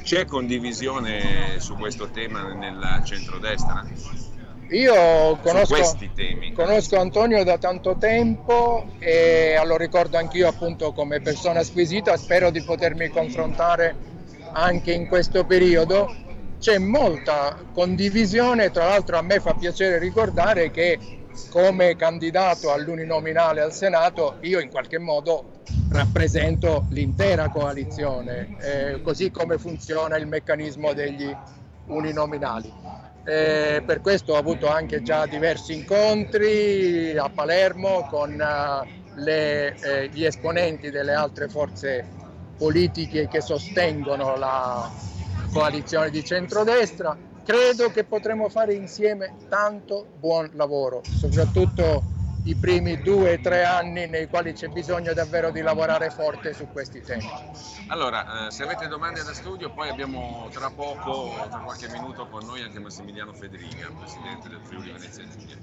c'è- 0.02 0.24
condivisione 0.24 1.60
su 1.60 1.76
questo 1.76 2.10
tema 2.10 2.52
nella 2.52 3.00
centrodestra? 3.04 3.86
Io 4.70 5.38
conosco, 5.38 5.96
conosco 6.52 6.98
Antonio 6.98 7.44
da 7.44 7.58
tanto 7.58 7.96
tempo 7.96 8.88
e 8.98 9.60
lo 9.64 9.76
ricordo 9.76 10.16
anch'io 10.18 10.48
appunto 10.48 10.90
come 10.90 11.20
persona 11.20 11.62
squisita, 11.62 12.16
spero 12.16 12.50
di 12.50 12.62
potermi 12.62 13.08
confrontare 13.10 13.94
anche 14.52 14.92
in 14.92 15.06
questo 15.06 15.44
periodo. 15.44 16.12
C'è 16.58 16.78
molta 16.78 17.56
condivisione, 17.72 18.72
tra 18.72 18.86
l'altro 18.88 19.16
a 19.16 19.22
me 19.22 19.38
fa 19.38 19.54
piacere 19.54 19.98
ricordare 19.98 20.72
che 20.72 20.98
come 21.48 21.96
candidato 21.96 22.70
all'uninominale 22.72 23.60
al 23.60 23.72
Senato 23.72 24.36
io 24.40 24.60
in 24.60 24.68
qualche 24.70 24.98
modo 24.98 25.46
rappresento 25.88 26.86
l'intera 26.90 27.48
coalizione, 27.48 28.50
eh, 28.56 29.00
così 29.00 29.30
come 29.30 29.58
funziona 29.58 30.16
il 30.16 30.26
meccanismo 30.26 30.92
degli 30.92 31.36
uninominali. 31.86 32.72
Eh, 33.22 33.82
per 33.84 34.00
questo 34.00 34.32
ho 34.34 34.36
avuto 34.36 34.66
anche 34.68 35.02
già 35.02 35.26
diversi 35.26 35.74
incontri 35.74 37.16
a 37.16 37.28
Palermo 37.30 38.04
con 38.04 38.40
eh, 38.40 38.88
le- 39.14 39.78
eh, 39.78 40.08
gli 40.10 40.24
esponenti 40.24 40.90
delle 40.90 41.12
altre 41.12 41.48
forze 41.48 42.06
politiche 42.56 43.26
che 43.28 43.40
sostengono 43.40 44.36
la 44.36 44.92
coalizione 45.48 46.10
di 46.10 46.22
centrodestra. 46.24 47.18
Credo 47.50 47.90
che 47.90 48.04
potremo 48.04 48.48
fare 48.48 48.74
insieme 48.74 49.32
tanto 49.48 50.06
buon 50.20 50.48
lavoro, 50.52 51.02
soprattutto 51.10 52.04
i 52.44 52.54
primi 52.54 53.00
due 53.02 53.34
o 53.34 53.40
tre 53.40 53.64
anni 53.64 54.06
nei 54.06 54.26
quali 54.26 54.54
c'è 54.54 54.68
bisogno 54.68 55.12
davvero 55.12 55.50
di 55.50 55.60
lavorare 55.60 56.08
forte 56.08 56.54
su 56.54 56.66
questi 56.72 57.02
temi. 57.02 57.28
Allora, 57.88 58.46
eh, 58.46 58.50
se 58.50 58.62
avete 58.62 58.88
domande 58.88 59.22
da 59.22 59.34
studio, 59.34 59.70
poi 59.70 59.90
abbiamo 59.90 60.48
tra 60.50 60.70
poco, 60.70 61.46
tra 61.50 61.58
qualche 61.58 61.88
minuto 61.90 62.26
con 62.28 62.46
noi 62.46 62.62
anche 62.62 62.78
Massimiliano 62.78 63.32
Federica, 63.34 63.90
presidente 63.98 64.48
del 64.48 64.60
Friuli 64.62 64.90
Venezia 64.90 65.24
Giulia. 65.28 65.56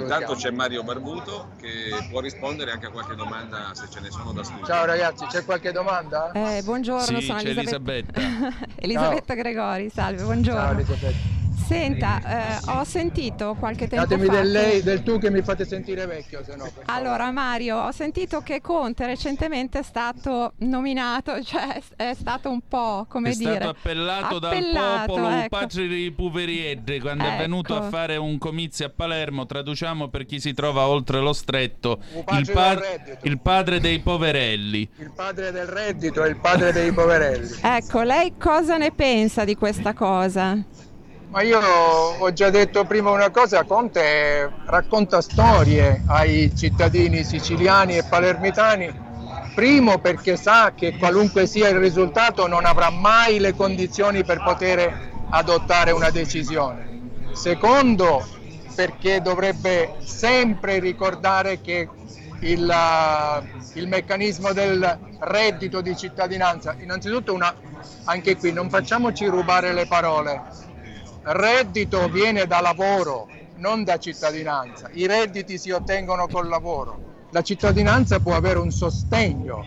Intanto 0.00 0.34
c'è 0.34 0.50
Mario 0.50 0.82
Barbuto 0.82 1.50
che 1.56 1.90
può 2.10 2.20
rispondere 2.20 2.72
anche 2.72 2.86
a 2.86 2.90
qualche 2.90 3.14
domanda 3.14 3.70
se 3.74 3.88
ce 3.88 4.00
ne 4.00 4.10
sono 4.10 4.32
da 4.32 4.42
studio. 4.42 4.66
Ciao 4.66 4.84
ragazzi, 4.84 5.24
c'è 5.26 5.44
qualche 5.44 5.72
domanda? 5.72 6.32
Eh, 6.32 6.62
buongiorno, 6.62 7.20
Sì, 7.20 7.26
sono 7.26 7.38
c'è 7.38 7.48
Elisabetta. 7.48 8.20
Elisabetta 8.76 9.32
Gregori, 9.34 9.88
salve, 9.88 10.22
buongiorno. 10.22 10.60
Ciao 10.60 10.72
Elisabetta. 10.72 11.37
Senta, 11.66 12.20
eh, 12.24 12.70
ho 12.70 12.84
sentito 12.84 13.54
qualche 13.58 13.88
tempo 13.88 14.06
Datemi 14.06 14.26
fa 14.26 14.40
del 14.40 14.50
lei, 14.50 14.82
del 14.82 15.02
tu 15.02 15.18
che 15.18 15.30
mi 15.30 15.42
fate 15.42 15.64
sentire 15.66 16.06
vecchio, 16.06 16.42
se 16.44 16.56
no. 16.56 16.66
Allora 16.86 17.30
Mario, 17.30 17.78
ho 17.78 17.92
sentito 17.92 18.40
che 18.40 18.60
Conte 18.60 19.06
recentemente 19.06 19.80
è 19.80 19.82
stato 19.82 20.52
nominato, 20.58 21.42
cioè 21.44 21.80
è 21.96 22.14
stato 22.14 22.48
un 22.50 22.60
po' 22.66 23.06
come 23.08 23.30
è 23.30 23.34
dire 23.34 23.56
stato 23.56 23.68
appellato, 23.70 24.38
dal 24.38 24.52
appellato, 24.52 25.12
popolo 25.12 25.28
ecco. 25.28 25.48
padre 25.48 25.86
di 25.88 26.12
Puveriedde 26.12 27.00
quando 27.00 27.24
è 27.24 27.36
venuto 27.36 27.76
Ecco. 27.76 27.84
a 27.84 27.88
fare 27.88 28.16
un 28.16 28.38
comizio 28.38 28.86
a 28.86 28.90
Palermo 28.90 29.46
traduciamo 29.46 30.08
per 30.08 30.24
chi 30.26 30.40
si 30.40 30.54
trova 30.54 30.86
oltre 30.86 31.20
lo 31.20 31.32
stretto 31.32 31.98
Un 32.12 32.38
il, 32.38 32.50
pa- 32.50 32.78
il 33.22 33.40
padre 33.40 33.80
dei 33.80 33.98
poverelli 33.98 34.88
Il 34.98 35.12
padre 35.14 35.50
del 35.50 35.66
reddito 35.66 36.24
e 36.24 36.28
il 36.28 36.36
padre 36.36 36.72
dei 36.72 36.92
poverelli. 36.92 37.56
Ecco, 37.62 38.02
lei 38.02 38.34
cosa 38.38 38.76
ne 38.76 38.92
pensa 38.92 39.44
di 39.44 39.54
questa 39.54 39.92
cosa? 39.92 40.56
Ma 41.30 41.42
io 41.42 41.60
ho 41.60 42.32
già 42.32 42.48
detto 42.48 42.84
prima 42.84 43.10
una 43.10 43.30
cosa, 43.30 43.64
Conte 43.64 44.50
racconta 44.64 45.20
storie 45.20 46.02
ai 46.06 46.52
cittadini 46.56 47.22
siciliani 47.22 47.98
e 47.98 48.02
palermitani, 48.02 48.90
primo 49.54 49.98
perché 49.98 50.36
sa 50.38 50.72
che 50.74 50.96
qualunque 50.96 51.46
sia 51.46 51.68
il 51.68 51.78
risultato 51.78 52.46
non 52.46 52.64
avrà 52.64 52.88
mai 52.88 53.40
le 53.40 53.54
condizioni 53.54 54.24
per 54.24 54.42
poter 54.42 55.26
adottare 55.28 55.90
una 55.90 56.08
decisione. 56.08 56.86
Secondo 57.34 58.26
perché 58.74 59.20
dovrebbe 59.20 59.96
sempre 60.04 60.78
ricordare 60.78 61.60
che 61.60 61.86
il, 62.40 62.74
il 63.74 63.86
meccanismo 63.86 64.52
del 64.54 64.98
reddito 65.18 65.82
di 65.82 65.94
cittadinanza, 65.94 66.74
innanzitutto 66.78 67.34
una, 67.34 67.54
anche 68.04 68.38
qui 68.38 68.50
non 68.50 68.70
facciamoci 68.70 69.26
rubare 69.26 69.74
le 69.74 69.86
parole, 69.86 70.42
reddito 71.32 72.08
viene 72.08 72.46
da 72.46 72.60
lavoro, 72.60 73.28
non 73.56 73.84
da 73.84 73.98
cittadinanza. 73.98 74.88
I 74.92 75.06
redditi 75.06 75.58
si 75.58 75.70
ottengono 75.70 76.26
col 76.26 76.48
lavoro. 76.48 77.26
La 77.30 77.42
cittadinanza 77.42 78.20
può 78.20 78.34
avere 78.34 78.58
un 78.58 78.70
sostegno, 78.70 79.64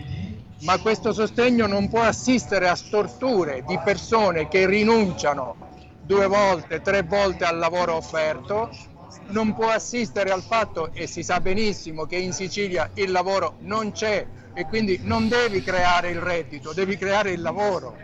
ma 0.60 0.78
questo 0.78 1.12
sostegno 1.12 1.66
non 1.66 1.88
può 1.88 2.02
assistere 2.02 2.68
a 2.68 2.74
storture 2.74 3.62
di 3.66 3.78
persone 3.84 4.48
che 4.48 4.66
rinunciano 4.66 5.56
due 6.00 6.26
volte, 6.26 6.82
tre 6.82 7.02
volte 7.02 7.44
al 7.44 7.58
lavoro 7.58 7.94
offerto, 7.94 8.70
non 9.28 9.54
può 9.54 9.68
assistere 9.68 10.30
al 10.30 10.42
fatto, 10.42 10.92
e 10.92 11.06
si 11.06 11.22
sa 11.22 11.40
benissimo 11.40 12.06
che 12.06 12.16
in 12.16 12.32
Sicilia 12.32 12.90
il 12.94 13.10
lavoro 13.10 13.54
non 13.60 13.92
c'è 13.92 14.26
e 14.54 14.66
quindi 14.66 15.00
non 15.02 15.28
devi 15.28 15.62
creare 15.62 16.10
il 16.10 16.20
reddito, 16.20 16.72
devi 16.72 16.96
creare 16.96 17.30
il 17.30 17.40
lavoro. 17.40 17.96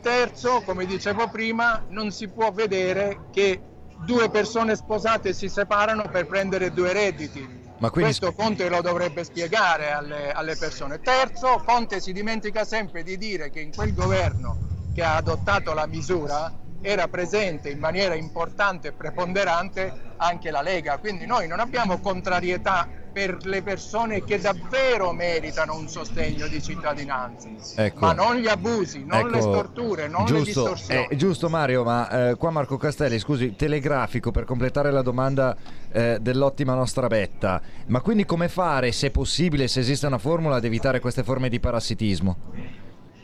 Terzo, 0.00 0.62
come 0.62 0.86
dicevo 0.86 1.28
prima, 1.28 1.84
non 1.88 2.10
si 2.10 2.28
può 2.28 2.50
vedere 2.50 3.28
che 3.30 3.60
due 4.04 4.30
persone 4.30 4.76
sposate 4.76 5.32
si 5.32 5.48
separano 5.48 6.08
per 6.10 6.26
prendere 6.26 6.72
due 6.72 6.92
redditi. 6.92 7.40
Ma 7.78 7.90
quindi- 7.90 8.10
Questo 8.18 8.32
Conte 8.32 8.68
lo 8.68 8.80
dovrebbe 8.82 9.24
spiegare 9.24 9.90
alle, 9.90 10.32
alle 10.32 10.56
persone. 10.56 11.00
Terzo, 11.00 11.62
Conte 11.64 12.00
si 12.00 12.12
dimentica 12.12 12.64
sempre 12.64 13.02
di 13.02 13.16
dire 13.16 13.50
che 13.50 13.60
in 13.60 13.72
quel 13.72 13.94
governo 13.94 14.56
che 14.92 15.02
ha 15.02 15.16
adottato 15.16 15.72
la 15.72 15.86
misura 15.86 16.52
era 16.80 17.08
presente 17.08 17.68
in 17.70 17.78
maniera 17.78 18.14
importante 18.14 18.88
e 18.88 18.92
preponderante 18.92 19.92
anche 20.16 20.50
la 20.50 20.62
Lega. 20.62 20.98
Quindi 20.98 21.26
noi 21.26 21.46
non 21.46 21.60
abbiamo 21.60 21.98
contrarietà 22.00 22.88
per 23.12 23.38
le 23.44 23.60
persone 23.62 24.22
che 24.22 24.38
davvero 24.38 25.10
meritano 25.12 25.74
un 25.74 25.88
sostegno 25.88 26.46
di 26.46 26.62
cittadinanza, 26.62 27.48
Ecco. 27.74 27.98
ma 27.98 28.12
non 28.12 28.36
gli 28.36 28.46
abusi, 28.46 29.04
non 29.04 29.28
le 29.28 29.38
Ecco, 29.38 29.50
storture, 29.50 30.06
non 30.06 30.20
le 30.20 30.26
giusto, 30.28 30.44
distorsioni. 30.44 31.06
eh, 31.10 31.16
giusto 31.16 31.48
Mario, 31.48 31.82
ma 31.82 32.28
eh, 32.28 32.34
qua 32.36 32.50
Marco 32.50 32.76
Castelli, 32.76 33.18
scusi, 33.18 33.56
telegrafico 33.56 34.30
per 34.30 34.44
completare 34.44 34.92
la 34.92 35.02
domanda 35.02 35.56
eh, 35.90 36.18
dell'ottima 36.20 36.74
nostra 36.74 37.08
Betta. 37.08 37.60
Ma 37.86 38.00
quindi 38.00 38.24
come 38.24 38.48
fare, 38.48 38.92
se 38.92 39.10
possibile, 39.10 39.66
se 39.66 39.80
esiste 39.80 40.06
una 40.06 40.18
formula, 40.18 40.56
ad 40.56 40.64
evitare 40.64 41.00
queste 41.00 41.24
forme 41.24 41.48
di 41.48 41.58
parassitismo? 41.58 42.36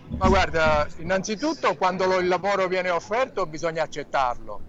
Ma 0.08 0.28
guarda, 0.28 0.86
innanzitutto 0.98 1.74
quando 1.74 2.18
il 2.18 2.28
lavoro 2.28 2.68
viene 2.68 2.90
offerto 2.90 3.46
bisogna 3.46 3.82
accettarlo. 3.82 4.60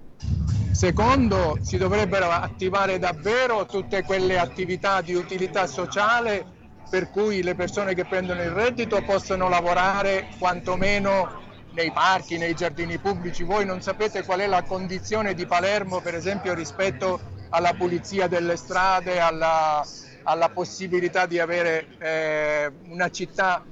Secondo, 0.71 1.57
si 1.61 1.77
dovrebbero 1.77 2.29
attivare 2.29 2.99
davvero 2.99 3.65
tutte 3.65 4.03
quelle 4.03 4.37
attività 4.37 5.01
di 5.01 5.13
utilità 5.13 5.65
sociale 5.67 6.45
per 6.89 7.09
cui 7.09 7.41
le 7.43 7.55
persone 7.55 7.93
che 7.93 8.05
prendono 8.05 8.41
il 8.41 8.51
reddito 8.51 9.01
possono 9.03 9.49
lavorare 9.49 10.29
quantomeno 10.37 11.45
nei 11.71 11.91
parchi, 11.91 12.37
nei 12.37 12.53
giardini 12.53 12.97
pubblici. 12.97 13.43
Voi 13.43 13.65
non 13.65 13.81
sapete 13.81 14.23
qual 14.23 14.39
è 14.39 14.47
la 14.47 14.63
condizione 14.63 15.33
di 15.33 15.45
Palermo, 15.45 15.99
per 16.01 16.15
esempio, 16.15 16.53
rispetto 16.53 17.19
alla 17.49 17.73
pulizia 17.73 18.27
delle 18.27 18.55
strade, 18.55 19.19
alla, 19.19 19.85
alla 20.23 20.49
possibilità 20.49 21.25
di 21.25 21.39
avere 21.39 21.87
eh, 21.99 22.71
una 22.89 23.09
città 23.09 23.63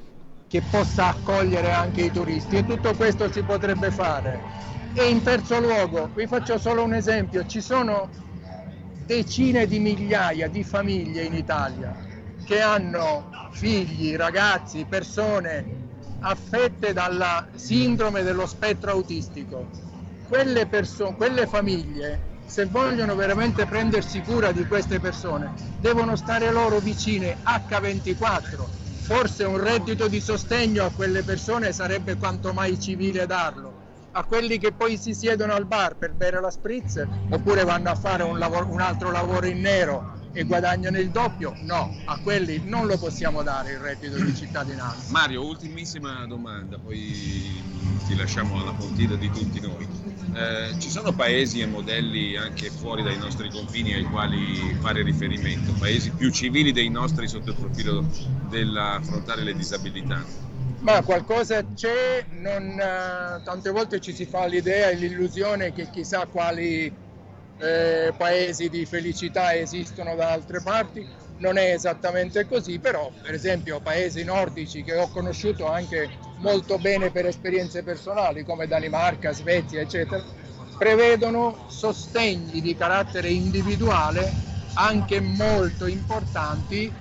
che 0.47 0.61
possa 0.61 1.07
accogliere 1.07 1.71
anche 1.71 2.01
i 2.03 2.11
turisti 2.11 2.57
e 2.57 2.65
tutto 2.65 2.93
questo 2.95 3.31
si 3.31 3.43
potrebbe 3.43 3.91
fare. 3.91 4.53
E 4.93 5.09
in 5.09 5.21
terzo 5.21 5.59
luogo, 5.59 6.11
vi 6.13 6.27
faccio 6.27 6.57
solo 6.57 6.83
un 6.83 6.93
esempio, 6.93 7.45
ci 7.45 7.61
sono 7.61 8.09
decine 9.05 9.67
di 9.67 9.79
migliaia 9.79 10.47
di 10.47 10.63
famiglie 10.63 11.23
in 11.23 11.33
Italia 11.33 11.95
che 12.43 12.61
hanno 12.61 13.49
figli, 13.51 14.15
ragazzi, 14.15 14.85
persone 14.85 15.65
affette 16.19 16.93
dalla 16.93 17.47
sindrome 17.55 18.23
dello 18.23 18.45
spettro 18.45 18.91
autistico. 18.91 19.67
Quelle, 20.27 20.65
perso- 20.67 21.13
quelle 21.13 21.47
famiglie, 21.47 22.19
se 22.45 22.65
vogliono 22.65 23.15
veramente 23.15 23.65
prendersi 23.65 24.21
cura 24.21 24.51
di 24.51 24.65
queste 24.65 24.99
persone, 24.99 25.51
devono 25.79 26.15
stare 26.15 26.51
loro 26.51 26.79
vicine 26.79 27.37
H24. 27.43 28.84
Forse 29.05 29.43
un 29.43 29.59
reddito 29.63 30.07
di 30.07 30.19
sostegno 30.19 30.83
a 30.83 30.89
quelle 30.89 31.21
persone 31.21 31.71
sarebbe 31.71 32.17
quanto 32.17 32.53
mai 32.53 32.79
civile 32.79 33.27
darlo. 33.27 33.83
A 34.13 34.23
quelli 34.23 34.57
che 34.57 34.71
poi 34.71 34.97
si 34.97 35.13
siedono 35.13 35.53
al 35.53 35.67
bar 35.67 35.95
per 35.95 36.15
bere 36.15 36.41
la 36.41 36.49
spritz 36.49 37.05
oppure 37.29 37.63
vanno 37.63 37.91
a 37.91 37.95
fare 37.95 38.23
un, 38.23 38.39
lavoro- 38.39 38.71
un 38.71 38.81
altro 38.81 39.11
lavoro 39.11 39.45
in 39.45 39.59
nero 39.61 40.14
e 40.35 40.43
guadagnano 40.43 40.99
il 40.99 41.11
doppio, 41.11 41.55
no, 41.61 41.95
a 42.03 42.19
quelli 42.21 42.61
non 42.65 42.87
lo 42.87 42.97
possiamo 42.97 43.41
dare 43.41 43.71
il 43.71 43.79
reddito 43.79 44.21
di 44.21 44.35
cittadinanza. 44.35 45.09
Mario, 45.11 45.45
ultimissima 45.45 46.25
domanda, 46.27 46.77
poi 46.77 47.63
ti 48.05 48.15
lasciamo 48.17 48.59
alla 48.59 48.73
portita 48.73 49.15
di 49.15 49.31
tutti 49.31 49.61
noi. 49.61 49.87
Eh, 50.35 50.75
ci 50.77 50.89
sono 50.89 51.13
paesi 51.13 51.61
e 51.61 51.67
modelli 51.67 52.35
anche 52.35 52.69
fuori 52.69 53.01
dai 53.01 53.17
nostri 53.17 53.49
confini 53.49 53.93
ai 53.93 54.03
quali 54.03 54.75
fare 54.81 55.03
riferimento, 55.03 55.71
paesi 55.79 56.11
più 56.11 56.29
civili 56.31 56.73
dei 56.73 56.89
nostri 56.89 57.29
sotto 57.29 57.51
il 57.51 57.55
profilo 57.55 58.05
dell'affrontare 58.49 59.41
le 59.41 59.55
disabilità? 59.55 60.21
Ma 60.79 61.01
qualcosa 61.01 61.65
c'è, 61.73 62.25
non, 62.31 62.77
eh, 62.77 63.41
tante 63.41 63.69
volte 63.69 64.01
ci 64.01 64.13
si 64.13 64.25
fa 64.25 64.47
l'idea 64.47 64.89
e 64.89 64.95
l'illusione 64.95 65.71
che 65.71 65.89
chissà 65.89 66.25
quali 66.25 66.93
eh, 67.57 68.13
paesi 68.17 68.69
di 68.69 68.85
felicità 68.85 69.53
esistono 69.55 70.15
da 70.15 70.31
altre 70.31 70.61
parti, 70.61 71.07
non 71.37 71.57
è 71.57 71.73
esattamente 71.73 72.45
così, 72.45 72.79
però 72.79 73.11
per 73.21 73.33
esempio 73.33 73.79
paesi 73.81 74.23
nordici 74.23 74.83
che 74.83 74.95
ho 74.95 75.09
conosciuto 75.09 75.67
anche 75.67 76.09
molto 76.37 76.77
bene 76.77 77.11
per 77.11 77.25
esperienze 77.25 77.83
personali 77.83 78.43
come 78.43 78.67
Danimarca, 78.67 79.31
Svezia, 79.33 79.81
eccetera, 79.81 80.23
prevedono 80.77 81.57
sostegni 81.67 82.61
di 82.61 82.75
carattere 82.75 83.29
individuale 83.29 84.43
anche 84.73 85.21
molto 85.21 85.87
importanti 85.87 86.93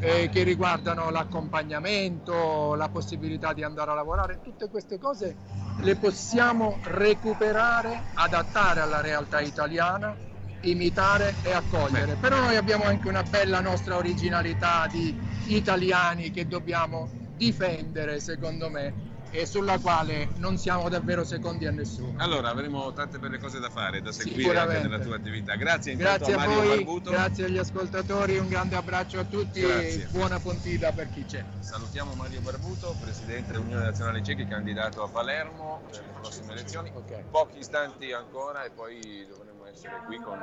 eh, 0.00 0.28
che 0.30 0.42
riguardano 0.42 1.10
l'accompagnamento, 1.10 2.74
la 2.74 2.88
possibilità 2.88 3.52
di 3.52 3.62
andare 3.62 3.90
a 3.90 3.94
lavorare, 3.94 4.40
tutte 4.42 4.68
queste 4.68 4.98
cose 4.98 5.36
le 5.80 5.96
possiamo 5.96 6.78
recuperare, 6.84 8.02
adattare 8.14 8.80
alla 8.80 9.00
realtà 9.00 9.40
italiana, 9.40 10.16
imitare 10.62 11.36
e 11.42 11.52
accogliere. 11.52 12.16
Però 12.16 12.38
noi 12.38 12.56
abbiamo 12.56 12.84
anche 12.84 13.08
una 13.08 13.22
bella 13.22 13.60
nostra 13.60 13.96
originalità 13.96 14.86
di 14.90 15.16
italiani 15.46 16.30
che 16.30 16.46
dobbiamo 16.46 17.08
difendere, 17.36 18.20
secondo 18.20 18.68
me, 18.68 19.09
e 19.30 19.46
sulla 19.46 19.78
quale 19.78 20.28
non 20.36 20.58
siamo 20.58 20.88
davvero 20.88 21.24
secondi 21.24 21.66
a 21.66 21.70
nessuno. 21.70 22.14
Allora 22.18 22.50
avremo 22.50 22.92
tante 22.92 23.18
belle 23.18 23.38
cose 23.38 23.60
da 23.60 23.70
fare, 23.70 24.02
da 24.02 24.12
seguire 24.12 24.58
anche 24.58 24.80
nella 24.80 24.98
tua 24.98 25.16
attività. 25.16 25.54
Grazie 25.54 25.92
intanto 25.92 26.26
Grazie 26.26 26.34
a 26.34 26.36
Mario 26.36 26.54
voi, 26.62 26.76
Barbuto. 26.76 27.10
grazie 27.10 27.44
agli 27.44 27.58
ascoltatori, 27.58 28.38
un 28.38 28.48
grande 28.48 28.76
abbraccio 28.76 29.18
a 29.20 29.24
tutti 29.24 29.60
Grazie. 29.60 30.02
e 30.04 30.06
buona 30.10 30.38
Pontida 30.38 30.92
per 30.92 31.10
chi 31.10 31.24
c'è. 31.24 31.44
Salutiamo 31.60 32.14
Mario 32.14 32.40
Barbuto, 32.40 32.96
presidente 33.00 33.52
dell'Unione 33.52 33.84
Nazionale 33.84 34.22
Cechi, 34.22 34.46
candidato 34.46 35.02
a 35.02 35.08
Palermo 35.08 35.82
per 35.90 36.00
le 36.00 36.12
prossime 36.20 36.52
elezioni. 36.52 36.92
Pochi 37.30 37.58
istanti 37.58 38.12
ancora 38.12 38.64
e 38.64 38.70
poi 38.70 39.26
dovremo 39.28 39.66
essere 39.66 40.02
qui 40.06 40.16
con 40.18 40.42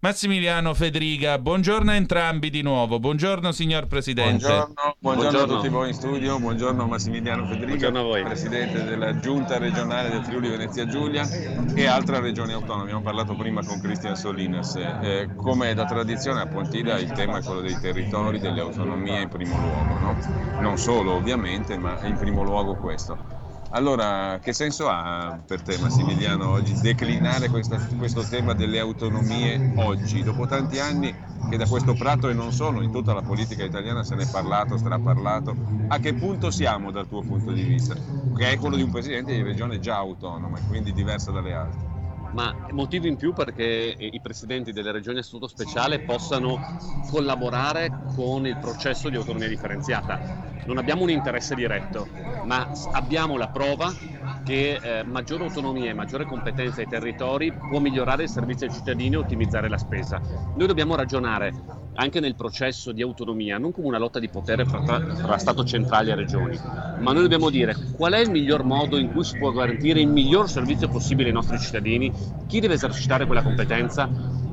Massimiliano 0.00 0.74
Federica, 0.74 1.40
buongiorno 1.40 1.90
a 1.90 1.94
entrambi 1.96 2.50
di 2.50 2.62
nuovo. 2.62 3.00
Buongiorno 3.00 3.50
signor 3.50 3.88
Presidente. 3.88 4.46
Buongiorno, 4.46 4.96
buongiorno 4.96 5.38
a 5.40 5.46
tutti 5.56 5.68
voi 5.68 5.88
in 5.88 5.94
studio, 5.94 6.38
buongiorno 6.38 6.86
Massimiliano 6.86 7.44
Federica, 7.46 7.90
Buongiorno 7.90 7.98
a 7.98 8.02
voi. 8.02 8.22
Presidente 8.22 8.84
della 8.84 9.18
Giunta 9.18 9.58
regionale 9.58 10.10
del 10.10 10.22
Friuli 10.22 10.50
Venezia 10.50 10.86
Giulia 10.86 11.28
e 11.74 11.86
altre 11.86 12.20
regioni 12.20 12.52
autonome. 12.52 12.82
Abbiamo 12.82 13.02
parlato 13.02 13.34
prima 13.34 13.64
con 13.64 13.80
Cristian 13.80 14.14
Solinas. 14.14 14.76
Eh, 14.76 15.30
come 15.34 15.74
da 15.74 15.84
tradizione 15.84 16.42
a 16.42 16.46
Pontida 16.46 16.96
il 16.96 17.10
tema 17.10 17.38
è 17.38 17.42
quello 17.42 17.60
dei 17.60 17.76
territori, 17.80 18.38
delle 18.38 18.60
autonomie 18.60 19.22
in 19.22 19.28
primo 19.28 19.58
luogo, 19.58 19.98
no? 19.98 20.60
non 20.60 20.78
solo 20.78 21.14
ovviamente, 21.14 21.76
ma 21.76 21.98
in 22.06 22.16
primo 22.16 22.44
luogo 22.44 22.76
questo. 22.76 23.37
Allora, 23.70 24.38
che 24.40 24.54
senso 24.54 24.88
ha 24.88 25.42
per 25.44 25.60
te 25.62 25.76
Massimiliano 25.76 26.48
oggi 26.48 26.78
declinare 26.78 27.48
questa- 27.50 27.82
questo 27.94 28.24
tema 28.26 28.54
delle 28.54 28.78
autonomie 28.78 29.66
oggi, 29.74 30.22
dopo 30.22 30.46
tanti 30.46 30.78
anni 30.78 31.14
che 31.46 31.56
da 31.58 31.66
questo 31.66 31.94
prato 31.94 32.28
e 32.30 32.34
non 32.34 32.50
solo, 32.52 32.80
in 32.82 32.90
tutta 32.90 33.12
la 33.12 33.22
politica 33.22 33.64
italiana 33.64 34.04
se 34.04 34.14
ne 34.14 34.22
è 34.24 34.28
parlato, 34.28 34.76
straparlato, 34.78 35.58
a 35.88 35.98
che 35.98 36.14
punto 36.16 36.50
siamo 36.50 36.90
dal 36.90 37.06
tuo 37.06 37.22
punto 37.24 37.52
di 37.52 37.62
vista? 37.64 37.94
Che 38.32 38.52
è 38.52 38.56
quello 38.56 38.76
di 38.76 38.82
un 38.82 38.90
presidente 38.90 39.34
di 39.34 39.42
regione 39.42 39.78
già 39.78 39.96
autonoma 39.96 40.58
e 40.58 40.64
quindi 40.64 40.92
diversa 40.92 41.30
dalle 41.30 41.52
altre. 41.52 41.87
Ma 42.30 42.54
motivo 42.72 43.06
in 43.06 43.16
più 43.16 43.32
perché 43.32 43.96
i 43.98 44.20
presidenti 44.20 44.72
delle 44.72 44.92
regioni 44.92 45.18
a 45.18 45.22
statuto 45.22 45.46
speciale 45.46 46.00
possano 46.00 46.60
collaborare 47.06 47.90
con 48.14 48.46
il 48.46 48.58
processo 48.58 49.08
di 49.08 49.16
autonomia 49.16 49.48
differenziata. 49.48 50.20
Non 50.64 50.76
abbiamo 50.76 51.02
un 51.02 51.10
interesse 51.10 51.54
diretto, 51.54 52.08
ma 52.42 52.68
abbiamo 52.92 53.36
la 53.36 53.48
prova 53.48 53.96
che 54.44 54.78
eh, 54.82 55.04
maggiore 55.04 55.44
autonomia 55.44 55.90
e 55.90 55.94
maggiore 55.94 56.24
competenza 56.24 56.80
ai 56.80 56.88
territori 56.88 57.52
può 57.52 57.78
migliorare 57.80 58.22
il 58.22 58.28
servizio 58.28 58.66
ai 58.66 58.72
cittadini 58.72 59.14
e 59.14 59.18
ottimizzare 59.18 59.68
la 59.68 59.78
spesa. 59.78 60.20
Noi 60.54 60.66
dobbiamo 60.66 60.96
ragionare 60.96 61.54
anche 61.94 62.20
nel 62.20 62.36
processo 62.36 62.92
di 62.92 63.02
autonomia, 63.02 63.58
non 63.58 63.72
come 63.72 63.88
una 63.88 63.98
lotta 63.98 64.18
di 64.20 64.28
potere 64.28 64.64
fra, 64.64 64.80
fra 64.80 65.36
Stato 65.36 65.64
centrale 65.64 66.12
e 66.12 66.14
regioni, 66.14 66.56
ma 67.00 67.12
noi 67.12 67.22
dobbiamo 67.22 67.50
dire 67.50 67.76
qual 67.96 68.12
è 68.12 68.20
il 68.20 68.30
miglior 68.30 68.62
modo 68.62 68.98
in 68.98 69.10
cui 69.10 69.24
si 69.24 69.36
può 69.36 69.50
garantire 69.50 70.00
il 70.00 70.08
miglior 70.08 70.48
servizio 70.48 70.88
possibile 70.88 71.28
ai 71.28 71.34
nostri 71.34 71.58
cittadini, 71.58 72.12
chi 72.46 72.60
deve 72.60 72.74
esercitare 72.74 73.26
quella 73.26 73.42
competenza 73.42 74.08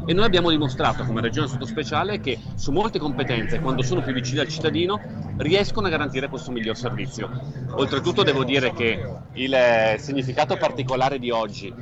e 0.05 0.13
noi 0.13 0.25
abbiamo 0.25 0.49
dimostrato 0.49 1.03
come 1.03 1.21
regione 1.21 1.47
sottospeciale 1.47 2.19
che 2.19 2.37
su 2.55 2.71
molte 2.71 2.99
competenze, 2.99 3.59
quando 3.59 3.81
sono 3.81 4.01
più 4.01 4.13
vicine 4.13 4.41
al 4.41 4.47
cittadino, 4.47 4.99
riescono 5.37 5.87
a 5.87 5.89
garantire 5.89 6.29
questo 6.29 6.51
miglior 6.51 6.77
servizio. 6.77 7.29
Oltretutto 7.75 8.23
devo 8.23 8.43
dire 8.43 8.71
che 8.73 8.99
il 9.33 9.53
eh, 9.53 9.95
significato 9.99 10.57
particolare 10.57 11.19
di 11.19 11.31
oggi 11.31 11.73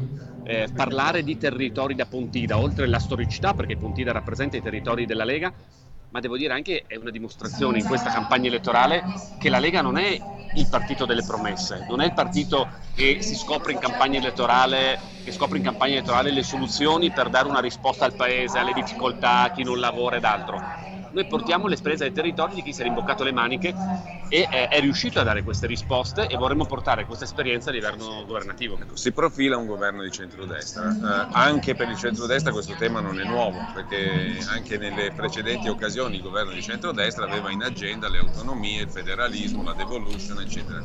eh, 0.44 0.70
parlare 0.74 1.24
di 1.24 1.38
territori 1.38 1.96
da 1.96 2.06
Pontida, 2.06 2.58
oltre 2.60 2.86
alla 2.86 3.00
storicità, 3.00 3.54
perché 3.54 3.78
Pontida 3.78 4.12
rappresenta 4.12 4.58
i 4.58 4.62
territori 4.62 5.06
della 5.06 5.24
Lega, 5.24 5.54
ma 6.14 6.20
devo 6.20 6.38
dire 6.38 6.54
anche 6.54 6.84
è 6.86 6.96
una 6.96 7.10
dimostrazione 7.10 7.80
in 7.80 7.88
questa 7.88 8.12
campagna 8.12 8.48
elettorale 8.48 9.04
che 9.40 9.50
la 9.50 9.58
Lega 9.58 9.82
non 9.82 9.98
è 9.98 10.22
il 10.56 10.68
partito 10.68 11.08
delle 11.08 11.24
promesse, 11.24 11.84
non 11.88 12.02
è 12.02 12.06
il 12.06 12.14
partito 12.14 12.70
che 12.94 13.18
si 13.22 13.36
scopre 13.36 13.72
in 13.72 13.80
campagna 13.80 14.20
elettorale, 14.20 15.00
scopre 15.30 15.58
in 15.58 15.64
campagna 15.64 15.94
elettorale 15.94 16.30
le 16.30 16.44
soluzioni 16.44 17.10
per 17.10 17.30
dare 17.30 17.48
una 17.48 17.60
risposta 17.60 18.06
al 18.06 18.14
paese, 18.14 18.60
alle 18.60 18.74
difficoltà, 18.74 19.42
a 19.42 19.52
chi 19.52 19.64
non 19.64 19.80
lavora 19.80 20.18
ed 20.18 20.24
altro. 20.24 20.62
Noi 21.14 21.28
portiamo 21.28 21.68
l'esperienza 21.68 22.06
dei 22.06 22.14
territori 22.14 22.56
di 22.56 22.64
chi 22.64 22.74
si 22.74 22.82
è 22.82 22.84
rimboccato 22.84 23.24
le 23.24 23.32
maniche 23.32 23.72
e 24.30 24.48
eh, 24.50 24.68
è 24.68 24.80
riuscito 24.80 25.20
a 25.20 25.24
dare 25.24 25.44
queste 25.44 25.68
risposte 25.68 26.26
e 26.26 26.36
vorremmo 26.38 26.66
portare 26.66 27.06
questa 27.06 27.24
esperienza 27.24 27.70
a 27.70 27.74
livello 27.74 28.24
governativo. 28.26 28.80
Si 28.94 29.12
profila 29.12 29.56
un 29.58 29.68
governo 29.68 30.02
di 30.02 30.10
centrodestra, 30.10 30.90
Eh, 30.90 31.28
anche 31.34 31.76
per 31.76 31.88
il 31.90 31.98
centrodestra 31.98 32.52
questo 32.52 32.74
tema 32.74 33.00
non 33.00 33.20
è 33.20 33.26
nuovo, 33.26 33.60
perché 33.76 34.40
anche 34.50 34.78
nelle 34.78 35.12
precedenti 35.12 35.70
occasioni 35.70 36.16
il 36.16 36.24
governo 36.24 36.52
di 36.52 36.64
centrodestra 36.64 37.26
aveva 37.26 37.52
in 37.52 37.62
agenda 37.62 38.10
le 38.10 38.18
autonomie, 38.18 38.82
il 38.82 38.90
federalismo, 38.90 39.62
la 39.62 39.74
devolution, 39.74 40.42
eccetera. 40.42 40.82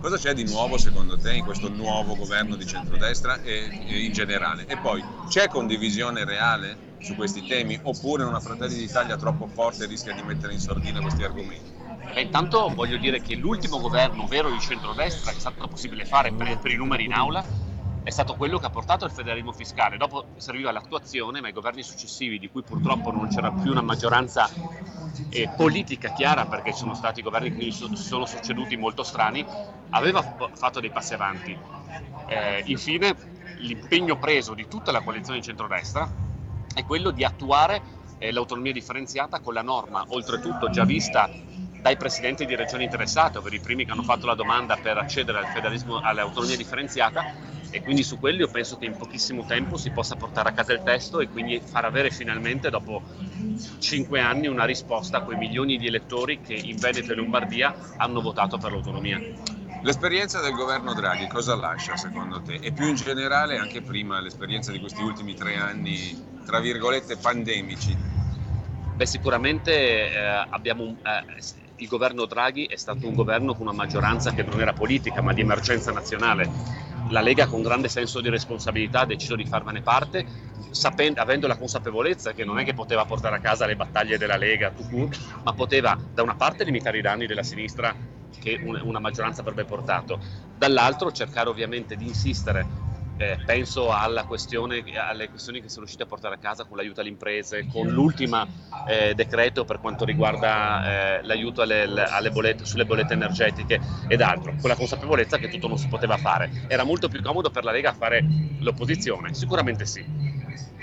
Cosa 0.00 0.16
c'è 0.18 0.34
di 0.34 0.44
nuovo 0.44 0.78
secondo 0.78 1.18
te 1.18 1.32
in 1.32 1.44
questo 1.44 1.68
nuovo 1.68 2.14
governo 2.14 2.54
di 2.54 2.64
centrodestra 2.64 3.42
e, 3.42 3.70
e 3.88 4.04
in 4.04 4.12
generale? 4.12 4.66
E 4.68 4.76
poi 4.76 5.02
c'è 5.28 5.48
condivisione 5.48 6.24
reale 6.24 6.92
su 7.04 7.14
questi 7.14 7.44
temi 7.44 7.78
oppure 7.82 8.24
una 8.24 8.40
Fratelli 8.40 8.76
d'Italia 8.76 9.16
troppo 9.16 9.46
forte 9.46 9.84
rischia 9.84 10.14
di 10.14 10.22
mettere 10.22 10.54
in 10.54 10.58
sordina 10.58 11.00
questi 11.00 11.22
argomenti? 11.22 11.70
Beh, 12.14 12.22
intanto 12.22 12.72
voglio 12.74 12.96
dire 12.96 13.20
che 13.20 13.34
l'ultimo 13.34 13.78
governo 13.78 14.26
vero 14.26 14.50
di 14.50 14.58
centrodestra 14.58 15.30
che 15.30 15.36
è 15.36 15.40
stato 15.40 15.68
possibile 15.68 16.06
fare 16.06 16.32
per, 16.32 16.58
per 16.58 16.70
i 16.70 16.76
numeri 16.76 17.04
in 17.04 17.12
aula 17.12 17.44
è 18.02 18.10
stato 18.10 18.34
quello 18.34 18.58
che 18.58 18.66
ha 18.66 18.70
portato 18.70 19.04
al 19.04 19.12
federalismo 19.12 19.52
fiscale. 19.52 19.96
Dopo 19.96 20.26
serviva 20.36 20.70
l'attuazione, 20.70 21.40
ma 21.40 21.48
i 21.48 21.52
governi 21.52 21.82
successivi, 21.82 22.38
di 22.38 22.50
cui 22.50 22.62
purtroppo 22.62 23.10
non 23.10 23.28
c'era 23.28 23.50
più 23.50 23.70
una 23.70 23.80
maggioranza 23.80 24.48
eh, 25.30 25.48
politica 25.56 26.12
chiara, 26.12 26.44
perché 26.44 26.72
ci 26.72 26.80
sono 26.80 26.94
stati 26.94 27.22
governi 27.22 27.54
che 27.54 27.72
si 27.72 27.86
sono 27.94 28.26
succeduti 28.26 28.76
molto 28.76 29.02
strani, 29.02 29.44
aveva 29.90 30.22
fatto 30.52 30.80
dei 30.80 30.90
passi 30.90 31.14
avanti. 31.14 31.58
Eh, 32.26 32.62
infine, 32.66 33.16
l'impegno 33.56 34.18
preso 34.18 34.52
di 34.52 34.68
tutta 34.68 34.92
la 34.92 35.00
coalizione 35.00 35.38
di 35.38 35.44
centrodestra 35.44 36.06
è 36.74 36.84
quello 36.84 37.10
di 37.10 37.24
attuare 37.24 37.82
eh, 38.18 38.32
l'autonomia 38.32 38.72
differenziata 38.72 39.40
con 39.40 39.54
la 39.54 39.62
norma, 39.62 40.04
oltretutto 40.08 40.68
già 40.68 40.84
vista 40.84 41.30
dai 41.80 41.96
presidenti 41.96 42.46
di 42.46 42.56
regioni 42.56 42.84
interessate, 42.84 43.38
ovvero 43.38 43.54
i 43.54 43.60
primi 43.60 43.84
che 43.84 43.92
hanno 43.92 44.02
fatto 44.02 44.26
la 44.26 44.34
domanda 44.34 44.76
per 44.76 44.96
accedere 44.96 45.38
al 45.38 45.46
federalismo, 45.46 46.00
all'autonomia 46.00 46.56
differenziata 46.56 47.22
e 47.70 47.82
quindi 47.82 48.02
su 48.02 48.18
quelli 48.18 48.38
io 48.38 48.48
penso 48.48 48.76
che 48.76 48.86
in 48.86 48.96
pochissimo 48.96 49.44
tempo 49.44 49.76
si 49.76 49.90
possa 49.90 50.16
portare 50.16 50.48
a 50.48 50.52
casa 50.52 50.72
il 50.72 50.82
testo 50.82 51.20
e 51.20 51.28
quindi 51.28 51.60
far 51.60 51.84
avere 51.84 52.10
finalmente 52.10 52.70
dopo 52.70 53.02
cinque 53.78 54.20
anni 54.20 54.46
una 54.46 54.64
risposta 54.64 55.18
a 55.18 55.20
quei 55.22 55.36
milioni 55.36 55.76
di 55.76 55.86
elettori 55.86 56.40
che 56.40 56.54
in 56.54 56.78
Veneto 56.78 57.12
e 57.12 57.16
Lombardia 57.16 57.74
hanno 57.96 58.20
votato 58.20 58.56
per 58.58 58.72
l'autonomia. 58.72 59.20
L'esperienza 59.84 60.40
del 60.40 60.54
governo 60.54 60.94
Draghi 60.94 61.26
cosa 61.26 61.54
lascia 61.56 61.94
secondo 61.94 62.40
te? 62.40 62.54
E 62.54 62.72
più 62.72 62.86
in 62.88 62.94
generale 62.94 63.58
anche 63.58 63.82
prima 63.82 64.18
l'esperienza 64.18 64.72
di 64.72 64.80
questi 64.80 65.02
ultimi 65.02 65.34
tre 65.34 65.56
anni, 65.56 66.16
tra 66.46 66.58
virgolette, 66.58 67.18
pandemici? 67.18 67.94
Beh, 68.94 69.04
sicuramente 69.04 70.10
eh, 70.10 70.46
abbiamo 70.48 70.84
un- 70.84 70.96
eh, 71.02 71.42
il 71.76 71.86
governo 71.86 72.24
Draghi 72.24 72.64
è 72.64 72.76
stato 72.76 73.06
un 73.06 73.14
governo 73.14 73.52
con 73.52 73.66
una 73.66 73.76
maggioranza 73.76 74.32
che 74.32 74.42
non 74.42 74.58
era 74.58 74.72
politica 74.72 75.20
ma 75.20 75.34
di 75.34 75.42
emergenza 75.42 75.92
nazionale. 75.92 76.50
La 77.08 77.20
Lega 77.20 77.46
con 77.46 77.62
grande 77.62 77.88
senso 77.88 78.20
di 78.20 78.30
responsabilità 78.30 79.00
ha 79.00 79.06
deciso 79.06 79.36
di 79.36 79.44
farvene 79.44 79.82
parte, 79.82 80.26
sapendo- 80.70 81.20
avendo 81.20 81.46
la 81.46 81.56
consapevolezza 81.56 82.32
che 82.32 82.44
non 82.44 82.58
è 82.58 82.64
che 82.64 82.72
poteva 82.72 83.04
portare 83.04 83.36
a 83.36 83.40
casa 83.40 83.66
le 83.66 83.76
battaglie 83.76 84.16
della 84.16 84.36
Lega, 84.36 84.72
court, 84.72 85.20
ma 85.42 85.52
poteva 85.52 85.98
da 86.12 86.22
una 86.22 86.34
parte 86.34 86.64
limitare 86.64 86.98
i 86.98 87.02
danni 87.02 87.26
della 87.26 87.42
sinistra 87.42 87.94
che 88.38 88.58
un- 88.62 88.80
una 88.82 89.00
maggioranza 89.00 89.42
avrebbe 89.42 89.64
portato, 89.64 90.20
dall'altro 90.52 91.12
cercare 91.12 91.48
ovviamente 91.48 91.96
di 91.96 92.06
insistere 92.06 92.68
eh, 93.16 93.38
penso 93.44 93.92
alla 93.92 94.24
questione, 94.24 94.82
alle 94.96 95.28
questioni 95.28 95.60
che 95.60 95.68
sono 95.68 95.80
riusciti 95.80 96.02
a 96.02 96.06
portare 96.06 96.34
a 96.34 96.38
casa 96.38 96.64
con 96.64 96.76
l'aiuto 96.76 97.00
alle 97.00 97.10
imprese, 97.10 97.66
con 97.66 97.88
l'ultimo 97.88 98.46
decreto 99.14 99.64
per 99.64 99.80
quanto 99.80 100.04
riguarda 100.04 101.18
eh, 101.18 101.22
l'aiuto 101.22 101.62
alle, 101.62 101.84
alle 101.84 102.30
bollette, 102.30 102.66
sulle 102.66 102.84
bollette 102.84 103.14
energetiche 103.14 103.80
ed 104.08 104.20
altro, 104.20 104.54
con 104.60 104.68
la 104.68 104.76
consapevolezza 104.76 105.38
che 105.38 105.48
tutto 105.48 105.68
non 105.68 105.78
si 105.78 105.88
poteva 105.88 106.18
fare. 106.18 106.50
Era 106.66 106.84
molto 106.84 107.08
più 107.08 107.22
comodo 107.22 107.50
per 107.50 107.64
la 107.64 107.72
Lega 107.72 107.92
fare 107.92 108.24
l'opposizione? 108.58 109.32
Sicuramente 109.32 109.86
sì. 109.86 110.04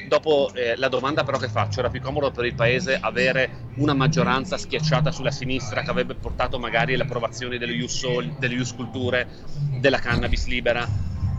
dopo 0.04 0.52
eh, 0.56 0.76
la 0.78 0.88
domanda 0.88 1.24
però 1.24 1.38
che 1.38 1.48
faccio, 1.48 1.80
era 1.80 1.90
più 1.90 2.02
comodo 2.02 2.32
per 2.32 2.46
il 2.46 2.56
Paese 2.56 2.98
avere 3.00 3.52
una 3.76 3.94
maggioranza 3.94 4.58
schiacciata 4.58 5.12
sulla 5.12 5.32
sinistra 5.32 5.84
che 5.84 5.92
avrebbe 5.92 6.16
portato 6.16 6.58
magari 6.58 6.96
l'approvazione 6.96 7.58
delle 7.58 7.74
Ius, 7.74 8.04
delle 8.38 8.56
Ius 8.56 8.74
Culture, 8.74 9.28
della 9.80 10.00
cannabis 10.00 10.48
libera? 10.48 10.88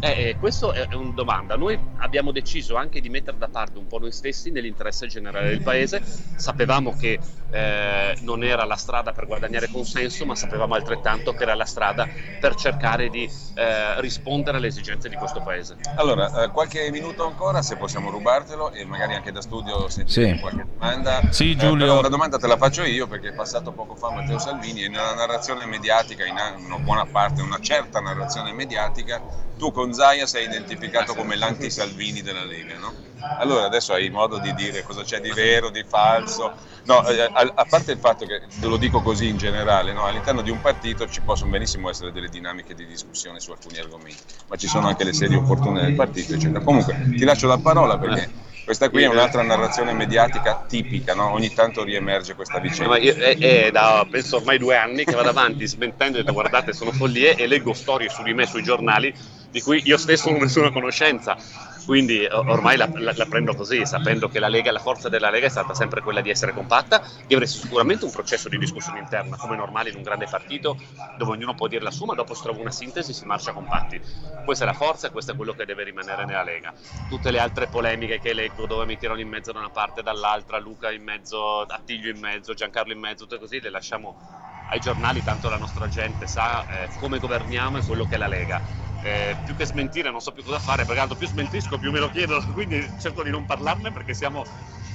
Eh, 0.05 0.31
eh, 0.31 0.37
questo 0.37 0.73
è, 0.73 0.89
una 0.95 1.13
domanda. 1.15 1.57
Noi 1.57 1.79
abbiamo 1.99 2.33
deciso 2.33 2.75
anche 2.75 3.01
di 3.01 3.09
mettere 3.09 3.39
da 3.39 3.47
parte 3.47 3.79
un 3.79 3.87
po' 3.87 4.01
noi 4.01 4.11
stessi 4.11 4.51
nell'interesse 4.51 5.07
generale 5.07 5.51
del 5.51 5.63
Paese. 5.63 6.03
Sapevamo 6.35 6.97
che 6.97 7.21
eh, 7.53 8.17
non 8.23 8.43
era 8.43 8.65
la 8.65 8.75
strada 8.75 9.13
per 9.13 9.27
guadagnare 9.27 9.69
consenso, 9.71 10.27
ma 10.27 10.35
sapevamo 10.35 10.75
altrettanto 10.75 11.35
che 11.35 11.45
era 11.45 11.55
la 11.55 11.67
strada 11.67 12.09
per 12.41 12.57
cercare 12.57 13.11
di 13.11 13.31
eh, 13.55 14.01
rispondere 14.01 14.57
alle 14.57 14.67
esigenze 14.67 15.09
di 15.09 15.15
questo 15.15 15.41
Paese. 15.41 15.77
Allora, 15.95 16.43
eh, 16.43 16.49
qualche 16.51 16.91
minuto 16.91 17.25
ancora, 17.25 17.63
se 17.63 17.77
possiamo 17.77 18.11
rubartelo, 18.11 18.73
e 18.73 18.85
magari 18.85 19.15
anche 19.15 19.31
da 19.31 19.41
studio 19.41 19.89
sentire 19.89 20.35
Sì. 20.35 20.41
qualche 20.41 20.67
domanda. 20.77 21.21
Sì, 21.31 21.53
Eh, 21.53 21.57
Giulio. 21.57 21.87
però 21.87 21.99
una 22.01 22.09
domanda 22.09 22.39
te 22.39 22.49
la 22.49 22.57
faccio 22.57 22.83
io 22.83 23.07
perché 23.07 23.29
è 23.29 23.35
passato 23.35 23.71
poco 23.71 23.95
fa 23.95 24.11
Matteo 24.11 24.39
Salvini 24.41 24.83
e 24.83 24.89
nella 24.89 25.15
narrazione 25.15 25.65
mediatica, 25.65 26.25
in 26.27 26.35
una 26.67 26.79
buona 26.79 27.07
parte, 27.07 27.41
una 27.41 27.61
certa 27.61 28.01
narrazione 28.01 28.53
mediatica, 28.53 29.51
tu 29.63 29.71
con 29.71 29.93
Zaia 29.93 30.27
sei 30.27 30.47
identificato 30.47 31.15
come 31.15 31.37
l'anti-Salvini 31.37 32.21
della 32.21 32.43
Lega, 32.43 32.79
no? 32.79 32.93
Allora 33.39 33.65
adesso 33.65 33.93
hai 33.93 34.11
modo 34.11 34.41
di 34.41 34.53
dire 34.55 34.83
cosa 34.83 35.05
c'è 35.05 35.21
di 35.21 35.31
vero, 35.31 35.71
di 35.71 35.85
falso. 35.87 36.53
No, 36.87 37.07
eh, 37.07 37.21
a, 37.21 37.53
a 37.55 37.65
parte 37.65 37.93
il 37.93 37.99
fatto 37.99 38.27
che, 38.27 38.41
te 38.59 38.67
lo 38.67 38.77
dico 38.77 39.03
così 39.03 39.29
in 39.29 39.37
generale, 39.37 39.93
no? 39.93 40.05
all'interno 40.05 40.43
di 40.43 40.51
un 40.51 40.61
partito 40.61 41.09
ci 41.09 41.21
possono 41.21 41.53
benissimo 41.53 41.89
essere 41.89 42.11
delle 42.11 42.29
dinamiche 42.29 42.75
di 42.75 42.85
discussione 42.87 43.39
su 43.39 43.53
alcuni 43.53 43.79
argomenti, 43.79 44.19
ma 44.49 44.57
ci 44.57 44.67
sono 44.67 44.89
anche 44.89 45.05
le 45.05 45.13
serie 45.13 45.37
opportune 45.37 45.83
del 45.83 45.95
partito, 45.95 46.35
eccetera. 46.35 46.59
Comunque 46.65 47.11
ti 47.17 47.23
lascio 47.23 47.47
la 47.47 47.59
parola 47.59 47.97
perché 47.97 48.33
questa 48.65 48.91
qui 48.91 49.05
è 49.05 49.07
un'altra 49.07 49.43
narrazione 49.43 49.93
mediatica 49.93 50.65
tipica, 50.67 51.15
no? 51.15 51.31
ogni 51.31 51.53
tanto 51.53 51.85
riemerge 51.85 52.35
questa 52.35 52.59
vicenda. 52.59 52.99
Io- 52.99 53.15
è, 53.15 53.39
è 53.39 53.71
da 53.71 54.05
penso 54.11 54.39
ormai 54.39 54.59
due 54.59 54.77
anni 54.77 55.05
che 55.05 55.15
vado 55.15 55.29
avanti 55.29 55.69
smentendo 55.69 56.19
e 56.19 56.25
guardate 56.25 56.73
sono 56.73 56.91
follie 56.91 57.37
e 57.37 57.47
leggo 57.47 57.73
storie 57.73 58.09
su 58.09 58.25
di 58.25 58.35
me 58.35 58.47
sui 58.47 58.65
giornali 58.65 59.15
di 59.53 59.61
cui 59.61 59.83
io 59.85 59.99
stesso 59.99 60.31
non 60.31 60.41
ne 60.41 60.49
sono 60.49 60.67
a 60.69 60.73
conoscenza. 60.73 61.37
Quindi 61.85 62.25
ormai 62.31 62.77
la, 62.77 62.89
la- 62.95 63.13
la 63.15 63.27
prendo 63.27 63.55
così, 63.55 63.85
sapendo 63.87 64.29
che 64.29 64.39
la 64.39 64.49
Lega, 64.49 64.71
la 64.73 64.79
forza 64.79 65.09
della 65.09 65.31
Lega 65.31 65.47
è 65.47 65.51
stata 65.51 65.75
sempre 65.75 66.01
quella 66.01 66.21
di 66.21 66.31
essere 66.31 66.53
compatta, 66.53 67.03
di 67.27 67.35
avere 67.35 67.49
sicuramente 67.51 68.05
un 68.05 68.13
processo 68.13 68.49
di 68.49 68.57
discussione 68.57 69.01
interna, 69.01 69.37
come 69.37 69.57
normale 69.57 69.91
in 69.91 69.97
un 69.97 70.03
grande 70.03 70.29
partito, 70.29 70.79
dove 71.15 71.33
ognuno 71.33 71.55
può 71.55 71.67
dire 71.67 71.83
la 71.83 71.91
sua, 71.91 72.07
ma 72.07 72.15
dopo 72.15 72.35
si 72.35 72.43
trova 72.43 72.61
una 72.61 72.71
sintesi, 72.71 73.13
si 73.13 73.25
marcia 73.27 73.53
compatti. 73.53 74.01
Questa 74.45 74.65
è 74.65 74.67
la 74.67 74.75
forza 74.75 75.09
e 75.09 75.11
questo 75.11 75.33
è 75.33 75.37
quello 75.37 75.55
che 75.55 75.65
deve 75.65 75.85
rimanere 75.85 76.25
nella 76.25 76.43
Lega. 76.45 76.73
Tutte 77.07 77.31
le 77.31 77.39
altre 77.41 77.69
polemiche 77.69 78.19
che 78.21 78.33
leggo, 78.33 78.67
dove 78.67 78.87
mi 78.87 78.97
tirano 78.97 79.21
in 79.21 79.29
mezzo 79.29 79.53
da 79.53 79.59
una 79.59 79.71
parte 79.71 80.01
e 80.01 80.03
dall'altra, 80.05 80.59
Luca 80.59 80.91
in 80.93 81.03
mezzo, 81.03 81.63
Attilio 81.63 82.11
in 82.11 82.19
mezzo, 82.19 82.55
Giancarlo 82.55 82.93
in 82.93 83.01
mezzo, 83.01 83.25
tutte 83.27 83.39
così, 83.41 83.61
le 83.61 83.71
lasciamo 83.71 84.17
ai 84.67 84.79
giornali, 84.81 85.23
tanto 85.23 85.49
la 85.49 85.59
nostra 85.59 85.87
gente 85.89 86.27
sa 86.27 86.65
eh, 86.67 86.91
come 86.97 87.19
governiamo 87.19 87.79
e 87.79 87.85
quello 87.85 88.07
che 88.07 88.15
è 88.15 88.19
la 88.19 88.29
Lega. 88.29 88.63
Eh, 89.05 89.37
più 89.45 89.57
che 89.57 89.67
smentire 89.67 90.11
non 90.11 90.21
so 90.21 90.31
più 90.31 90.45
cosa 90.45 90.59
fare, 90.61 90.85
perché 90.85 91.01
tanto 91.01 91.17
più 91.17 91.27
smentisco 91.27 91.77
più 91.79 91.91
me 91.91 91.99
lo 91.99 92.09
chiedono, 92.09 92.41
quindi 92.55 92.89
cerco 92.99 93.23
di 93.25 93.31
non 93.31 93.45
parlarne 93.45 93.91
perché 93.91 94.15
siamo 94.15 94.45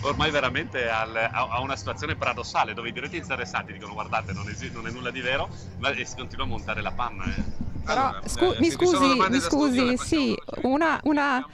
ormai 0.01 0.31
veramente 0.31 0.87
al- 0.89 1.15
a, 1.15 1.29
a 1.51 1.59
una 1.59 1.75
situazione 1.75 2.15
paradossale 2.15 2.73
dove 2.73 2.89
i 2.89 2.91
diretti 2.93 3.17
interessati 3.17 3.73
dicono 3.73 3.93
guardate 3.93 4.31
non, 4.31 4.47
esi- 4.47 4.71
non 4.71 4.87
è 4.87 4.91
nulla 4.91 5.11
di 5.11 5.19
vero, 5.19 5.49
ma 5.79 5.91
e 5.91 6.05
si 6.05 6.15
continua 6.15 6.45
a 6.45 6.47
montare 6.47 6.81
la 6.81 6.91
panna. 6.91 7.25
eh. 7.25 7.43
Però, 7.83 8.19
scu- 8.25 8.57
mi 8.59 8.69
scusi, 8.69 8.97
mi 9.29 9.39
scusi, 9.39 9.97
sì, 9.97 10.35
una, 10.63 10.99
una, 11.03 11.45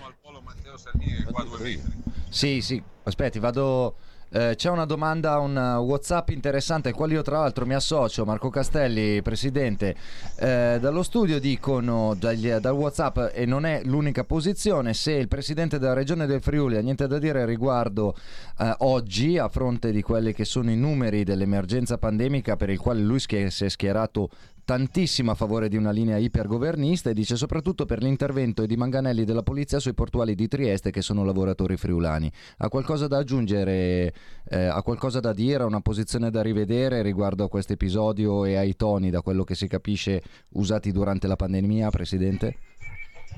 Sì, 2.29 2.61
sì, 2.61 2.81
aspetti, 3.03 3.39
vado. 3.39 3.95
Eh, 4.33 4.55
c'è 4.55 4.69
una 4.71 4.85
domanda, 4.85 5.37
un 5.37 5.55
uh, 5.55 5.79
WhatsApp 5.83 6.29
interessante 6.29 6.89
al 6.89 6.95
quale 6.95 7.13
io 7.13 7.21
tra 7.21 7.37
l'altro 7.37 7.67
mi 7.67 7.75
associo, 7.75 8.25
Marco 8.25 8.49
Castelli, 8.49 9.21
presidente. 9.21 9.95
Eh, 10.37 10.79
dallo 10.81 11.03
studio 11.03 11.39
dicono 11.39 12.15
dagli- 12.17 12.51
dal 12.55 12.73
WhatsApp, 12.73 13.31
e 13.31 13.45
non 13.45 13.67
è 13.67 13.81
l'unica 13.83 14.23
posizione, 14.23 14.95
se 14.95 15.11
il 15.11 15.27
presidente 15.27 15.77
della 15.77 15.93
regione 15.93 16.25
del 16.25 16.41
Friuli 16.41 16.77
ha 16.77 16.81
niente 16.81 17.05
da 17.05 17.19
dire 17.19 17.45
riguardo 17.45 18.15
eh, 18.57 18.73
oggi, 18.79 19.37
a 19.37 19.47
fronte 19.49 19.91
di 19.91 20.01
quelli 20.01 20.33
che 20.33 20.45
sono 20.45 20.71
i 20.71 20.75
numeri 20.75 21.23
dell'emergenza 21.23 21.99
pandemica 21.99 22.55
per 22.55 22.71
il 22.71 22.79
quale 22.79 23.01
lui 23.01 23.19
si 23.19 23.35
è 23.35 23.69
schierato 23.69 24.29
tantissimo 24.65 25.31
a 25.31 25.35
favore 25.35 25.67
di 25.67 25.77
una 25.77 25.91
linea 25.91 26.17
ipergovernista 26.17 27.09
e 27.09 27.13
dice 27.13 27.35
soprattutto 27.35 27.85
per 27.85 28.01
l'intervento 28.01 28.65
di 28.65 28.77
Manganelli 28.77 29.25
della 29.25 29.43
polizia 29.43 29.79
sui 29.79 29.93
portuali 29.93 30.35
di 30.35 30.47
Trieste 30.47 30.91
che 30.91 31.01
sono 31.01 31.23
lavoratori 31.23 31.77
friulani. 31.77 32.31
Ha 32.57 32.69
qualcosa 32.69 33.07
da 33.07 33.17
aggiungere, 33.17 34.13
eh, 34.49 34.65
ha 34.65 34.81
qualcosa 34.81 35.19
da 35.19 35.33
dire, 35.33 35.63
ha 35.63 35.67
una 35.67 35.81
posizione 35.81 36.29
da 36.29 36.41
rivedere 36.41 37.01
riguardo 37.01 37.43
a 37.43 37.49
questo 37.49 37.73
episodio 37.73 38.45
e 38.45 38.55
ai 38.55 38.75
toni, 38.75 39.09
da 39.09 39.21
quello 39.21 39.43
che 39.43 39.55
si 39.55 39.67
capisce, 39.67 40.21
usati 40.53 40.91
durante 40.91 41.27
la 41.27 41.35
pandemia, 41.35 41.89
Presidente? 41.89 42.55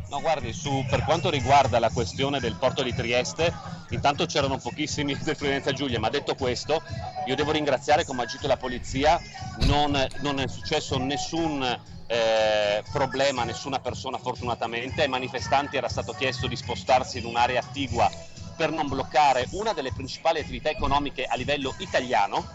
No, 0.08 0.22
guardi, 0.22 0.54
su, 0.54 0.86
per 0.88 1.04
quanto 1.04 1.30
riguarda 1.30 1.80
la 1.80 1.90
questione 1.90 2.40
del 2.40 2.56
porto 2.56 2.84
di 2.84 2.94
Trieste, 2.94 3.52
intanto 3.90 4.26
c'erano 4.26 4.58
pochissimi 4.60 5.18
del 5.22 5.36
Friulenza 5.36 5.72
Giulia, 5.72 6.00
ma 6.00 6.10
detto 6.10 6.36
questo, 6.36 6.82
io 7.26 7.36
devo 7.36 7.52
ringraziare 7.52 8.06
come 8.06 8.22
ha 8.22 8.26
agito 8.26 8.48
la 8.48 8.58
polizia, 8.58 9.20
non, 9.62 9.98
non 10.20 10.40
è 10.40 10.48
successo 10.48 10.98
nessun 11.00 11.64
eh, 12.08 12.84
problema 12.92 13.42
a 13.42 13.46
nessuna 13.46 13.80
persona 13.80 14.18
fortunatamente, 14.20 15.02
ai 15.02 15.10
manifestanti 15.10 15.76
era 15.76 15.90
stato 15.90 16.14
chiesto 16.14 16.48
di 16.48 16.56
spostarsi 16.56 17.18
in 17.18 17.26
un'area 17.26 17.60
attigua 17.60 18.10
per 18.56 18.72
non 18.72 18.88
bloccare 18.88 19.48
una 19.52 19.74
delle 19.74 19.92
principali 19.92 20.40
attività 20.40 20.70
economiche 20.70 21.26
a 21.26 21.36
livello 21.36 21.74
italiano, 21.80 22.46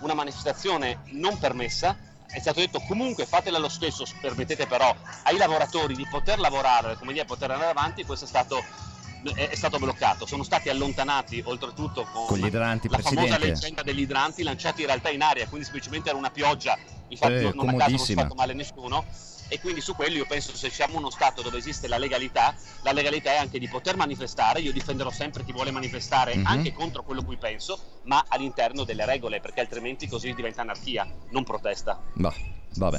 una 0.00 0.14
manifestazione 0.14 0.98
non 1.12 1.38
permessa, 1.38 1.96
è 2.32 2.38
stato 2.38 2.60
detto 2.60 2.80
comunque 2.80 3.26
fatela 3.26 3.58
lo 3.58 3.68
stesso, 3.68 4.04
permettete 4.20 4.66
però 4.66 4.94
ai 5.24 5.36
lavoratori 5.36 5.94
di 5.94 6.06
poter 6.08 6.38
lavorare, 6.38 6.96
come 6.96 7.12
dire, 7.12 7.24
poter 7.24 7.50
andare 7.50 7.70
avanti, 7.70 8.04
questo 8.04 8.24
è 8.24 8.28
stato, 8.28 8.64
è, 9.34 9.54
stato 9.54 9.78
bloccato. 9.78 10.26
Sono 10.26 10.44
stati 10.44 10.68
allontanati 10.68 11.42
oltretutto 11.44 12.04
con, 12.04 12.26
Con 12.26 12.38
gli 12.38 12.46
idranti, 12.46 12.88
la 12.88 12.98
famosa 12.98 13.36
Presidente. 13.36 13.46
leggenda 13.46 13.82
degli 13.82 14.00
idranti 14.00 14.42
lanciati 14.42 14.82
in 14.82 14.86
realtà 14.86 15.10
in 15.10 15.22
aria, 15.22 15.46
quindi 15.46 15.64
semplicemente 15.64 16.08
era 16.08 16.18
una 16.18 16.30
pioggia, 16.30 16.78
infatti 17.08 17.44
Eh, 17.44 17.52
non 17.52 17.68
a 17.68 17.74
caso 17.74 17.90
non 17.90 17.98
si 17.98 18.12
è 18.12 18.14
fatto 18.14 18.34
male 18.34 18.54
nessuno. 18.54 19.04
E 19.52 19.58
quindi 19.58 19.80
su 19.80 19.96
quello 19.96 20.14
io 20.16 20.26
penso 20.26 20.56
se 20.56 20.70
siamo 20.70 20.96
uno 20.96 21.10
Stato 21.10 21.42
dove 21.42 21.58
esiste 21.58 21.88
la 21.88 21.98
legalità, 21.98 22.54
la 22.82 22.92
legalità 22.92 23.32
è 23.32 23.36
anche 23.36 23.58
di 23.58 23.66
poter 23.66 23.96
manifestare, 23.96 24.60
io 24.60 24.70
difenderò 24.70 25.10
sempre 25.10 25.42
chi 25.42 25.50
vuole 25.50 25.72
manifestare 25.72 26.36
Mhm. 26.36 26.46
anche 26.46 26.72
contro 26.72 27.02
quello 27.02 27.24
cui 27.24 27.36
penso, 27.36 27.80
ma 28.04 28.24
all'interno 28.28 28.84
delle 28.84 29.04
regole, 29.04 29.40
perché 29.40 29.58
altrimenti 29.58 30.06
così 30.06 30.32
diventa 30.34 30.60
anarchia, 30.60 31.04
non 31.30 31.42
protesta. 31.42 32.00
Bah, 32.14 32.32
vabbè. 32.76 32.98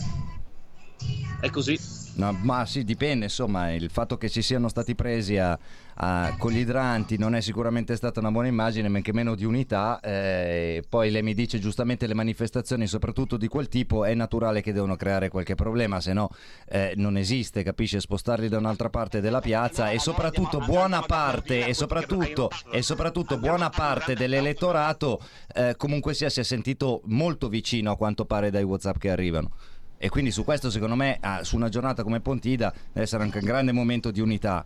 È 1.40 1.50
così. 1.50 1.80
No, 2.22 2.38
ma 2.44 2.68
sì, 2.68 2.84
dipende, 2.84 3.26
insomma, 3.26 3.72
il 3.74 3.90
fatto 3.90 4.16
che 4.16 4.30
ci 4.30 4.44
siano 4.44 4.70
stati 4.70 4.94
presi 4.94 5.40
a- 5.40 5.58
a- 5.96 6.36
con 6.38 6.52
gli 6.52 6.60
idranti 6.60 7.18
non 7.18 7.34
è 7.34 7.42
sicuramente 7.42 7.96
stata 7.96 8.20
una 8.20 8.30
buona 8.30 8.48
immagine, 8.48 8.90
men 8.90 9.02
che 9.02 9.12
meno 9.12 9.34
di 9.34 9.44
unità. 9.44 10.00
eh, 10.02 10.84
poi 10.88 11.10
lei 11.10 11.24
mi 11.24 11.34
dice 11.34 11.58
giustamente 11.60 12.06
le 12.06 12.14
manifestazioni, 12.14 12.86
soprattutto 12.86 13.38
di 13.38 13.48
quel 13.48 13.68
tipo, 13.70 14.06
è 14.06 14.14
naturale 14.14 14.62
che 14.62 14.72
devono 14.72 14.96
creare 14.96 15.30
qualche 15.30 15.56
problema, 15.56 16.00
se 16.00 16.14
no 16.14 16.30
eh, 16.70 16.94
non 16.96 17.18
esiste, 17.18 17.64
capisce? 17.64 18.00
Spostarli 18.00 18.50
da 18.50 18.58
un'altra 18.60 18.90
parte 18.92 19.20
della 19.20 19.42
piazza 19.42 19.90
e 19.90 19.98
soprattutto 19.98 20.60
buona 20.60 21.02
parte, 21.02 21.66
e 21.66 21.74
soprattutto, 21.74 22.50
e 22.72 22.82
soprattutto 22.84 23.38
buona 23.40 23.70
parte 23.72 24.14
dell'elettorato 24.16 25.20
eh, 25.56 25.74
comunque 25.76 26.14
sia 26.14 26.30
si 26.30 26.40
è 26.40 26.44
sentito 26.44 27.02
molto 27.06 27.50
vicino 27.50 27.90
a 27.92 27.98
quanto 27.98 28.26
pare 28.26 28.52
dai 28.52 28.64
WhatsApp 28.64 28.98
che 28.98 29.10
arrivano. 29.10 29.52
E 30.04 30.10
quindi 30.10 30.32
su 30.32 30.44
questo, 30.44 30.72
secondo 30.72 30.96
me, 30.96 31.20
ah, 31.22 31.44
su 31.44 31.56
una 31.56 31.70
giornata 31.70 32.02
come 32.02 32.22
Pontida, 32.22 32.74
deve 32.88 33.02
essere 33.06 33.22
anche 33.22 33.38
un 33.38 33.46
grande 33.46 33.72
momento 33.72 34.10
di 34.10 34.20
unità. 34.20 34.66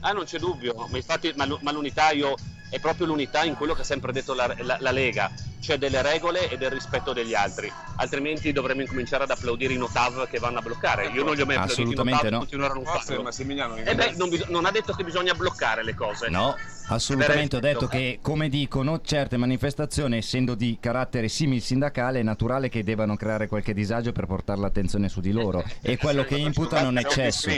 Ah, 0.00 0.12
non 0.12 0.24
c'è 0.24 0.38
dubbio, 0.38 0.74
ma 0.90 0.96
infatti 0.96 1.30
ma, 1.36 1.44
l'u- 1.44 1.58
ma 1.60 1.70
l'unità 1.72 2.10
io 2.10 2.34
è 2.74 2.80
proprio 2.80 3.06
l'unità 3.06 3.44
in 3.44 3.54
quello 3.54 3.72
che 3.72 3.82
ha 3.82 3.84
sempre 3.84 4.10
detto 4.12 4.34
la, 4.34 4.52
la- 4.58 4.78
la 4.80 4.90
Lega, 4.90 5.30
cioè 5.60 5.78
delle 5.78 6.02
regole 6.02 6.50
e 6.50 6.58
del 6.58 6.70
rispetto 6.72 7.12
degli 7.12 7.32
altri, 7.32 7.72
altrimenti 7.96 8.52
dovremmo 8.52 8.80
incominciare 8.80 9.22
ad 9.22 9.30
applaudire 9.30 9.72
i 9.72 9.76
notav 9.76 10.28
che 10.28 10.38
vanno 10.40 10.58
a 10.58 10.62
bloccare. 10.62 11.06
Io 11.06 11.22
non 11.22 11.36
li 11.36 11.42
ho 11.42 11.46
mai 11.46 11.54
applauditi 11.54 11.80
i 11.80 11.84
Assolutamente 11.84 12.30
notav, 12.30 12.32
no. 12.32 12.38
continueranno 12.38 12.80
a 12.82 12.98
farlo. 13.00 13.22
Massimiliano 13.22 13.76
Eh 13.76 13.94
beh, 13.94 14.14
non, 14.16 14.28
bis- 14.28 14.46
non 14.48 14.64
ha 14.64 14.72
detto 14.72 14.92
che 14.92 15.04
bisogna 15.04 15.34
bloccare 15.34 15.84
le 15.84 15.94
cose. 15.94 16.28
No, 16.28 16.56
assolutamente. 16.88 17.56
Ho 17.56 17.60
detto 17.60 17.86
che, 17.86 18.18
come 18.20 18.48
dicono, 18.48 19.00
certe 19.02 19.36
manifestazioni, 19.36 20.16
essendo 20.16 20.56
di 20.56 20.76
carattere 20.80 21.28
simil 21.28 21.62
sindacale, 21.62 22.18
è 22.18 22.22
naturale 22.24 22.68
che 22.68 22.82
debbano 22.82 23.14
creare 23.16 23.46
qualche 23.46 23.72
disagio 23.72 24.10
per 24.10 24.26
portare 24.26 24.60
l'attenzione 24.60 25.08
su 25.08 25.20
di 25.20 25.30
loro. 25.30 25.62
E 25.80 25.96
quello 25.96 26.24
che 26.24 26.36
imputano 26.36 26.86
è 26.86 26.88
un 26.88 26.98
eccesso. 26.98 27.48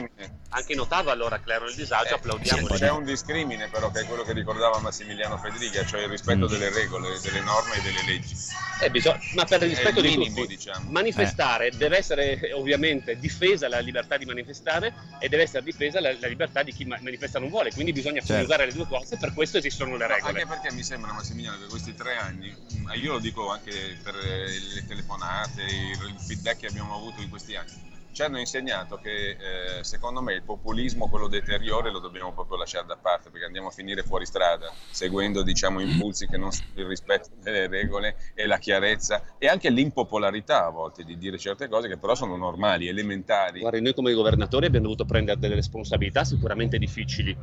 Anche 0.51 0.73
in 0.73 0.81
ottava 0.81 1.13
allora 1.13 1.41
creano 1.41 1.67
il 1.67 1.75
disagio, 1.75 2.15
applaudiamo. 2.15 2.67
C'è 2.69 2.91
un 2.91 3.05
discrimine 3.05 3.69
però 3.69 3.91
che 3.91 4.01
è 4.01 4.05
quello 4.05 4.23
che 4.23 4.33
ricordava 4.33 4.79
Massimiliano 4.81 5.05
Federica, 5.39 5.85
cioè 5.85 6.03
il 6.03 6.09
rispetto 6.09 6.47
Mm. 6.47 6.51
delle 6.51 6.71
regole, 6.71 7.21
delle 7.21 7.41
norme 7.41 7.77
e 7.77 7.83
delle 7.83 8.03
leggi. 8.03 8.37
Eh, 8.79 8.91
bisog- 8.91 9.19
ma 9.35 9.45
per 9.47 9.63
il 9.63 9.71
È 9.71 9.75
rispetto 9.75 10.01
il 10.01 10.07
di 10.11 10.17
minimo, 10.17 10.35
tutti, 10.43 10.49
diciamo. 10.49 10.91
manifestare 10.91 11.71
deve 11.77 11.97
essere 11.97 12.39
eh, 12.39 12.53
ovviamente 12.53 13.19
difesa 13.19 13.69
la 13.69 13.79
libertà 13.79 14.19
di 14.19 14.27
manifestare 14.27 14.93
e 15.19 15.29
deve 15.31 15.45
essere 15.45 15.63
difesa 15.65 15.99
la, 15.99 16.13
la 16.19 16.27
libertà 16.27 16.63
di 16.63 16.73
chi 16.73 16.85
ma- 16.85 16.99
manifesta 17.01 17.39
non 17.39 17.49
vuole, 17.49 17.73
quindi 17.73 17.93
bisogna 17.93 18.19
Certo. 18.21 18.33
coniugare 18.33 18.67
le 18.67 18.73
due 18.73 18.87
cose, 18.87 19.17
per 19.17 19.33
questo 19.33 19.57
esistono 19.59 19.97
le 19.97 20.07
No, 20.07 20.13
regole. 20.15 20.43
anche 20.43 20.47
perché 20.47 20.73
mi 20.73 20.83
sembra 20.83 21.13
Massimiliano 21.13 21.59
che 21.59 21.67
questi 21.69 21.95
tre 21.95 22.17
anni, 22.17 22.55
mm, 22.75 22.91
io 23.01 23.13
lo 23.13 23.19
dico 23.19 23.51
anche 23.51 23.97
per 24.03 24.15
eh, 24.15 24.59
le 24.75 24.85
telefonate, 24.87 25.63
il 25.63 26.15
feedback 26.27 26.59
che 26.59 26.67
abbiamo 26.67 26.95
avuto 26.95 27.23
in 27.23 27.31
questi 27.31 27.57
anni, 27.57 27.71
ci 28.17 28.23
hanno 28.23 28.39
insegnato 28.39 28.97
che 28.97 29.33
eh, 29.33 29.85
secondo 29.85 30.23
me 30.23 30.33
il 30.33 30.43
populismo, 30.43 31.07
quello 31.07 31.29
deteriore, 31.29 31.91
lo 31.91 31.99
dobbiamo 31.99 32.33
proprio 32.33 32.57
lasciare 32.57 32.87
da 32.87 32.97
parte 32.97 33.29
perché 33.29 33.45
andiamo 33.45 33.69
a 33.69 33.71
finire 33.71 34.05
fuori 34.05 34.25
strada, 34.25 34.73
seguendo 34.89 35.43
diciamo 35.43 35.81
impulsi 35.81 36.27
che 36.27 36.39
non 36.39 36.51
sono 36.51 36.71
il 36.77 36.87
rispetto 36.87 37.29
delle 37.43 37.67
regole 37.67 38.17
e 38.33 38.47
la 38.47 38.57
chiarezza 38.57 39.37
e 39.37 39.49
anche 39.49 39.69
l'impopolarità 39.69 40.65
a 40.65 40.71
volte 40.71 41.05
di 41.05 41.19
dire 41.19 41.37
certe 41.37 41.69
cose 41.69 41.89
che 41.89 41.99
però 41.99 42.15
sono 42.15 42.37
normali, 42.37 42.89
elementari. 42.89 43.61
Guardi, 43.61 43.83
noi 43.83 43.93
come 43.93 44.15
governatori 44.15 44.65
abbiamo 44.65 44.87
dovuto 44.87 45.05
prendere 45.05 45.39
delle 45.39 45.57
responsabilità 45.57 46.25
sicuramente 46.25 46.79
difficili, 46.79 47.37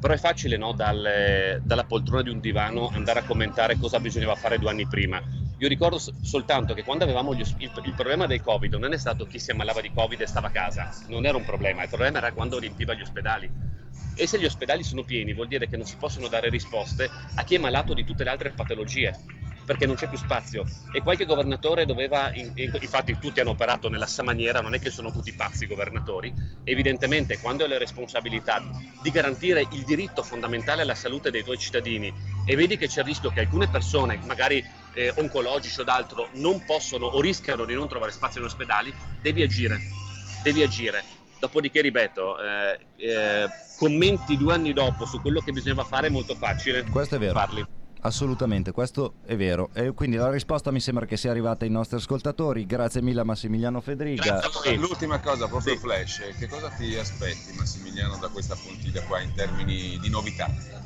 però 0.00 0.14
è 0.14 0.18
facile 0.18 0.56
no, 0.56 0.72
dal- 0.72 1.60
dalla 1.62 1.84
poltrona 1.84 2.22
di 2.22 2.30
un 2.30 2.40
divano 2.40 2.88
andare 2.88 3.20
a 3.20 3.22
commentare 3.22 3.76
cosa 3.76 4.00
bisognava 4.00 4.34
fare 4.34 4.58
due 4.58 4.70
anni 4.70 4.86
prima. 4.86 5.22
Io 5.58 5.68
ricordo 5.68 6.00
soltanto 6.20 6.72
che 6.74 6.82
quando 6.84 7.04
avevamo 7.04 7.34
gli 7.34 7.40
il, 7.58 7.70
il 7.82 7.94
problema 7.94 8.26
del 8.26 8.40
Covid 8.40 8.74
non 8.74 8.94
è 8.94 8.96
stato 8.96 9.26
chi 9.26 9.38
si 9.38 9.50
ammalava 9.50 9.82
di 9.82 9.92
Covid 9.92 10.20
e 10.22 10.26
stava 10.26 10.48
a 10.48 10.50
casa, 10.50 10.90
non 11.06 11.26
era 11.26 11.36
un 11.36 11.44
problema, 11.44 11.82
il 11.82 11.90
problema 11.90 12.18
era 12.18 12.32
quando 12.32 12.58
riempiva 12.58 12.94
gli 12.94 13.02
ospedali. 13.02 13.50
E 14.14 14.26
se 14.26 14.38
gli 14.38 14.44
ospedali 14.44 14.82
sono 14.82 15.04
pieni 15.04 15.34
vuol 15.34 15.48
dire 15.48 15.68
che 15.68 15.76
non 15.76 15.84
si 15.86 15.96
possono 15.96 16.28
dare 16.28 16.48
risposte 16.48 17.12
a 17.34 17.44
chi 17.44 17.54
è 17.54 17.58
malato 17.58 17.94
di 17.94 18.04
tutte 18.04 18.24
le 18.24 18.30
altre 18.30 18.52
patologie, 18.52 19.20
perché 19.64 19.86
non 19.86 19.96
c'è 19.96 20.08
più 20.08 20.18
spazio. 20.18 20.64
E 20.92 21.02
qualche 21.02 21.24
governatore 21.24 21.86
doveva, 21.86 22.30
in- 22.34 22.52
in- 22.56 22.76
infatti 22.80 23.18
tutti 23.18 23.40
hanno 23.40 23.50
operato 23.50 23.88
nella 23.88 24.06
stessa 24.06 24.22
maniera, 24.22 24.60
non 24.60 24.74
è 24.74 24.78
che 24.78 24.90
sono 24.90 25.10
tutti 25.12 25.32
pazzi 25.32 25.64
i 25.64 25.66
governatori, 25.66 26.32
evidentemente 26.64 27.38
quando 27.38 27.64
hai 27.64 27.70
la 27.70 27.78
responsabilità 27.78 28.62
di 29.02 29.10
garantire 29.10 29.66
il 29.72 29.84
diritto 29.84 30.22
fondamentale 30.22 30.82
alla 30.82 30.94
salute 30.94 31.30
dei 31.30 31.44
tuoi 31.44 31.58
cittadini 31.58 32.12
e 32.44 32.56
vedi 32.56 32.76
che 32.76 32.86
c'è 32.86 33.00
il 33.00 33.06
rischio 33.06 33.30
che 33.30 33.40
alcune 33.40 33.68
persone, 33.68 34.20
magari 34.26 34.64
eh, 34.94 35.12
oncologici 35.16 35.80
o 35.80 35.84
d'altro, 35.84 36.28
non 36.34 36.64
possono 36.64 37.06
o 37.06 37.20
rischiano 37.20 37.64
di 37.64 37.74
non 37.74 37.88
trovare 37.88 38.12
spazio 38.12 38.40
negli 38.40 38.50
ospedali, 38.50 38.92
devi 39.22 39.42
agire, 39.42 39.80
devi 40.42 40.62
agire. 40.62 41.04
Dopodiché, 41.38 41.80
ripeto, 41.80 42.38
eh, 42.38 42.78
eh, 42.96 43.48
commenti 43.78 44.36
due 44.36 44.52
anni 44.52 44.74
dopo 44.74 45.06
su 45.06 45.20
quello 45.22 45.40
che 45.40 45.52
bisognava 45.52 45.84
fare 45.84 46.08
è 46.08 46.10
molto 46.10 46.34
facile 46.34 46.84
Questo 46.84 47.14
è 47.14 47.18
vero. 47.18 47.32
farli. 47.32 47.64
Assolutamente, 48.02 48.72
questo 48.72 49.14
è 49.24 49.36
vero. 49.36 49.70
E 49.72 49.92
quindi 49.92 50.16
la 50.16 50.30
risposta 50.30 50.70
mi 50.70 50.80
sembra 50.80 51.06
che 51.06 51.16
sia 51.16 51.30
arrivata 51.30 51.64
ai 51.64 51.70
nostri 51.70 51.96
ascoltatori. 51.96 52.66
Grazie 52.66 53.02
mille 53.02 53.20
a 53.20 53.24
Massimiliano 53.24 53.80
Federica. 53.80 54.40
Allora, 54.40 54.70
L'ultima 54.72 55.20
cosa, 55.20 55.48
proprio 55.48 55.76
flash, 55.76 56.22
che 56.38 56.48
cosa 56.48 56.68
ti 56.70 56.96
aspetti 56.96 57.52
Massimiliano 57.56 58.16
da 58.18 58.28
questa 58.28 58.56
puntata 58.56 59.04
qua 59.06 59.20
in 59.20 59.34
termini 59.34 59.98
di 60.00 60.08
novità? 60.08 60.79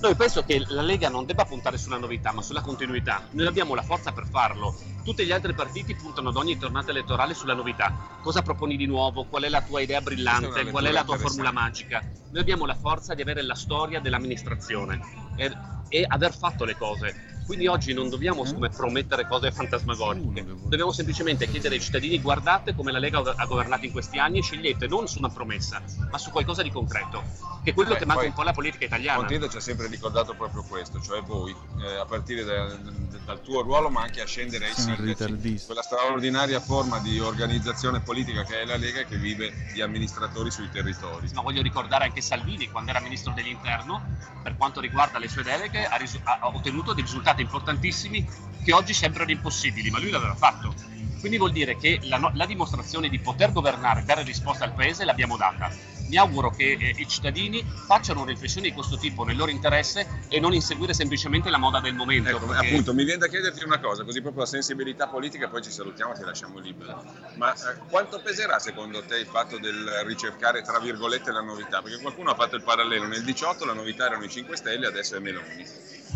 Noi 0.00 0.14
penso 0.14 0.42
che 0.44 0.64
la 0.68 0.80
Lega 0.80 1.10
non 1.10 1.26
debba 1.26 1.44
puntare 1.44 1.76
sulla 1.76 1.98
novità, 1.98 2.32
ma 2.32 2.40
sulla 2.40 2.62
continuità. 2.62 3.28
Noi 3.32 3.46
abbiamo 3.46 3.74
la 3.74 3.82
forza 3.82 4.12
per 4.12 4.26
farlo. 4.26 4.74
Tutti 5.04 5.26
gli 5.26 5.30
altri 5.30 5.52
partiti 5.52 5.94
puntano 5.94 6.30
ad 6.30 6.36
ogni 6.36 6.56
tornata 6.56 6.90
elettorale 6.90 7.34
sulla 7.34 7.52
novità. 7.52 8.18
Cosa 8.22 8.40
proponi 8.40 8.76
di 8.76 8.86
nuovo? 8.86 9.24
Qual 9.24 9.42
è 9.42 9.50
la 9.50 9.60
tua 9.60 9.82
idea 9.82 10.00
brillante? 10.00 10.70
Qual 10.70 10.84
è 10.84 10.90
la 10.90 11.04
tua 11.04 11.18
formula 11.18 11.52
magica? 11.52 12.02
Noi 12.30 12.40
abbiamo 12.40 12.64
la 12.64 12.74
forza 12.74 13.12
di 13.12 13.20
avere 13.20 13.42
la 13.42 13.54
storia 13.54 14.00
dell'amministrazione 14.00 15.00
e, 15.36 15.52
e 15.88 16.04
aver 16.06 16.34
fatto 16.34 16.64
le 16.64 16.76
cose. 16.76 17.39
Quindi 17.50 17.66
oggi 17.66 17.92
non 17.92 18.08
dobbiamo 18.08 18.44
come 18.44 18.68
promettere 18.68 19.26
cose 19.26 19.50
fantasmagoriche, 19.50 20.44
dobbiamo 20.44 20.92
semplicemente 20.92 21.48
chiedere 21.48 21.74
ai 21.74 21.80
cittadini 21.80 22.20
guardate 22.20 22.76
come 22.76 22.92
la 22.92 23.00
Lega 23.00 23.18
ha 23.34 23.44
governato 23.44 23.84
in 23.84 23.90
questi 23.90 24.20
anni 24.20 24.38
e 24.38 24.42
scegliete 24.42 24.86
non 24.86 25.08
su 25.08 25.18
una 25.18 25.30
promessa, 25.30 25.82
ma 26.12 26.16
su 26.16 26.30
qualcosa 26.30 26.62
di 26.62 26.70
concreto, 26.70 27.24
che 27.64 27.70
è 27.70 27.74
quello 27.74 27.94
Beh, 27.94 27.98
che 27.98 28.06
manca 28.06 28.24
un 28.24 28.34
po' 28.34 28.42
alla 28.42 28.52
politica 28.52 28.84
italiana. 28.84 29.18
Contido 29.18 29.48
ci 29.48 29.56
ha 29.56 29.60
sempre 29.60 29.88
ricordato 29.88 30.34
proprio 30.34 30.62
questo, 30.62 31.00
cioè 31.00 31.22
voi, 31.22 31.52
eh, 31.80 31.96
a 31.96 32.04
partire 32.04 32.44
da- 32.44 32.78
dal 33.24 33.42
tuo 33.42 33.62
ruolo 33.62 33.90
ma 33.90 34.02
anche 34.02 34.20
a 34.20 34.26
scendere 34.26 34.66
ai 34.66 34.74
sindaci, 34.74 35.64
quella 35.66 35.82
straordinaria 35.82 36.60
forma 36.60 37.00
di 37.00 37.18
organizzazione 37.18 37.98
politica 38.00 38.44
che 38.44 38.60
è 38.60 38.64
la 38.64 38.76
Lega 38.76 39.02
che 39.02 39.16
vive 39.16 39.52
di 39.72 39.82
amministratori 39.82 40.52
sui 40.52 40.70
territori. 40.70 41.28
ma 41.34 41.42
voglio 41.42 41.62
ricordare 41.62 42.04
anche 42.04 42.20
Salvini 42.20 42.68
quando 42.68 42.90
era 42.90 43.00
ministro 43.00 43.32
dell'interno, 43.32 44.00
per 44.40 44.56
quanto 44.56 44.80
riguarda 44.80 45.18
le 45.18 45.28
sue 45.28 45.42
deleghe, 45.42 45.84
ha, 45.84 45.96
risu- 45.96 46.20
ha 46.22 46.38
ottenuto 46.42 46.92
dei 46.92 47.02
risultati 47.02 47.38
importantissimi 47.40 48.26
che 48.62 48.72
oggi 48.72 48.92
sembrano 48.92 49.30
impossibili, 49.30 49.90
ma 49.90 49.98
lui 49.98 50.10
l'aveva 50.10 50.34
fatto. 50.34 50.74
Quindi 51.18 51.36
vuol 51.36 51.52
dire 51.52 51.76
che 51.76 52.00
la, 52.04 52.16
no- 52.16 52.30
la 52.34 52.46
dimostrazione 52.46 53.08
di 53.08 53.18
poter 53.18 53.52
governare, 53.52 54.04
dare 54.04 54.22
risposta 54.22 54.64
al 54.64 54.72
paese 54.72 55.04
l'abbiamo 55.04 55.36
data. 55.36 55.70
Mi 56.06 56.16
auguro 56.16 56.50
che 56.50 56.76
eh, 56.80 56.94
i 56.96 57.06
cittadini 57.06 57.62
facciano 57.86 58.24
riflessioni 58.24 58.68
di 58.68 58.74
questo 58.74 58.96
tipo 58.96 59.22
nel 59.22 59.36
loro 59.36 59.50
interesse 59.50 60.24
e 60.28 60.40
non 60.40 60.54
inseguire 60.54 60.92
semplicemente 60.94 61.50
la 61.50 61.58
moda 61.58 61.78
del 61.80 61.94
momento. 61.94 62.30
Ecco, 62.30 62.46
perché- 62.46 62.66
appunto, 62.68 62.94
mi 62.94 63.04
viene 63.04 63.20
da 63.20 63.28
chiederti 63.28 63.62
una 63.64 63.78
cosa, 63.78 64.02
così 64.02 64.20
proprio 64.22 64.42
la 64.42 64.48
sensibilità 64.48 65.08
politica, 65.08 65.48
poi 65.48 65.62
ci 65.62 65.70
salutiamo 65.70 66.14
e 66.14 66.16
ti 66.16 66.24
lasciamo 66.24 66.58
libero. 66.58 67.04
Ma 67.34 67.52
eh, 67.52 67.78
quanto 67.88 68.20
peserà 68.20 68.58
secondo 68.58 69.04
te 69.04 69.18
il 69.18 69.26
fatto 69.26 69.58
del 69.58 70.02
ricercare, 70.06 70.62
tra 70.62 70.78
virgolette, 70.80 71.30
la 71.30 71.42
novità? 71.42 71.82
Perché 71.82 72.00
qualcuno 72.00 72.30
ha 72.30 72.34
fatto 72.34 72.56
il 72.56 72.62
parallelo, 72.62 73.06
nel 73.06 73.22
18 73.22 73.64
la 73.66 73.74
novità 73.74 74.06
erano 74.06 74.24
i 74.24 74.30
5 74.30 74.56
Stelle, 74.56 74.86
adesso 74.86 75.16
è 75.16 75.18
Meloni. 75.20 75.64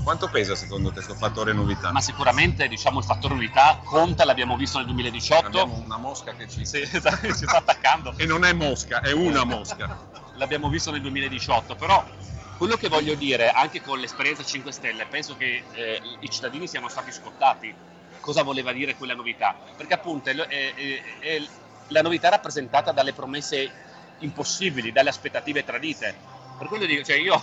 Quanto 0.02 0.28
pesa 0.28 0.54
secondo 0.54 0.88
te 0.88 0.94
questo 0.96 1.14
fattore 1.14 1.52
novità? 1.52 1.90
Ma 1.90 2.00
sicuramente 2.00 2.68
diciamo, 2.68 2.98
il 2.98 3.04
fattore 3.04 3.34
unità 3.34 3.80
conta, 3.84 4.24
l'abbiamo 4.24 4.56
visto 4.56 4.76
nel 4.78 4.86
2018. 4.86 5.46
Abbiamo 5.46 5.76
una 5.76 5.96
mosca 5.96 6.34
che 6.34 6.46
ci, 6.46 6.66
Sì, 6.66 6.80
esatto, 6.80 7.26
ci 7.28 7.46
sta 7.46 7.58
attaccando. 7.58 8.12
E 8.16 8.26
non 8.26 8.44
è 8.44 8.52
mosca, 8.52 9.00
è 9.00 9.12
una 9.12 9.44
mosca. 9.44 9.98
L'abbiamo 10.34 10.68
visto 10.68 10.90
nel 10.90 11.00
2018, 11.00 11.76
però 11.76 12.04
quello 12.58 12.76
che 12.76 12.88
voglio 12.88 13.14
dire, 13.14 13.50
anche 13.50 13.80
con 13.80 13.98
l'esperienza 13.98 14.42
5 14.42 14.72
Stelle, 14.72 15.06
penso 15.06 15.36
che 15.36 15.64
eh, 15.72 16.00
i 16.20 16.28
cittadini 16.28 16.66
siano 16.68 16.88
stati 16.88 17.10
scottati. 17.10 17.74
Cosa 18.20 18.42
voleva 18.42 18.72
dire 18.72 18.96
quella 18.96 19.14
novità? 19.14 19.56
Perché 19.76 19.94
appunto 19.94 20.28
è- 20.30 20.34
è- 20.34 20.74
è- 21.20 21.42
la 21.88 22.02
novità 22.02 22.28
rappresentata 22.28 22.92
dalle 22.92 23.12
promesse 23.12 23.70
impossibili, 24.18 24.92
dalle 24.92 25.08
aspettative 25.10 25.64
tradite. 25.64 26.14
Per 26.58 26.68
quello 26.68 26.84
dico, 26.86 27.02
cioè 27.04 27.16
io, 27.16 27.34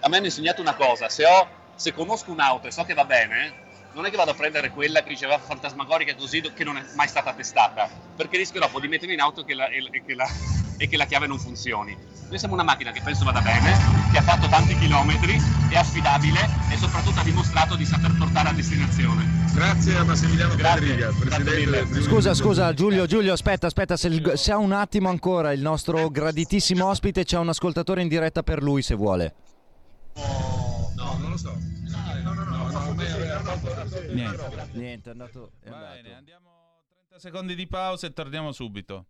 a 0.00 0.08
me 0.08 0.16
hanno 0.16 0.26
insegnato 0.26 0.60
una 0.60 0.74
cosa, 0.74 1.08
se, 1.08 1.26
ho, 1.26 1.48
se 1.80 1.94
conosco 1.94 2.30
un'auto 2.30 2.66
e 2.66 2.70
so 2.70 2.84
che 2.84 2.92
va 2.92 3.06
bene, 3.06 3.54
non 3.94 4.04
è 4.04 4.10
che 4.10 4.16
vado 4.18 4.32
a 4.32 4.34
prendere 4.34 4.68
quella 4.70 5.02
che 5.02 5.08
diceva 5.08 5.38
fantasmagorica 5.38 6.14
così 6.14 6.42
che 6.54 6.62
non 6.62 6.76
è 6.76 6.84
mai 6.94 7.08
stata 7.08 7.32
testata, 7.32 7.88
perché 8.14 8.36
rischio 8.36 8.60
dopo 8.60 8.78
di 8.80 8.86
mettermi 8.86 9.14
in 9.14 9.20
auto 9.20 9.40
e 9.40 9.44
che 9.46 9.54
la, 9.54 9.66
e- 9.68 9.88
e 9.90 10.04
che 10.04 10.14
la- 10.14 10.28
e 10.76 10.88
che 10.88 10.96
la 10.98 11.06
chiave 11.06 11.26
non 11.26 11.38
funzioni. 11.38 11.96
Noi 12.28 12.38
siamo 12.38 12.52
una 12.54 12.62
macchina 12.64 12.90
che 12.92 13.00
penso 13.02 13.24
vada 13.24 13.40
bene, 13.40 13.72
che 14.12 14.18
ha 14.18 14.22
fatto 14.22 14.46
tanti 14.48 14.76
chilometri, 14.78 15.38
è 15.70 15.76
affidabile 15.76 16.38
e 16.70 16.76
soprattutto 16.76 17.20
ha 17.20 17.22
dimostrato 17.24 17.76
di 17.76 17.84
saper 17.86 18.14
portare 18.18 18.50
a 18.50 18.52
destinazione. 18.52 19.24
Grazie 19.54 19.96
a 19.96 20.04
Massimiliano 20.04 20.52
Federica, 20.56 21.12
presidente 21.18 22.02
Scusa, 22.02 22.34
scusa 22.34 22.72
Giulio, 22.74 23.06
Giulio, 23.06 23.32
aspetta, 23.32 23.66
aspetta, 23.66 23.96
se, 23.96 24.08
il- 24.08 24.32
se 24.36 24.52
ha 24.52 24.58
un 24.58 24.72
attimo 24.72 25.08
ancora 25.08 25.52
il 25.52 25.60
nostro 25.62 26.10
graditissimo 26.10 26.86
ospite, 26.86 27.24
c'è 27.24 27.38
un 27.38 27.48
ascoltatore 27.48 28.02
in 28.02 28.08
diretta 28.08 28.42
per 28.42 28.62
lui 28.62 28.82
se 28.82 28.94
vuole. 28.94 29.34
No, 30.96 31.16
non 31.18 31.30
lo 31.30 31.36
so. 31.36 31.56
Niente. 34.12 34.70
Niente, 34.72 35.08
è 35.08 35.12
andato... 35.12 35.52
È 35.60 35.68
andato. 35.68 35.94
bene, 35.94 36.14
andiamo 36.14 36.50
30 37.10 37.18
secondi 37.18 37.54
di 37.54 37.66
pausa 37.66 38.06
e 38.06 38.12
torniamo 38.12 38.52
subito. 38.52 39.06